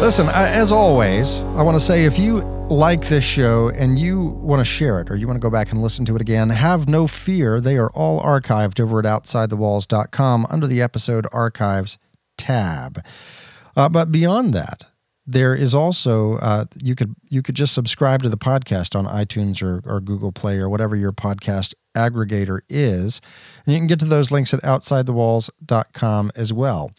Listen, 0.00 0.28
as 0.32 0.70
always, 0.70 1.38
I 1.56 1.62
want 1.62 1.74
to 1.74 1.84
say 1.84 2.04
if 2.04 2.16
you 2.16 2.42
like 2.70 3.08
this 3.08 3.24
show 3.24 3.70
and 3.70 3.98
you 3.98 4.26
want 4.40 4.60
to 4.60 4.64
share 4.64 5.00
it 5.00 5.10
or 5.10 5.16
you 5.16 5.26
want 5.26 5.36
to 5.36 5.40
go 5.40 5.50
back 5.50 5.72
and 5.72 5.82
listen 5.82 6.04
to 6.04 6.14
it 6.14 6.20
again, 6.20 6.50
have 6.50 6.88
no 6.88 7.08
fear. 7.08 7.60
They 7.60 7.76
are 7.76 7.90
all 7.90 8.22
archived 8.22 8.78
over 8.78 9.00
at 9.00 9.04
OutsideTheWalls.com 9.04 10.46
under 10.48 10.68
the 10.68 10.80
episode 10.80 11.26
archives 11.32 11.98
tab. 12.38 13.04
Uh, 13.74 13.88
but 13.88 14.12
beyond 14.12 14.54
that, 14.54 14.86
there 15.26 15.54
is 15.54 15.74
also 15.74 16.36
uh, 16.36 16.66
you 16.82 16.94
could 16.94 17.16
you 17.28 17.42
could 17.42 17.56
just 17.56 17.74
subscribe 17.74 18.22
to 18.22 18.28
the 18.28 18.36
podcast 18.36 18.96
on 18.96 19.06
iTunes 19.06 19.62
or, 19.62 19.82
or 19.84 20.00
Google 20.00 20.32
Play 20.32 20.58
or 20.58 20.68
whatever 20.68 20.94
your 20.94 21.12
podcast 21.12 21.74
aggregator 21.96 22.60
is. 22.68 23.20
And 23.64 23.74
you 23.74 23.80
can 23.80 23.86
get 23.86 23.98
to 24.00 24.04
those 24.04 24.30
links 24.30 24.54
at 24.54 24.62
outsidethewalls.com 24.62 26.32
as 26.36 26.52
well. 26.52 26.92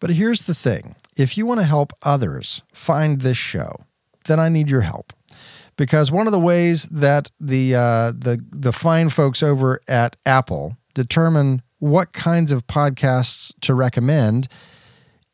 But 0.00 0.10
here's 0.10 0.42
the 0.42 0.54
thing 0.54 0.96
if 1.16 1.38
you 1.38 1.46
want 1.46 1.60
to 1.60 1.66
help 1.66 1.92
others 2.02 2.62
find 2.72 3.20
this 3.20 3.38
show, 3.38 3.84
then 4.26 4.40
I 4.40 4.48
need 4.48 4.68
your 4.68 4.82
help. 4.82 5.12
Because 5.76 6.12
one 6.12 6.26
of 6.26 6.32
the 6.32 6.40
ways 6.40 6.86
that 6.90 7.30
the, 7.40 7.74
uh, 7.74 8.12
the, 8.12 8.44
the 8.50 8.72
fine 8.72 9.08
folks 9.08 9.42
over 9.42 9.80
at 9.88 10.16
Apple 10.26 10.76
determine 10.92 11.62
what 11.78 12.12
kinds 12.12 12.52
of 12.52 12.66
podcasts 12.66 13.52
to 13.62 13.72
recommend 13.72 14.46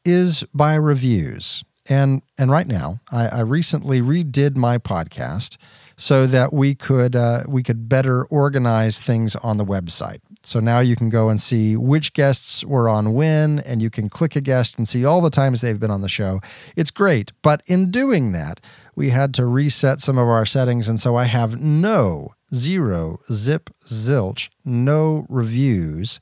is 0.05 0.45
by 0.55 0.75
reviews. 0.77 1.65
And, 1.89 2.23
and 2.37 2.51
right 2.51 2.67
now, 2.67 3.01
I, 3.11 3.29
I 3.29 3.41
recently 3.41 4.01
redid 4.01 4.57
my 4.57 4.79
podcast 4.79 5.57
so 5.97 6.27
that 6.27 6.53
we 6.53 6.75
could 6.75 7.17
uh, 7.17 7.45
we 7.49 7.63
could 7.63 7.89
better 7.89 8.25
organize 8.27 9.01
things 9.01 9.35
on 9.37 9.57
the 9.57 9.65
website. 9.65 10.21
So 10.43 10.61
now 10.61 10.79
you 10.81 10.95
can 10.95 11.09
go 11.09 11.29
and 11.29 11.41
see 11.41 11.77
which 11.77 12.13
guests 12.13 12.65
were 12.65 12.89
on 12.89 13.15
when, 13.15 13.59
and 13.61 13.83
you 13.83 13.91
can 13.91 14.09
click 14.09 14.37
a 14.37 14.41
guest 14.41 14.79
and 14.79 14.87
see 14.89 15.05
all 15.05 15.21
the 15.21 15.31
times 15.31 15.61
they've 15.61 15.81
been 15.81 15.91
on 15.91 16.03
the 16.03 16.09
show. 16.09 16.41
It's 16.77 16.91
great. 16.91 17.33
But 17.43 17.63
in 17.67 17.91
doing 17.91 18.33
that, 18.33 18.61
we 18.95 19.11
had 19.11 19.35
to 19.35 19.47
reset 19.47 20.01
some 20.01 20.19
of 20.19 20.29
our 20.29 20.47
settings. 20.47 20.89
And 20.89 21.01
so 21.01 21.17
I 21.17 21.25
have 21.25 21.61
no, 21.61 22.35
zero, 22.55 23.19
zip, 23.33 23.71
zilch, 23.87 24.49
no 24.65 25.27
reviews 25.29 26.21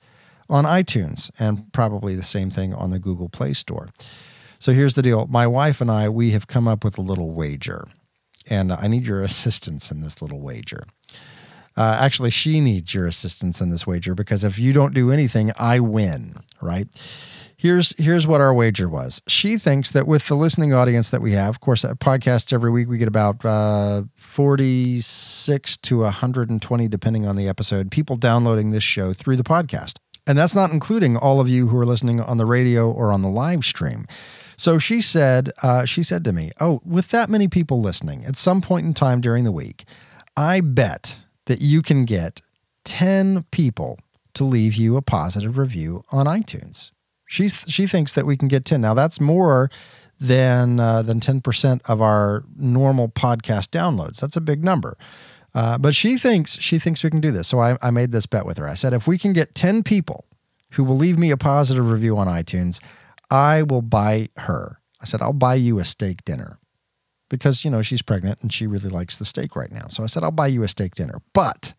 on 0.48 0.64
iTunes, 0.64 1.30
and 1.38 1.72
probably 1.72 2.14
the 2.14 2.22
same 2.22 2.50
thing 2.50 2.72
on 2.72 2.90
the 2.90 2.98
Google 2.98 3.28
Play 3.28 3.52
Store. 3.52 3.90
So 4.64 4.72
here's 4.72 4.94
the 4.94 5.02
deal 5.02 5.26
my 5.26 5.46
wife 5.46 5.82
and 5.82 5.90
I, 5.90 6.08
we 6.08 6.30
have 6.30 6.46
come 6.46 6.66
up 6.66 6.84
with 6.84 6.96
a 6.96 7.02
little 7.02 7.32
wager 7.32 7.86
and 8.48 8.72
I 8.72 8.86
need 8.86 9.06
your 9.06 9.22
assistance 9.30 9.90
in 9.90 10.00
this 10.00 10.22
little 10.22 10.40
wager. 10.40 10.84
Uh, 11.76 11.98
actually, 12.00 12.30
she 12.30 12.62
needs 12.62 12.94
your 12.94 13.06
assistance 13.06 13.60
in 13.60 13.68
this 13.68 13.86
wager 13.86 14.14
because 14.14 14.42
if 14.42 14.58
you 14.58 14.72
don't 14.72 14.94
do 14.94 15.10
anything, 15.10 15.52
I 15.58 15.80
win, 15.80 16.36
right? 16.62 16.88
Here's 17.58 17.94
here's 17.98 18.26
what 18.26 18.40
our 18.40 18.54
wager 18.54 18.88
was. 18.88 19.20
She 19.28 19.58
thinks 19.58 19.90
that 19.90 20.06
with 20.06 20.28
the 20.28 20.34
listening 20.34 20.72
audience 20.72 21.10
that 21.10 21.20
we 21.20 21.32
have, 21.32 21.50
of 21.50 21.60
course, 21.60 21.84
podcasts 21.84 22.50
every 22.50 22.70
week 22.70 22.88
we 22.88 22.96
get 22.96 23.06
about 23.06 23.44
uh, 23.44 24.04
46 24.16 25.76
to 25.76 25.98
120, 25.98 26.88
depending 26.88 27.26
on 27.26 27.36
the 27.36 27.48
episode, 27.48 27.90
people 27.90 28.16
downloading 28.16 28.70
this 28.70 28.82
show 28.82 29.12
through 29.12 29.36
the 29.36 29.44
podcast. 29.44 29.96
And 30.26 30.38
that's 30.38 30.54
not 30.54 30.70
including 30.70 31.18
all 31.18 31.38
of 31.38 31.50
you 31.50 31.68
who 31.68 31.76
are 31.76 31.84
listening 31.84 32.18
on 32.18 32.38
the 32.38 32.46
radio 32.46 32.90
or 32.90 33.12
on 33.12 33.20
the 33.20 33.28
live 33.28 33.62
stream. 33.62 34.06
So 34.56 34.78
she 34.78 35.00
said, 35.00 35.52
uh, 35.62 35.84
she 35.84 36.02
said 36.02 36.24
to 36.24 36.32
me, 36.32 36.52
"Oh, 36.60 36.80
with 36.84 37.08
that 37.08 37.28
many 37.28 37.48
people 37.48 37.80
listening, 37.80 38.24
at 38.24 38.36
some 38.36 38.60
point 38.60 38.86
in 38.86 38.94
time 38.94 39.20
during 39.20 39.44
the 39.44 39.52
week, 39.52 39.84
I 40.36 40.60
bet 40.60 41.18
that 41.46 41.60
you 41.60 41.82
can 41.82 42.04
get 42.04 42.40
ten 42.84 43.44
people 43.50 43.98
to 44.34 44.44
leave 44.44 44.74
you 44.74 44.96
a 44.96 45.02
positive 45.02 45.58
review 45.58 46.04
on 46.10 46.26
iTunes." 46.26 46.90
She 47.26 47.48
she 47.48 47.86
thinks 47.86 48.12
that 48.12 48.26
we 48.26 48.36
can 48.36 48.48
get 48.48 48.64
ten. 48.64 48.80
Now 48.80 48.94
that's 48.94 49.20
more 49.20 49.70
than 50.20 50.78
uh, 50.78 51.02
than 51.02 51.20
ten 51.20 51.40
percent 51.40 51.82
of 51.86 52.00
our 52.00 52.44
normal 52.56 53.08
podcast 53.08 53.68
downloads. 53.70 54.20
That's 54.20 54.36
a 54.36 54.40
big 54.40 54.64
number. 54.64 54.96
Uh, 55.54 55.78
but 55.78 55.94
she 55.94 56.16
thinks 56.18 56.58
she 56.60 56.78
thinks 56.78 57.04
we 57.04 57.10
can 57.10 57.20
do 57.20 57.30
this. 57.30 57.48
So 57.48 57.60
I, 57.60 57.76
I 57.80 57.90
made 57.90 58.10
this 58.12 58.26
bet 58.26 58.44
with 58.44 58.58
her. 58.58 58.68
I 58.68 58.74
said, 58.74 58.92
if 58.92 59.06
we 59.06 59.18
can 59.18 59.32
get 59.32 59.54
ten 59.54 59.82
people 59.82 60.24
who 60.72 60.84
will 60.84 60.96
leave 60.96 61.18
me 61.18 61.30
a 61.30 61.36
positive 61.36 61.90
review 61.90 62.16
on 62.16 62.26
iTunes, 62.26 62.80
I 63.34 63.62
will 63.62 63.82
buy 63.82 64.28
her. 64.36 64.78
I 65.02 65.06
said, 65.06 65.20
I'll 65.20 65.32
buy 65.32 65.56
you 65.56 65.80
a 65.80 65.84
steak 65.84 66.24
dinner 66.24 66.60
because, 67.28 67.64
you 67.64 67.70
know, 67.70 67.82
she's 67.82 68.00
pregnant 68.00 68.38
and 68.42 68.52
she 68.52 68.68
really 68.68 68.88
likes 68.88 69.16
the 69.16 69.24
steak 69.24 69.56
right 69.56 69.72
now. 69.72 69.88
So 69.88 70.04
I 70.04 70.06
said, 70.06 70.22
I'll 70.22 70.30
buy 70.30 70.46
you 70.46 70.62
a 70.62 70.68
steak 70.68 70.94
dinner. 70.94 71.18
But 71.32 71.74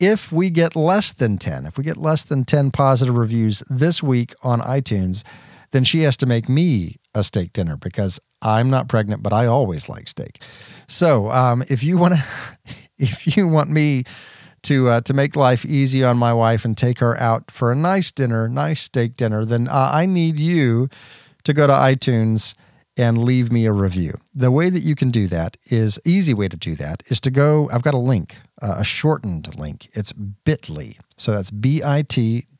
if 0.00 0.32
we 0.32 0.48
get 0.48 0.74
less 0.74 1.12
than 1.12 1.36
10, 1.36 1.66
if 1.66 1.76
we 1.76 1.84
get 1.84 1.98
less 1.98 2.24
than 2.24 2.44
10 2.44 2.70
positive 2.70 3.14
reviews 3.14 3.62
this 3.68 4.02
week 4.02 4.32
on 4.42 4.60
iTunes, 4.62 5.22
then 5.72 5.84
she 5.84 6.00
has 6.00 6.16
to 6.16 6.24
make 6.24 6.48
me 6.48 6.96
a 7.14 7.22
steak 7.22 7.52
dinner 7.52 7.76
because 7.76 8.18
I'm 8.40 8.70
not 8.70 8.88
pregnant, 8.88 9.22
but 9.22 9.34
I 9.34 9.44
always 9.44 9.86
like 9.86 10.08
steak. 10.08 10.42
So 10.88 11.30
um, 11.30 11.62
if 11.68 11.84
you 11.84 11.98
want 11.98 12.14
to, 12.14 12.24
if 12.98 13.36
you 13.36 13.46
want 13.46 13.68
me 13.68 14.04
to 14.62 14.88
uh, 14.88 15.00
to 15.02 15.14
make 15.14 15.36
life 15.36 15.64
easy 15.64 16.04
on 16.04 16.16
my 16.16 16.32
wife 16.32 16.64
and 16.64 16.76
take 16.76 16.98
her 16.98 17.18
out 17.18 17.50
for 17.50 17.72
a 17.72 17.76
nice 17.76 18.10
dinner, 18.10 18.48
nice 18.48 18.82
steak 18.82 19.16
dinner, 19.16 19.44
then 19.44 19.68
uh, 19.68 19.90
I 19.92 20.06
need 20.06 20.38
you 20.38 20.88
to 21.44 21.52
go 21.52 21.66
to 21.66 21.72
iTunes 21.72 22.54
and 22.96 23.16
leave 23.18 23.50
me 23.50 23.64
a 23.66 23.72
review. 23.72 24.18
The 24.34 24.50
way 24.50 24.68
that 24.68 24.80
you 24.80 24.94
can 24.94 25.10
do 25.10 25.26
that 25.28 25.56
is 25.64 25.98
easy 26.04 26.34
way 26.34 26.48
to 26.48 26.56
do 26.56 26.74
that 26.74 27.02
is 27.06 27.20
to 27.20 27.30
go. 27.30 27.70
I've 27.72 27.82
got 27.82 27.94
a 27.94 27.98
link, 27.98 28.36
uh, 28.60 28.76
a 28.78 28.84
shortened 28.84 29.58
link. 29.58 29.88
It's 29.92 30.12
Bitly. 30.12 30.98
So 31.16 31.32
that's 31.32 31.50
bit.ly 31.50 32.58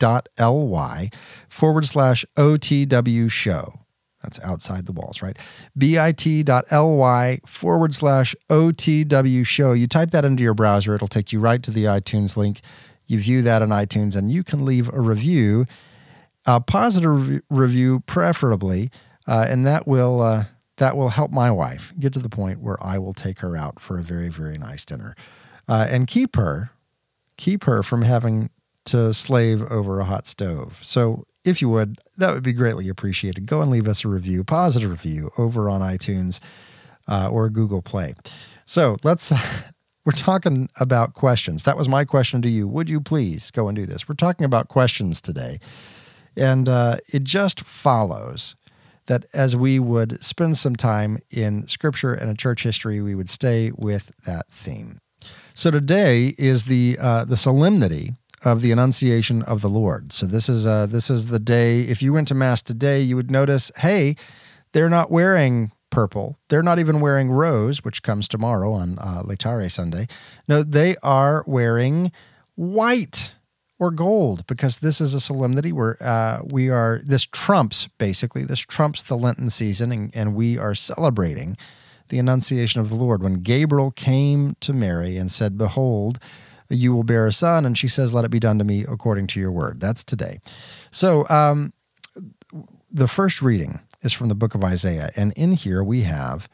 forward 1.47 1.85
slash 1.85 2.25
OTW 2.37 3.31
show. 3.31 3.81
That's 4.23 4.39
outside 4.41 4.85
the 4.85 4.91
walls, 4.91 5.21
right? 5.21 5.37
bit.ly 5.77 7.39
forward 7.45 7.95
slash 7.95 8.35
OTW 8.49 9.45
show. 9.45 9.73
You 9.73 9.87
type 9.87 10.11
that 10.11 10.25
into 10.25 10.43
your 10.43 10.53
browser, 10.53 10.95
it'll 10.95 11.07
take 11.07 11.31
you 11.31 11.39
right 11.39 11.61
to 11.63 11.71
the 11.71 11.85
iTunes 11.85 12.37
link. 12.37 12.61
You 13.07 13.19
view 13.19 13.41
that 13.41 13.61
on 13.61 13.69
iTunes 13.69 14.15
and 14.15 14.31
you 14.31 14.43
can 14.43 14.63
leave 14.63 14.89
a 14.93 15.01
review, 15.01 15.65
a 16.45 16.61
positive 16.61 17.41
review, 17.49 18.01
preferably, 18.01 18.89
uh, 19.27 19.45
and 19.49 19.65
that 19.65 19.87
will. 19.87 20.21
Uh, 20.21 20.45
that 20.77 20.97
will 20.97 21.09
help 21.09 21.29
my 21.29 21.51
wife 21.51 21.93
get 21.99 22.11
to 22.11 22.17
the 22.17 22.29
point 22.29 22.59
where 22.59 22.81
I 22.83 22.97
will 22.97 23.13
take 23.13 23.39
her 23.41 23.55
out 23.55 23.79
for 23.79 23.99
a 23.99 24.01
very, 24.01 24.29
very 24.29 24.57
nice 24.57 24.83
dinner 24.83 25.15
uh, 25.67 25.85
and 25.87 26.07
keep 26.07 26.35
her, 26.37 26.71
keep 27.37 27.65
her 27.65 27.83
from 27.83 28.01
having 28.01 28.49
to 28.85 29.13
slave 29.13 29.61
over 29.71 29.99
a 29.99 30.05
hot 30.05 30.25
stove. 30.25 30.79
So 30.81 31.25
if 31.43 31.61
you 31.61 31.69
would, 31.69 31.99
that 32.17 32.33
would 32.33 32.43
be 32.43 32.53
greatly 32.53 32.89
appreciated. 32.89 33.45
Go 33.45 33.61
and 33.61 33.71
leave 33.71 33.87
us 33.87 34.05
a 34.05 34.07
review, 34.07 34.43
positive 34.43 34.91
review 34.91 35.31
over 35.37 35.69
on 35.69 35.81
iTunes 35.81 36.39
uh, 37.07 37.29
or 37.29 37.49
Google 37.49 37.81
Play. 37.81 38.13
So 38.65 38.97
let's 39.03 39.31
We're 40.03 40.13
talking 40.13 40.67
about 40.79 41.13
questions. 41.13 41.63
That 41.63 41.77
was 41.77 41.87
my 41.87 42.05
question 42.05 42.41
to 42.41 42.49
you. 42.49 42.67
Would 42.67 42.89
you 42.89 42.99
please 42.99 43.51
go 43.51 43.67
and 43.67 43.75
do 43.75 43.85
this? 43.85 44.09
We're 44.09 44.15
talking 44.15 44.45
about 44.45 44.67
questions 44.67 45.21
today. 45.21 45.59
And 46.35 46.67
uh, 46.67 46.97
it 47.13 47.23
just 47.23 47.61
follows 47.61 48.55
that 49.05 49.25
as 49.31 49.55
we 49.55 49.77
would 49.77 50.23
spend 50.23 50.57
some 50.57 50.75
time 50.75 51.19
in 51.29 51.67
scripture 51.67 52.13
and 52.13 52.31
in 52.31 52.37
church 52.37 52.63
history, 52.63 52.99
we 52.99 53.13
would 53.13 53.29
stay 53.29 53.71
with 53.75 54.11
that 54.25 54.47
theme. 54.49 54.99
So 55.53 55.69
today 55.69 56.33
is 56.39 56.63
the 56.63 56.97
uh, 56.99 57.25
the 57.25 57.37
solemnity 57.37 58.13
of 58.43 58.61
the 58.61 58.71
Annunciation 58.71 59.43
of 59.43 59.61
the 59.61 59.69
Lord. 59.69 60.13
So 60.13 60.25
this 60.25 60.49
is 60.49 60.65
uh, 60.65 60.87
this 60.87 61.09
is 61.09 61.27
the 61.27 61.39
day. 61.39 61.81
If 61.81 62.01
you 62.01 62.13
went 62.13 62.27
to 62.29 62.35
mass 62.35 62.61
today, 62.61 63.01
you 63.01 63.15
would 63.15 63.31
notice, 63.31 63.71
hey, 63.77 64.15
they're 64.73 64.89
not 64.89 65.11
wearing 65.11 65.71
purple. 65.89 66.39
They're 66.47 66.63
not 66.63 66.79
even 66.79 67.01
wearing 67.01 67.29
rose, 67.29 67.83
which 67.83 68.01
comes 68.01 68.27
tomorrow 68.27 68.73
on 68.73 68.97
uh, 68.99 69.23
Laetare 69.23 69.69
Sunday. 69.69 70.07
No, 70.47 70.63
they 70.63 70.95
are 71.03 71.43
wearing 71.45 72.11
white 72.55 73.33
or 73.77 73.91
gold 73.91 74.45
because 74.47 74.77
this 74.77 75.01
is 75.01 75.13
a 75.13 75.19
solemnity 75.19 75.71
where 75.71 76.01
uh, 76.01 76.41
we 76.51 76.69
are, 76.69 77.01
this 77.03 77.25
trumps 77.25 77.87
basically, 77.97 78.43
this 78.45 78.59
trumps 78.59 79.03
the 79.03 79.17
Lenten 79.17 79.49
season, 79.49 79.91
and, 79.91 80.15
and 80.15 80.35
we 80.35 80.57
are 80.57 80.75
celebrating 80.75 81.57
the 82.09 82.19
Annunciation 82.19 82.79
of 82.79 82.89
the 82.89 82.95
Lord. 82.95 83.23
When 83.23 83.41
Gabriel 83.41 83.91
came 83.91 84.55
to 84.61 84.73
Mary 84.73 85.17
and 85.17 85.31
said, 85.31 85.57
Behold, 85.57 86.19
you 86.75 86.95
will 86.95 87.03
bear 87.03 87.27
a 87.27 87.33
son, 87.33 87.65
and 87.65 87.77
she 87.77 87.87
says, 87.87 88.13
Let 88.13 88.25
it 88.25 88.31
be 88.31 88.39
done 88.39 88.57
to 88.59 88.63
me 88.63 88.85
according 88.87 89.27
to 89.27 89.39
your 89.39 89.51
word. 89.51 89.79
That's 89.79 90.03
today. 90.03 90.39
So, 90.91 91.27
um, 91.29 91.73
the 92.91 93.07
first 93.07 93.41
reading 93.41 93.79
is 94.01 94.13
from 94.13 94.29
the 94.29 94.35
book 94.35 94.55
of 94.55 94.63
Isaiah. 94.63 95.11
And 95.15 95.31
in 95.33 95.53
here 95.53 95.83
we 95.83 96.01
have 96.01 96.49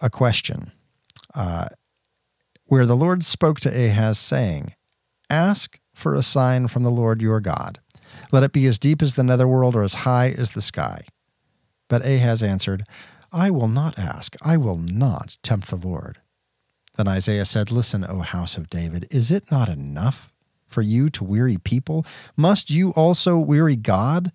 a 0.00 0.10
question 0.10 0.72
uh, 1.34 1.66
where 2.66 2.86
the 2.86 2.96
Lord 2.96 3.24
spoke 3.24 3.60
to 3.60 3.68
Ahaz, 3.68 4.18
saying, 4.18 4.74
Ask 5.28 5.80
for 5.94 6.14
a 6.14 6.22
sign 6.22 6.68
from 6.68 6.82
the 6.82 6.90
Lord 6.90 7.22
your 7.22 7.40
God. 7.40 7.80
Let 8.30 8.42
it 8.42 8.52
be 8.52 8.66
as 8.66 8.78
deep 8.78 9.02
as 9.02 9.14
the 9.14 9.22
netherworld 9.22 9.74
or 9.74 9.82
as 9.82 9.94
high 9.94 10.30
as 10.30 10.50
the 10.50 10.60
sky. 10.60 11.04
But 11.88 12.04
Ahaz 12.04 12.42
answered, 12.42 12.84
I 13.32 13.50
will 13.50 13.68
not 13.68 13.98
ask. 13.98 14.36
I 14.42 14.56
will 14.56 14.78
not 14.78 15.38
tempt 15.42 15.68
the 15.68 15.76
Lord. 15.76 16.18
Then 16.96 17.08
Isaiah 17.08 17.44
said, 17.44 17.70
Listen, 17.70 18.04
O 18.08 18.20
house 18.20 18.56
of 18.56 18.70
David, 18.70 19.06
is 19.10 19.30
it 19.30 19.50
not 19.50 19.68
enough 19.68 20.32
for 20.66 20.82
you 20.82 21.08
to 21.10 21.24
weary 21.24 21.58
people? 21.58 22.06
Must 22.36 22.70
you 22.70 22.90
also 22.90 23.38
weary 23.38 23.76
God? 23.76 24.32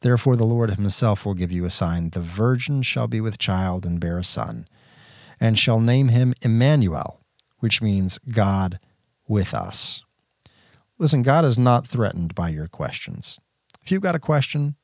Therefore, 0.00 0.36
the 0.36 0.44
Lord 0.44 0.70
himself 0.70 1.24
will 1.24 1.34
give 1.34 1.52
you 1.52 1.64
a 1.64 1.70
sign. 1.70 2.10
The 2.10 2.20
virgin 2.20 2.82
shall 2.82 3.06
be 3.06 3.20
with 3.20 3.38
child 3.38 3.86
and 3.86 4.00
bear 4.00 4.18
a 4.18 4.24
son, 4.24 4.66
and 5.38 5.58
shall 5.58 5.80
name 5.80 6.08
him 6.08 6.34
Emmanuel, 6.42 7.20
which 7.58 7.80
means 7.80 8.18
God 8.18 8.80
with 9.28 9.54
us. 9.54 10.02
Listen, 10.98 11.22
God 11.22 11.44
is 11.44 11.58
not 11.58 11.86
threatened 11.86 12.34
by 12.34 12.48
your 12.48 12.68
questions. 12.68 13.38
If 13.82 13.90
you've 13.90 14.02
got 14.02 14.14
a 14.14 14.20
question 14.20 14.76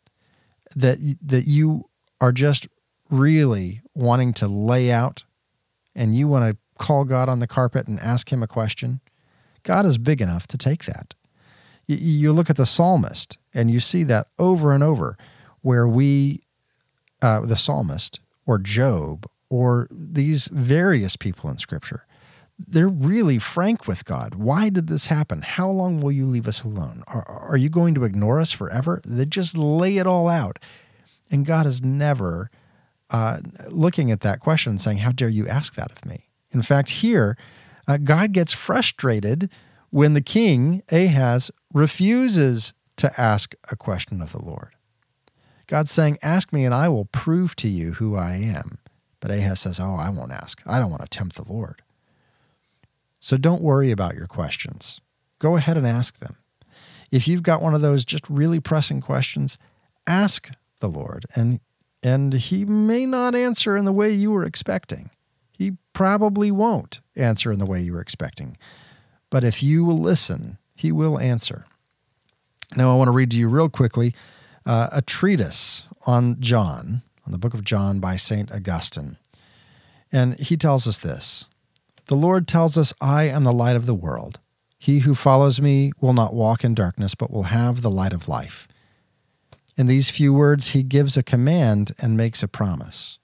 that, 0.75 0.99
that 1.23 1.47
you 1.47 1.89
are 2.21 2.33
just 2.33 2.69
really 3.11 3.81
wanting 3.95 4.33
to 4.35 4.49
lay 4.49 4.91
out 4.91 5.25
and 5.95 6.17
you 6.17 6.29
want 6.29 6.51
to 6.51 6.59
call 6.79 7.05
God 7.05 7.29
on 7.29 7.41
the 7.41 7.47
carpet 7.47 7.87
and 7.87 8.01
ask 8.01 8.33
him 8.33 8.43
a 8.43 8.47
question, 8.47 9.01
God 9.63 9.85
is 9.85 9.99
big 9.99 10.21
enough 10.21 10.47
to 10.49 10.59
take 10.59 10.85
that. 10.85 11.15
You 11.87 12.33
look 12.33 12.51
at 12.51 12.57
the 12.57 12.67
psalmist 12.67 13.39
and 13.55 13.71
you 13.71 13.81
see 13.81 14.05
that 14.05 14.29
over 14.39 14.73
and 14.73 14.83
over 14.83 15.17
where 15.63 15.89
we, 15.89 16.43
uh, 17.23 17.41
the 17.41 17.57
psalmist 17.57 18.21
or 18.47 18.59
Job 18.59 19.27
or 19.49 19.89
these 19.91 20.49
various 20.49 21.17
people 21.17 21.51
in 21.51 21.59
scripture, 21.59 22.07
they're 22.59 22.89
really 22.89 23.39
frank 23.39 23.87
with 23.87 24.05
God. 24.05 24.35
Why 24.35 24.69
did 24.69 24.89
this 24.89 25.07
happen? 25.07 25.43
How 25.43 25.71
long 25.71 26.01
will 26.01 26.13
you 26.13 26.27
leave 26.27 26.49
us 26.49 26.63
alone? 26.63 27.05
Are, 27.07 27.25
are 27.25 27.57
you 27.57 27.69
going 27.69 27.95
to 27.95 28.05
ignore 28.05 28.41
us 28.41 28.51
forever? 28.51 29.01
They 29.05 29.27
just 29.27 29.57
lay 29.57 29.99
it 29.99 30.07
all 30.07 30.29
out. 30.29 30.59
And 31.31 31.47
God 31.47 31.67
is 31.67 31.83
never 31.83 32.51
uh, 33.11 33.39
looking 33.69 34.11
at 34.11 34.21
that 34.21 34.41
question 34.41 34.71
and 34.71 34.81
saying, 34.81 34.99
How 34.99 35.13
dare 35.13 35.29
you 35.29 35.47
ask 35.47 35.75
that 35.77 35.91
of 35.93 36.05
me? 36.05 36.28
In 36.53 36.63
fact, 36.63 36.91
here, 36.91 37.37
uh, 37.87 37.97
God 37.99 38.33
gets 38.33 38.53
frustrated 38.53 39.51
when 39.91 40.15
the 40.15 40.21
king, 40.21 40.83
Ahaz, 40.91 41.51
refuses 41.73 42.75
to 42.97 43.21
ask 43.21 43.55
a 43.71 43.77
question 43.77 44.21
of 44.21 44.33
the 44.33 44.43
Lord. 44.43 44.75
God's 45.67 45.91
saying, 45.91 46.19
Ask 46.23 46.53
me 46.53 46.65
and 46.65 46.75
I 46.75 46.89
will 46.89 47.07
prove 47.07 47.55
to 47.57 47.69
you 47.69 47.93
who 47.93 48.17
I 48.17 48.35
am. 48.35 48.79
But 49.21 49.31
Ahaz 49.31 49.61
says, 49.61 49.81
Oh, 49.81 49.95
I 49.95 50.11
won't 50.11 50.33
ask. 50.33 50.61
I 50.67 50.79
don't 50.79 50.91
want 50.91 51.03
to 51.03 51.09
tempt 51.09 51.37
the 51.37 51.51
Lord. 51.51 51.83
So 53.21 53.37
don't 53.37 53.63
worry 53.63 53.91
about 53.91 54.15
your 54.15 54.27
questions. 54.27 55.01
Go 55.39 55.57
ahead 55.57 55.77
and 55.77 55.87
ask 55.87 56.19
them. 56.19 56.37
If 57.11 57.27
you've 57.27 57.43
got 57.43 57.63
one 57.63 57.75
of 57.75 57.81
those 57.81 58.05
just 58.05 58.29
really 58.29 58.61
pressing 58.61 59.01
questions, 59.01 59.59
ask 60.07 60.51
the 60.81 60.89
Lord. 60.89 61.27
And, 61.35 61.61
and 62.03 62.33
He 62.35 62.65
may 62.65 63.07
not 63.07 63.35
answer 63.35 63.77
in 63.77 63.85
the 63.85 63.93
way 63.93 64.13
you 64.13 64.31
were 64.31 64.45
expecting. 64.45 65.11
He 65.59 65.73
probably 65.93 66.53
won't 66.53 67.01
answer 67.17 67.51
in 67.51 67.59
the 67.59 67.67
way 67.67 67.81
you 67.81 67.93
were 67.93 68.01
expecting. 68.01 68.57
But 69.29 69.43
if 69.43 69.61
you 69.61 69.85
will 69.85 69.99
listen, 69.99 70.59
he 70.77 70.93
will 70.93 71.19
answer. 71.19 71.67
Now, 72.77 72.93
I 72.93 72.95
want 72.95 73.09
to 73.09 73.13
read 73.13 73.33
to 73.33 73.37
you 73.37 73.49
real 73.49 73.69
quickly 73.69 74.15
uh, 74.65 74.89
a 74.93 75.03
treatise 75.03 75.83
on 76.07 76.41
John, 76.41 77.03
on 77.27 77.33
the 77.33 77.39
book 77.39 77.55
of 77.55 77.65
John 77.65 77.99
by 77.99 78.15
St. 78.15 78.53
Augustine. 78.53 79.17
And 80.13 80.39
he 80.39 80.57
tells 80.57 80.87
us 80.87 80.99
this 80.99 81.47
The 82.07 82.15
Lord 82.15 82.47
tells 82.47 82.79
us, 82.79 82.95
I 83.01 83.25
am 83.25 83.43
the 83.43 83.53
light 83.53 83.77
of 83.77 83.87
the 83.87 83.95
world. 83.95 84.39
He 84.79 85.01
who 85.01 85.17
follows 85.17 85.61
me 85.61 85.91
will 86.01 86.13
not 86.13 86.35
walk 86.35 86.63
in 86.63 86.75
darkness, 86.75 87.17
but 87.17 87.33
will 87.33 87.45
have 87.45 87.83
the 87.83 87.91
light 87.91 88.13
of 88.13 88.29
life. 88.29 88.69
In 89.77 89.89
these 89.89 90.09
few 90.09 90.33
words, 90.33 90.69
he 90.69 90.85
gives 90.85 91.17
a 91.17 91.23
command 91.25 91.97
and 91.99 92.17
makes 92.17 92.45
a 92.45 92.49
promise. 92.49 93.19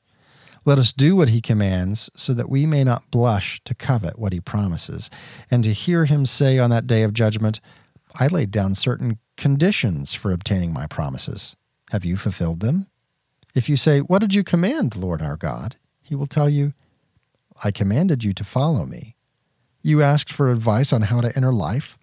Let 0.65 0.79
us 0.79 0.93
do 0.93 1.15
what 1.15 1.29
he 1.29 1.41
commands, 1.41 2.09
so 2.17 2.33
that 2.33 2.49
we 2.49 2.65
may 2.65 2.85
not 2.85 3.11
blush 3.11 3.61
to 3.65 3.75
covet 3.75 4.19
what 4.19 4.33
he 4.33 4.41
promises, 4.41 5.11
and 5.51 5.62
to 5.65 5.73
hear 5.73 6.07
him 6.07 6.25
say 6.25 6.59
on 6.59 6.71
that 6.71 6.87
day 6.87 7.03
of 7.03 7.12
judgment, 7.12 7.61
I 8.19 8.29
laid 8.29 8.51
down 8.51 8.75
certain 8.75 9.19
conditions 9.37 10.15
for 10.15 10.33
obtaining 10.33 10.73
my 10.73 10.87
promises. 10.87 11.57
Have 11.91 12.05
you 12.05 12.17
fulfilled 12.17 12.61
them? 12.61 12.87
If 13.55 13.69
you 13.69 13.77
say, 13.77 14.01
What 14.01 14.21
did 14.21 14.35
you 14.35 14.45
command, 14.45 14.97
Lord 14.97 15.21
our 15.21 15.37
God? 15.37 15.77
he 16.05 16.15
will 16.15 16.27
tell 16.27 16.51
you, 16.51 16.75
I 17.65 17.71
commanded 17.71 18.23
you 18.25 18.35
to 18.35 18.45
follow 18.45 18.85
me. 18.85 19.17
You 19.83 20.03
asked 20.03 20.33
for 20.33 20.51
advice 20.51 20.93
on 20.93 21.03
how 21.03 21.23
to 21.23 21.35
enter 21.35 21.53
life. 21.53 21.99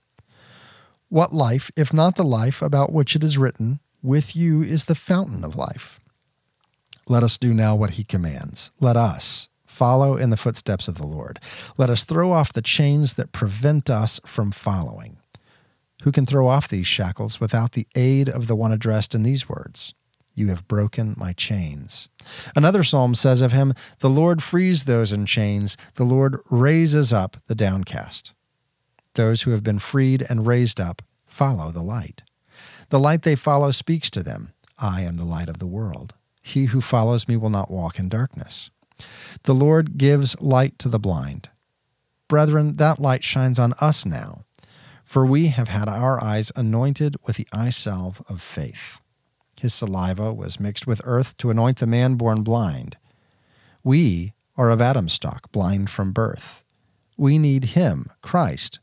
What 1.08 1.34
life, 1.34 1.72
if 1.78 1.94
not 1.94 2.16
the 2.16 2.24
life 2.24 2.62
about 2.62 2.92
which 2.92 3.16
it 3.16 3.24
is 3.24 3.38
written, 3.38 3.80
with 4.02 4.36
you 4.36 4.64
is 4.64 4.86
the 4.86 4.96
fountain 4.96 5.44
of 5.44 5.56
life? 5.56 6.01
Let 7.08 7.24
us 7.24 7.38
do 7.38 7.54
now 7.54 7.76
what 7.76 7.92
he 7.92 8.04
commands. 8.04 8.72
Let 8.80 8.96
us 8.96 9.50
follow 9.66 10.18
in 10.18 10.30
the 10.30 10.38
footsteps 10.38 10.88
of 10.88 10.96
the 10.96 11.06
Lord. 11.06 11.40
Let 11.78 11.90
us 11.90 12.04
throw 12.04 12.32
off 12.32 12.54
the 12.54 12.62
chains 12.62 13.14
that 13.14 13.32
prevent 13.32 13.90
us 13.90 14.20
from 14.26 14.52
following. 14.52 15.18
Who 16.04 16.12
can 16.12 16.26
throw 16.26 16.48
off 16.48 16.68
these 16.68 16.88
shackles 16.88 17.40
without 17.40 17.72
the 17.74 17.88
aid 17.96 18.30
of 18.30 18.48
the 18.48 18.56
one 18.56 18.72
addressed 18.72 19.16
in 19.16 19.24
these 19.24 19.48
words? 19.48 19.94
You 20.34 20.48
have 20.48 20.68
broken 20.68 21.16
my 21.18 21.34
chains. 21.34 22.10
Another 22.56 22.84
psalm 22.84 23.16
says 23.16 23.42
of 23.42 23.52
him, 23.52 23.74
The 24.00 24.10
Lord 24.10 24.42
frees 24.42 24.86
those 24.86 25.12
in 25.12 25.26
chains, 25.26 25.78
the 25.96 26.04
Lord 26.04 26.38
raises 26.50 27.12
up 27.12 27.38
the 27.48 27.56
downcast. 27.56 28.34
Those 29.16 29.42
who 29.42 29.52
have 29.52 29.64
been 29.64 29.80
freed 29.80 30.26
and 30.30 30.48
raised 30.48 30.80
up 30.80 31.02
follow 31.26 31.72
the 31.72 31.82
light. 31.82 32.24
The 32.90 33.00
light 33.00 33.24
they 33.24 33.36
follow 33.36 33.72
speaks 33.72 34.10
to 34.12 34.24
them 34.24 34.54
I 34.78 35.02
am 35.02 35.18
the 35.18 35.26
light 35.26 35.50
of 35.50 35.60
the 35.60 35.68
world. 35.68 36.14
He 36.42 36.66
who 36.66 36.82
follows 36.82 37.28
me 37.28 37.38
will 37.38 37.50
not 37.50 37.72
walk 37.72 38.00
in 38.00 38.10
darkness. 38.10 38.70
The 39.44 39.56
Lord 39.56 39.98
gives 39.98 40.40
light 40.42 40.78
to 40.80 40.90
the 40.90 41.00
blind. 41.00 41.50
Brethren, 42.28 42.78
that 42.78 43.00
light 43.00 43.24
shines 43.24 43.60
on 43.60 43.74
us 43.74 44.06
now, 44.06 44.46
for 45.04 45.26
we 45.26 45.48
have 45.48 45.68
had 45.68 45.88
our 45.88 46.24
eyes 46.24 46.52
anointed 46.56 47.16
with 47.26 47.38
the 47.38 47.48
eye 47.52 47.70
salve 47.70 48.22
of 48.28 48.42
faith. 48.42 49.00
His 49.60 49.74
saliva 49.74 50.34
was 50.34 50.60
mixed 50.60 50.88
with 50.88 51.02
earth 51.04 51.38
to 51.38 51.50
anoint 51.50 51.78
the 51.78 51.88
man 51.88 52.16
born 52.16 52.42
blind. 52.42 52.98
We 53.84 54.34
are 54.58 54.72
of 54.72 54.82
Adam's 54.82 55.14
stock, 55.14 55.52
blind 55.52 55.90
from 55.90 56.14
birth. 56.14 56.64
We 57.18 57.38
need 57.38 57.66
him, 57.66 58.10
Christ, 58.22 58.80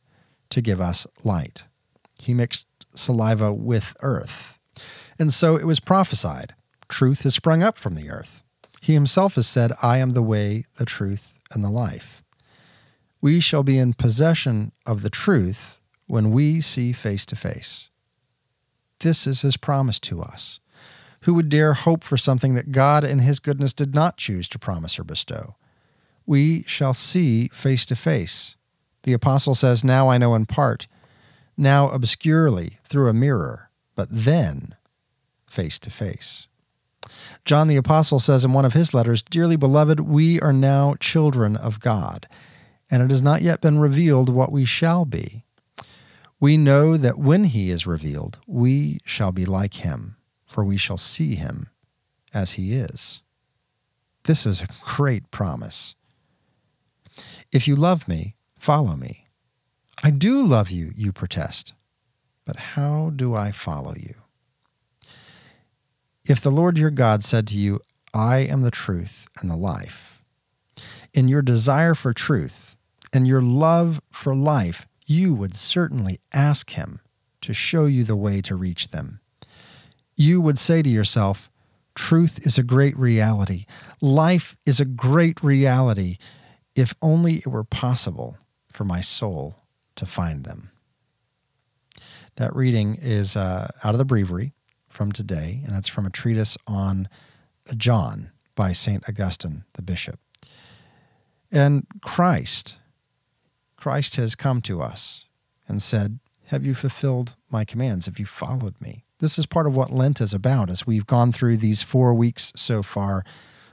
to 0.51 0.61
give 0.61 0.81
us 0.81 1.07
light. 1.25 1.65
He 2.21 2.35
mixed 2.35 2.67
saliva 2.95 3.53
with 3.53 3.97
earth. 4.01 4.59
And 5.19 5.33
so 5.33 5.57
it 5.57 5.67
was 5.67 5.81
prophesied 5.81 6.55
truth 6.89 7.23
has 7.23 7.35
sprung 7.35 7.63
up 7.63 7.79
from 7.79 7.95
the 7.95 8.11
earth. 8.11 8.43
He 8.81 8.95
himself 8.95 9.35
has 9.35 9.47
said, 9.47 9.73
I 9.83 9.99
am 9.99 10.11
the 10.11 10.23
way, 10.23 10.65
the 10.77 10.85
truth, 10.85 11.35
and 11.51 11.65
the 11.65 11.71
life. 11.71 12.23
We 13.21 13.41
shall 13.41 13.63
be 13.63 13.79
in 13.79 13.95
possession 13.95 14.73
of 14.87 15.03
the 15.03 15.11
truth 15.11 15.79
when 16.07 16.31
we 16.31 16.61
see 16.61 16.93
face 16.93 17.27
to 17.27 17.37
face. 17.37 17.91
This 19.01 19.27
is 19.27 19.43
his 19.43 19.57
promise 19.57 20.01
to 20.01 20.23
us. 20.23 20.61
Who 21.23 21.35
would 21.35 21.49
dare 21.49 21.75
hope 21.75 22.05
for 22.05 22.17
something 22.17 22.55
that 22.55 22.73
God 22.73 23.05
in 23.05 23.19
his 23.19 23.41
goodness 23.41 23.73
did 23.73 23.95
not 23.95 24.17
choose 24.17 24.49
to 24.49 24.59
promise 24.59 24.99
or 24.99 25.05
bestow? 25.05 25.57
We 26.27 26.63
shall 26.67 26.95
see 26.95 27.49
face 27.49 27.85
to 27.87 27.97
face. 27.97 28.57
The 29.03 29.13
apostle 29.13 29.55
says, 29.55 29.83
Now 29.83 30.09
I 30.11 30.19
know 30.19 30.35
in 30.35 30.47
part, 30.47 30.87
now 31.57 31.91
obscurely 31.91 32.79
through 32.85 33.09
a 33.09 33.15
mirror, 33.15 33.71
but 33.97 34.09
then 34.11 34.77
face 35.47 35.79
to 35.81 35.91
face. 35.91 36.47
John 37.49 37.69
the 37.69 37.77
apostle 37.77 38.21
says 38.21 38.45
in 38.45 38.53
one 38.53 38.67
of 38.67 38.75
his 38.75 38.93
letters, 38.93 39.23
Dearly 39.23 39.57
beloved, 39.57 40.01
we 40.01 40.39
are 40.41 40.53
now 40.53 40.97
children 41.01 41.57
of 41.57 41.81
God, 41.81 42.29
and 42.91 43.03
it 43.03 43.09
has 43.09 43.23
not 43.23 43.41
yet 43.41 43.63
been 43.63 43.79
revealed 43.79 44.29
what 44.29 44.53
we 44.53 44.67
shall 44.67 45.07
be. 45.07 45.45
We 46.39 46.59
know 46.59 46.99
that 46.99 47.17
when 47.17 47.45
he 47.45 47.71
is 47.71 47.87
revealed, 47.87 48.39
we 48.47 48.99
shall 49.07 49.33
be 49.33 49.47
like 49.47 49.77
him, 49.77 50.19
for 50.45 50.63
we 50.63 50.77
shall 50.77 50.99
see 50.99 51.37
him 51.37 51.71
as 52.35 52.53
he 52.53 52.75
is. 52.75 53.23
This 54.25 54.45
is 54.45 54.61
a 54.61 54.69
great 54.85 55.31
promise. 55.31 55.95
If 57.51 57.67
you 57.67 57.77
love 57.77 58.07
me, 58.07 58.35
follow 58.59 58.95
me. 58.95 59.25
I 60.05 60.11
do 60.11 60.43
love 60.43 60.71
you, 60.71 60.93
you 60.95 61.13
protest. 61.13 61.73
But 62.45 62.57
how 62.57 63.11
do 63.17 63.35
I 63.35 63.53
follow 63.53 63.95
you? 63.97 64.17
If 66.29 66.43
the 66.43 66.51
Lord 66.51 66.77
your 66.77 66.91
God 66.91 67.25
said 67.25 67.47
to 67.47 67.59
you, 67.59 67.81
I 68.13 68.41
am 68.41 68.61
the 68.61 68.71
truth 68.71 69.27
and 69.41 69.51
the 69.51 69.57
life, 69.57 70.23
in 71.15 71.27
your 71.27 71.41
desire 71.41 71.95
for 71.95 72.13
truth 72.13 72.77
and 73.15 73.27
your 73.27 73.41
love 73.41 74.03
for 74.13 74.37
life, 74.37 74.87
you 75.07 75.33
would 75.33 75.55
certainly 75.55 76.21
ask 76.35 76.73
him 76.73 77.01
to 77.41 77.55
show 77.55 77.87
you 77.87 78.05
the 78.05 78.15
way 78.15 78.43
to 78.43 78.55
reach 78.55 78.89
them. 78.89 79.21
You 80.17 80.43
would 80.43 80.59
say 80.59 80.83
to 80.83 80.89
yourself, 80.91 81.49
Truth 81.95 82.47
is 82.47 82.59
a 82.59 82.63
great 82.63 82.97
reality. 82.99 83.65
Life 84.03 84.55
is 84.67 84.81
a 84.81 84.85
great 84.85 85.43
reality. 85.43 86.19
If 86.75 86.95
only 87.01 87.37
it 87.37 87.47
were 87.47 87.65
possible 87.65 88.37
for 88.71 88.85
my 88.85 89.01
soul 89.01 89.57
to 89.97 90.05
find 90.05 90.45
them. 90.45 90.73
That 92.37 92.55
reading 92.55 92.97
is 93.01 93.35
uh, 93.35 93.69
out 93.83 93.95
of 93.95 93.99
the 93.99 94.05
breviary 94.05 94.53
from 94.99 95.13
today, 95.13 95.63
and 95.65 95.73
that's 95.73 95.87
from 95.87 96.07
a 96.07 96.11
treatise 96.11 96.59
on 96.67 97.09
John 97.77 98.33
by 98.57 98.73
St. 98.73 99.09
Augustine, 99.09 99.63
the 99.75 99.83
bishop. 99.83 100.19
And 101.53 101.87
Christ, 102.03 102.75
Christ 103.77 104.17
has 104.17 104.35
come 104.35 104.61
to 104.63 104.83
us 104.83 105.27
and 105.69 105.81
said, 105.81 106.19
Have 106.47 106.67
you 106.67 106.75
fulfilled 106.75 107.37
my 107.49 107.65
commands? 107.65 108.07
Have 108.07 108.19
you 108.19 108.27
followed 108.27 108.75
me? 108.81 109.05
This 109.21 109.39
is 109.39 109.47
part 109.47 109.69
of 109.69 109.77
what 109.77 109.93
Lent 109.93 110.21
is 110.21 110.35
about 110.35 110.69
as 110.69 110.85
we've 110.85 111.07
gone 111.07 111.31
through 111.31 111.59
these 111.59 111.81
four 111.85 112.13
weeks 112.13 112.53
so 112.57 112.83
far 112.83 113.23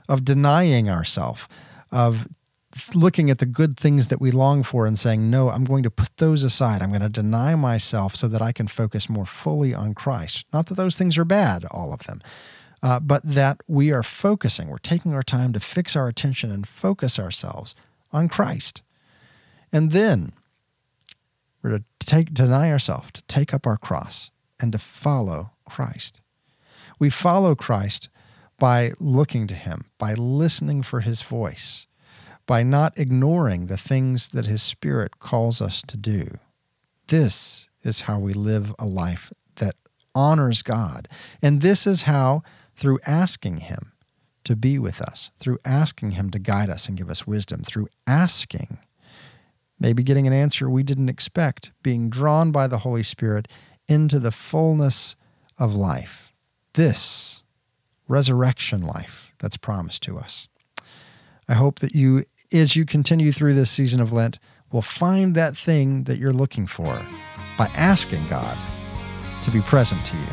of 0.08 0.24
denying 0.24 0.88
ourselves, 0.88 1.48
of 1.90 2.28
looking 2.94 3.30
at 3.30 3.38
the 3.38 3.46
good 3.46 3.76
things 3.76 4.08
that 4.08 4.20
we 4.20 4.30
long 4.30 4.62
for 4.62 4.86
and 4.86 4.98
saying, 4.98 5.28
No, 5.30 5.50
I'm 5.50 5.64
going 5.64 5.82
to 5.82 5.90
put 5.90 6.16
those 6.16 6.44
aside. 6.44 6.82
I'm 6.82 6.90
going 6.90 7.00
to 7.02 7.08
deny 7.08 7.54
myself 7.54 8.14
so 8.14 8.28
that 8.28 8.42
I 8.42 8.52
can 8.52 8.68
focus 8.68 9.08
more 9.08 9.26
fully 9.26 9.74
on 9.74 9.94
Christ. 9.94 10.44
Not 10.52 10.66
that 10.66 10.74
those 10.74 10.96
things 10.96 11.18
are 11.18 11.24
bad, 11.24 11.64
all 11.70 11.92
of 11.92 12.04
them, 12.04 12.22
uh, 12.82 13.00
but 13.00 13.22
that 13.24 13.60
we 13.66 13.92
are 13.92 14.02
focusing. 14.02 14.68
We're 14.68 14.78
taking 14.78 15.14
our 15.14 15.22
time 15.22 15.52
to 15.52 15.60
fix 15.60 15.96
our 15.96 16.08
attention 16.08 16.50
and 16.50 16.66
focus 16.66 17.18
ourselves 17.18 17.74
on 18.12 18.28
Christ. 18.28 18.82
And 19.72 19.90
then 19.90 20.32
we're 21.62 21.78
to 21.78 21.84
take, 21.98 22.32
deny 22.32 22.70
ourselves, 22.70 23.10
to 23.12 23.22
take 23.22 23.52
up 23.52 23.66
our 23.66 23.76
cross, 23.76 24.30
and 24.60 24.72
to 24.72 24.78
follow 24.78 25.52
Christ. 25.64 26.20
We 26.98 27.10
follow 27.10 27.54
Christ 27.54 28.08
by 28.58 28.92
looking 29.00 29.46
to 29.48 29.54
him, 29.54 29.86
by 29.98 30.14
listening 30.14 30.82
for 30.82 31.00
his 31.00 31.22
voice, 31.22 31.86
by 32.46 32.62
not 32.62 32.96
ignoring 32.96 33.66
the 33.66 33.76
things 33.76 34.28
that 34.28 34.46
his 34.46 34.62
spirit 34.62 35.18
calls 35.18 35.60
us 35.60 35.82
to 35.82 35.96
do. 35.96 36.38
This 37.08 37.68
is 37.82 38.02
how 38.02 38.18
we 38.18 38.32
live 38.32 38.74
a 38.78 38.86
life 38.86 39.32
that 39.56 39.74
honors 40.14 40.62
God. 40.62 41.08
And 41.42 41.60
this 41.60 41.86
is 41.86 42.02
how, 42.02 42.42
through 42.74 42.98
asking 43.06 43.58
him 43.58 43.92
to 44.44 44.56
be 44.56 44.78
with 44.78 45.00
us, 45.00 45.30
through 45.38 45.58
asking 45.64 46.12
him 46.12 46.30
to 46.30 46.38
guide 46.38 46.70
us 46.70 46.88
and 46.88 46.96
give 46.96 47.10
us 47.10 47.26
wisdom, 47.26 47.62
through 47.62 47.88
asking, 48.06 48.78
maybe 49.78 50.02
getting 50.02 50.26
an 50.26 50.32
answer 50.32 50.70
we 50.70 50.82
didn't 50.82 51.08
expect, 51.08 51.72
being 51.82 52.08
drawn 52.08 52.52
by 52.52 52.66
the 52.66 52.78
Holy 52.78 53.02
Spirit 53.02 53.48
into 53.88 54.18
the 54.18 54.30
fullness 54.30 55.16
of 55.58 55.74
life. 55.74 56.32
This 56.74 57.42
resurrection 58.08 58.82
life 58.82 59.32
that's 59.38 59.56
promised 59.56 60.02
to 60.04 60.18
us. 60.18 60.48
I 61.48 61.54
hope 61.54 61.78
that 61.80 61.94
you, 61.94 62.24
as 62.52 62.76
you 62.76 62.84
continue 62.84 63.32
through 63.32 63.54
this 63.54 63.70
season 63.70 64.00
of 64.00 64.12
Lent, 64.12 64.38
will 64.72 64.82
find 64.82 65.34
that 65.34 65.56
thing 65.56 66.04
that 66.04 66.18
you're 66.18 66.32
looking 66.32 66.66
for 66.66 67.00
by 67.56 67.66
asking 67.74 68.26
God 68.28 68.56
to 69.42 69.50
be 69.50 69.60
present 69.60 70.04
to 70.06 70.16
you. 70.16 70.26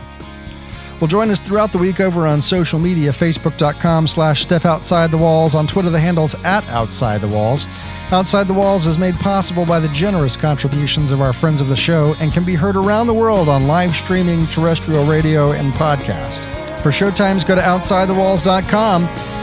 Well, 1.00 1.08
join 1.08 1.30
us 1.32 1.40
throughout 1.40 1.72
the 1.72 1.78
week 1.78 2.00
over 2.00 2.28
on 2.28 2.42
social 2.42 2.80
media, 2.80 3.12
facebook.com 3.12 4.08
slash 4.08 4.42
step 4.42 4.66
outside 4.66 5.12
the 5.12 5.18
walls, 5.18 5.54
on 5.54 5.68
Twitter, 5.68 5.90
the 5.90 6.00
handle's 6.00 6.36
at 6.44 6.68
outside 6.70 7.22
the 7.22 7.28
walls. 7.28 7.68
Outside 8.12 8.48
the 8.48 8.54
Walls 8.54 8.86
is 8.86 9.00
made 9.00 9.16
possible 9.16 9.66
by 9.66 9.80
the 9.80 9.88
generous 9.88 10.38
contributions 10.38 11.12
of 11.12 11.20
our 11.20 11.34
friends 11.34 11.62
of 11.62 11.68
the 11.68 11.76
show 11.76 12.14
and 12.20 12.32
can 12.32 12.46
be 12.46 12.54
heard 12.54 12.76
around 12.76 13.08
the 13.08 13.14
world 13.14 13.50
on 13.50 13.66
live 13.66 13.96
streaming, 13.96 14.46
terrestrial 14.48 15.04
radio, 15.06 15.52
and 15.54 15.74
podcast. 15.74 16.46
For 16.82 16.90
showtimes, 16.90 17.48
go 17.48 17.56
to 17.56 17.62
OutsideTheWalls.com. 17.62 19.43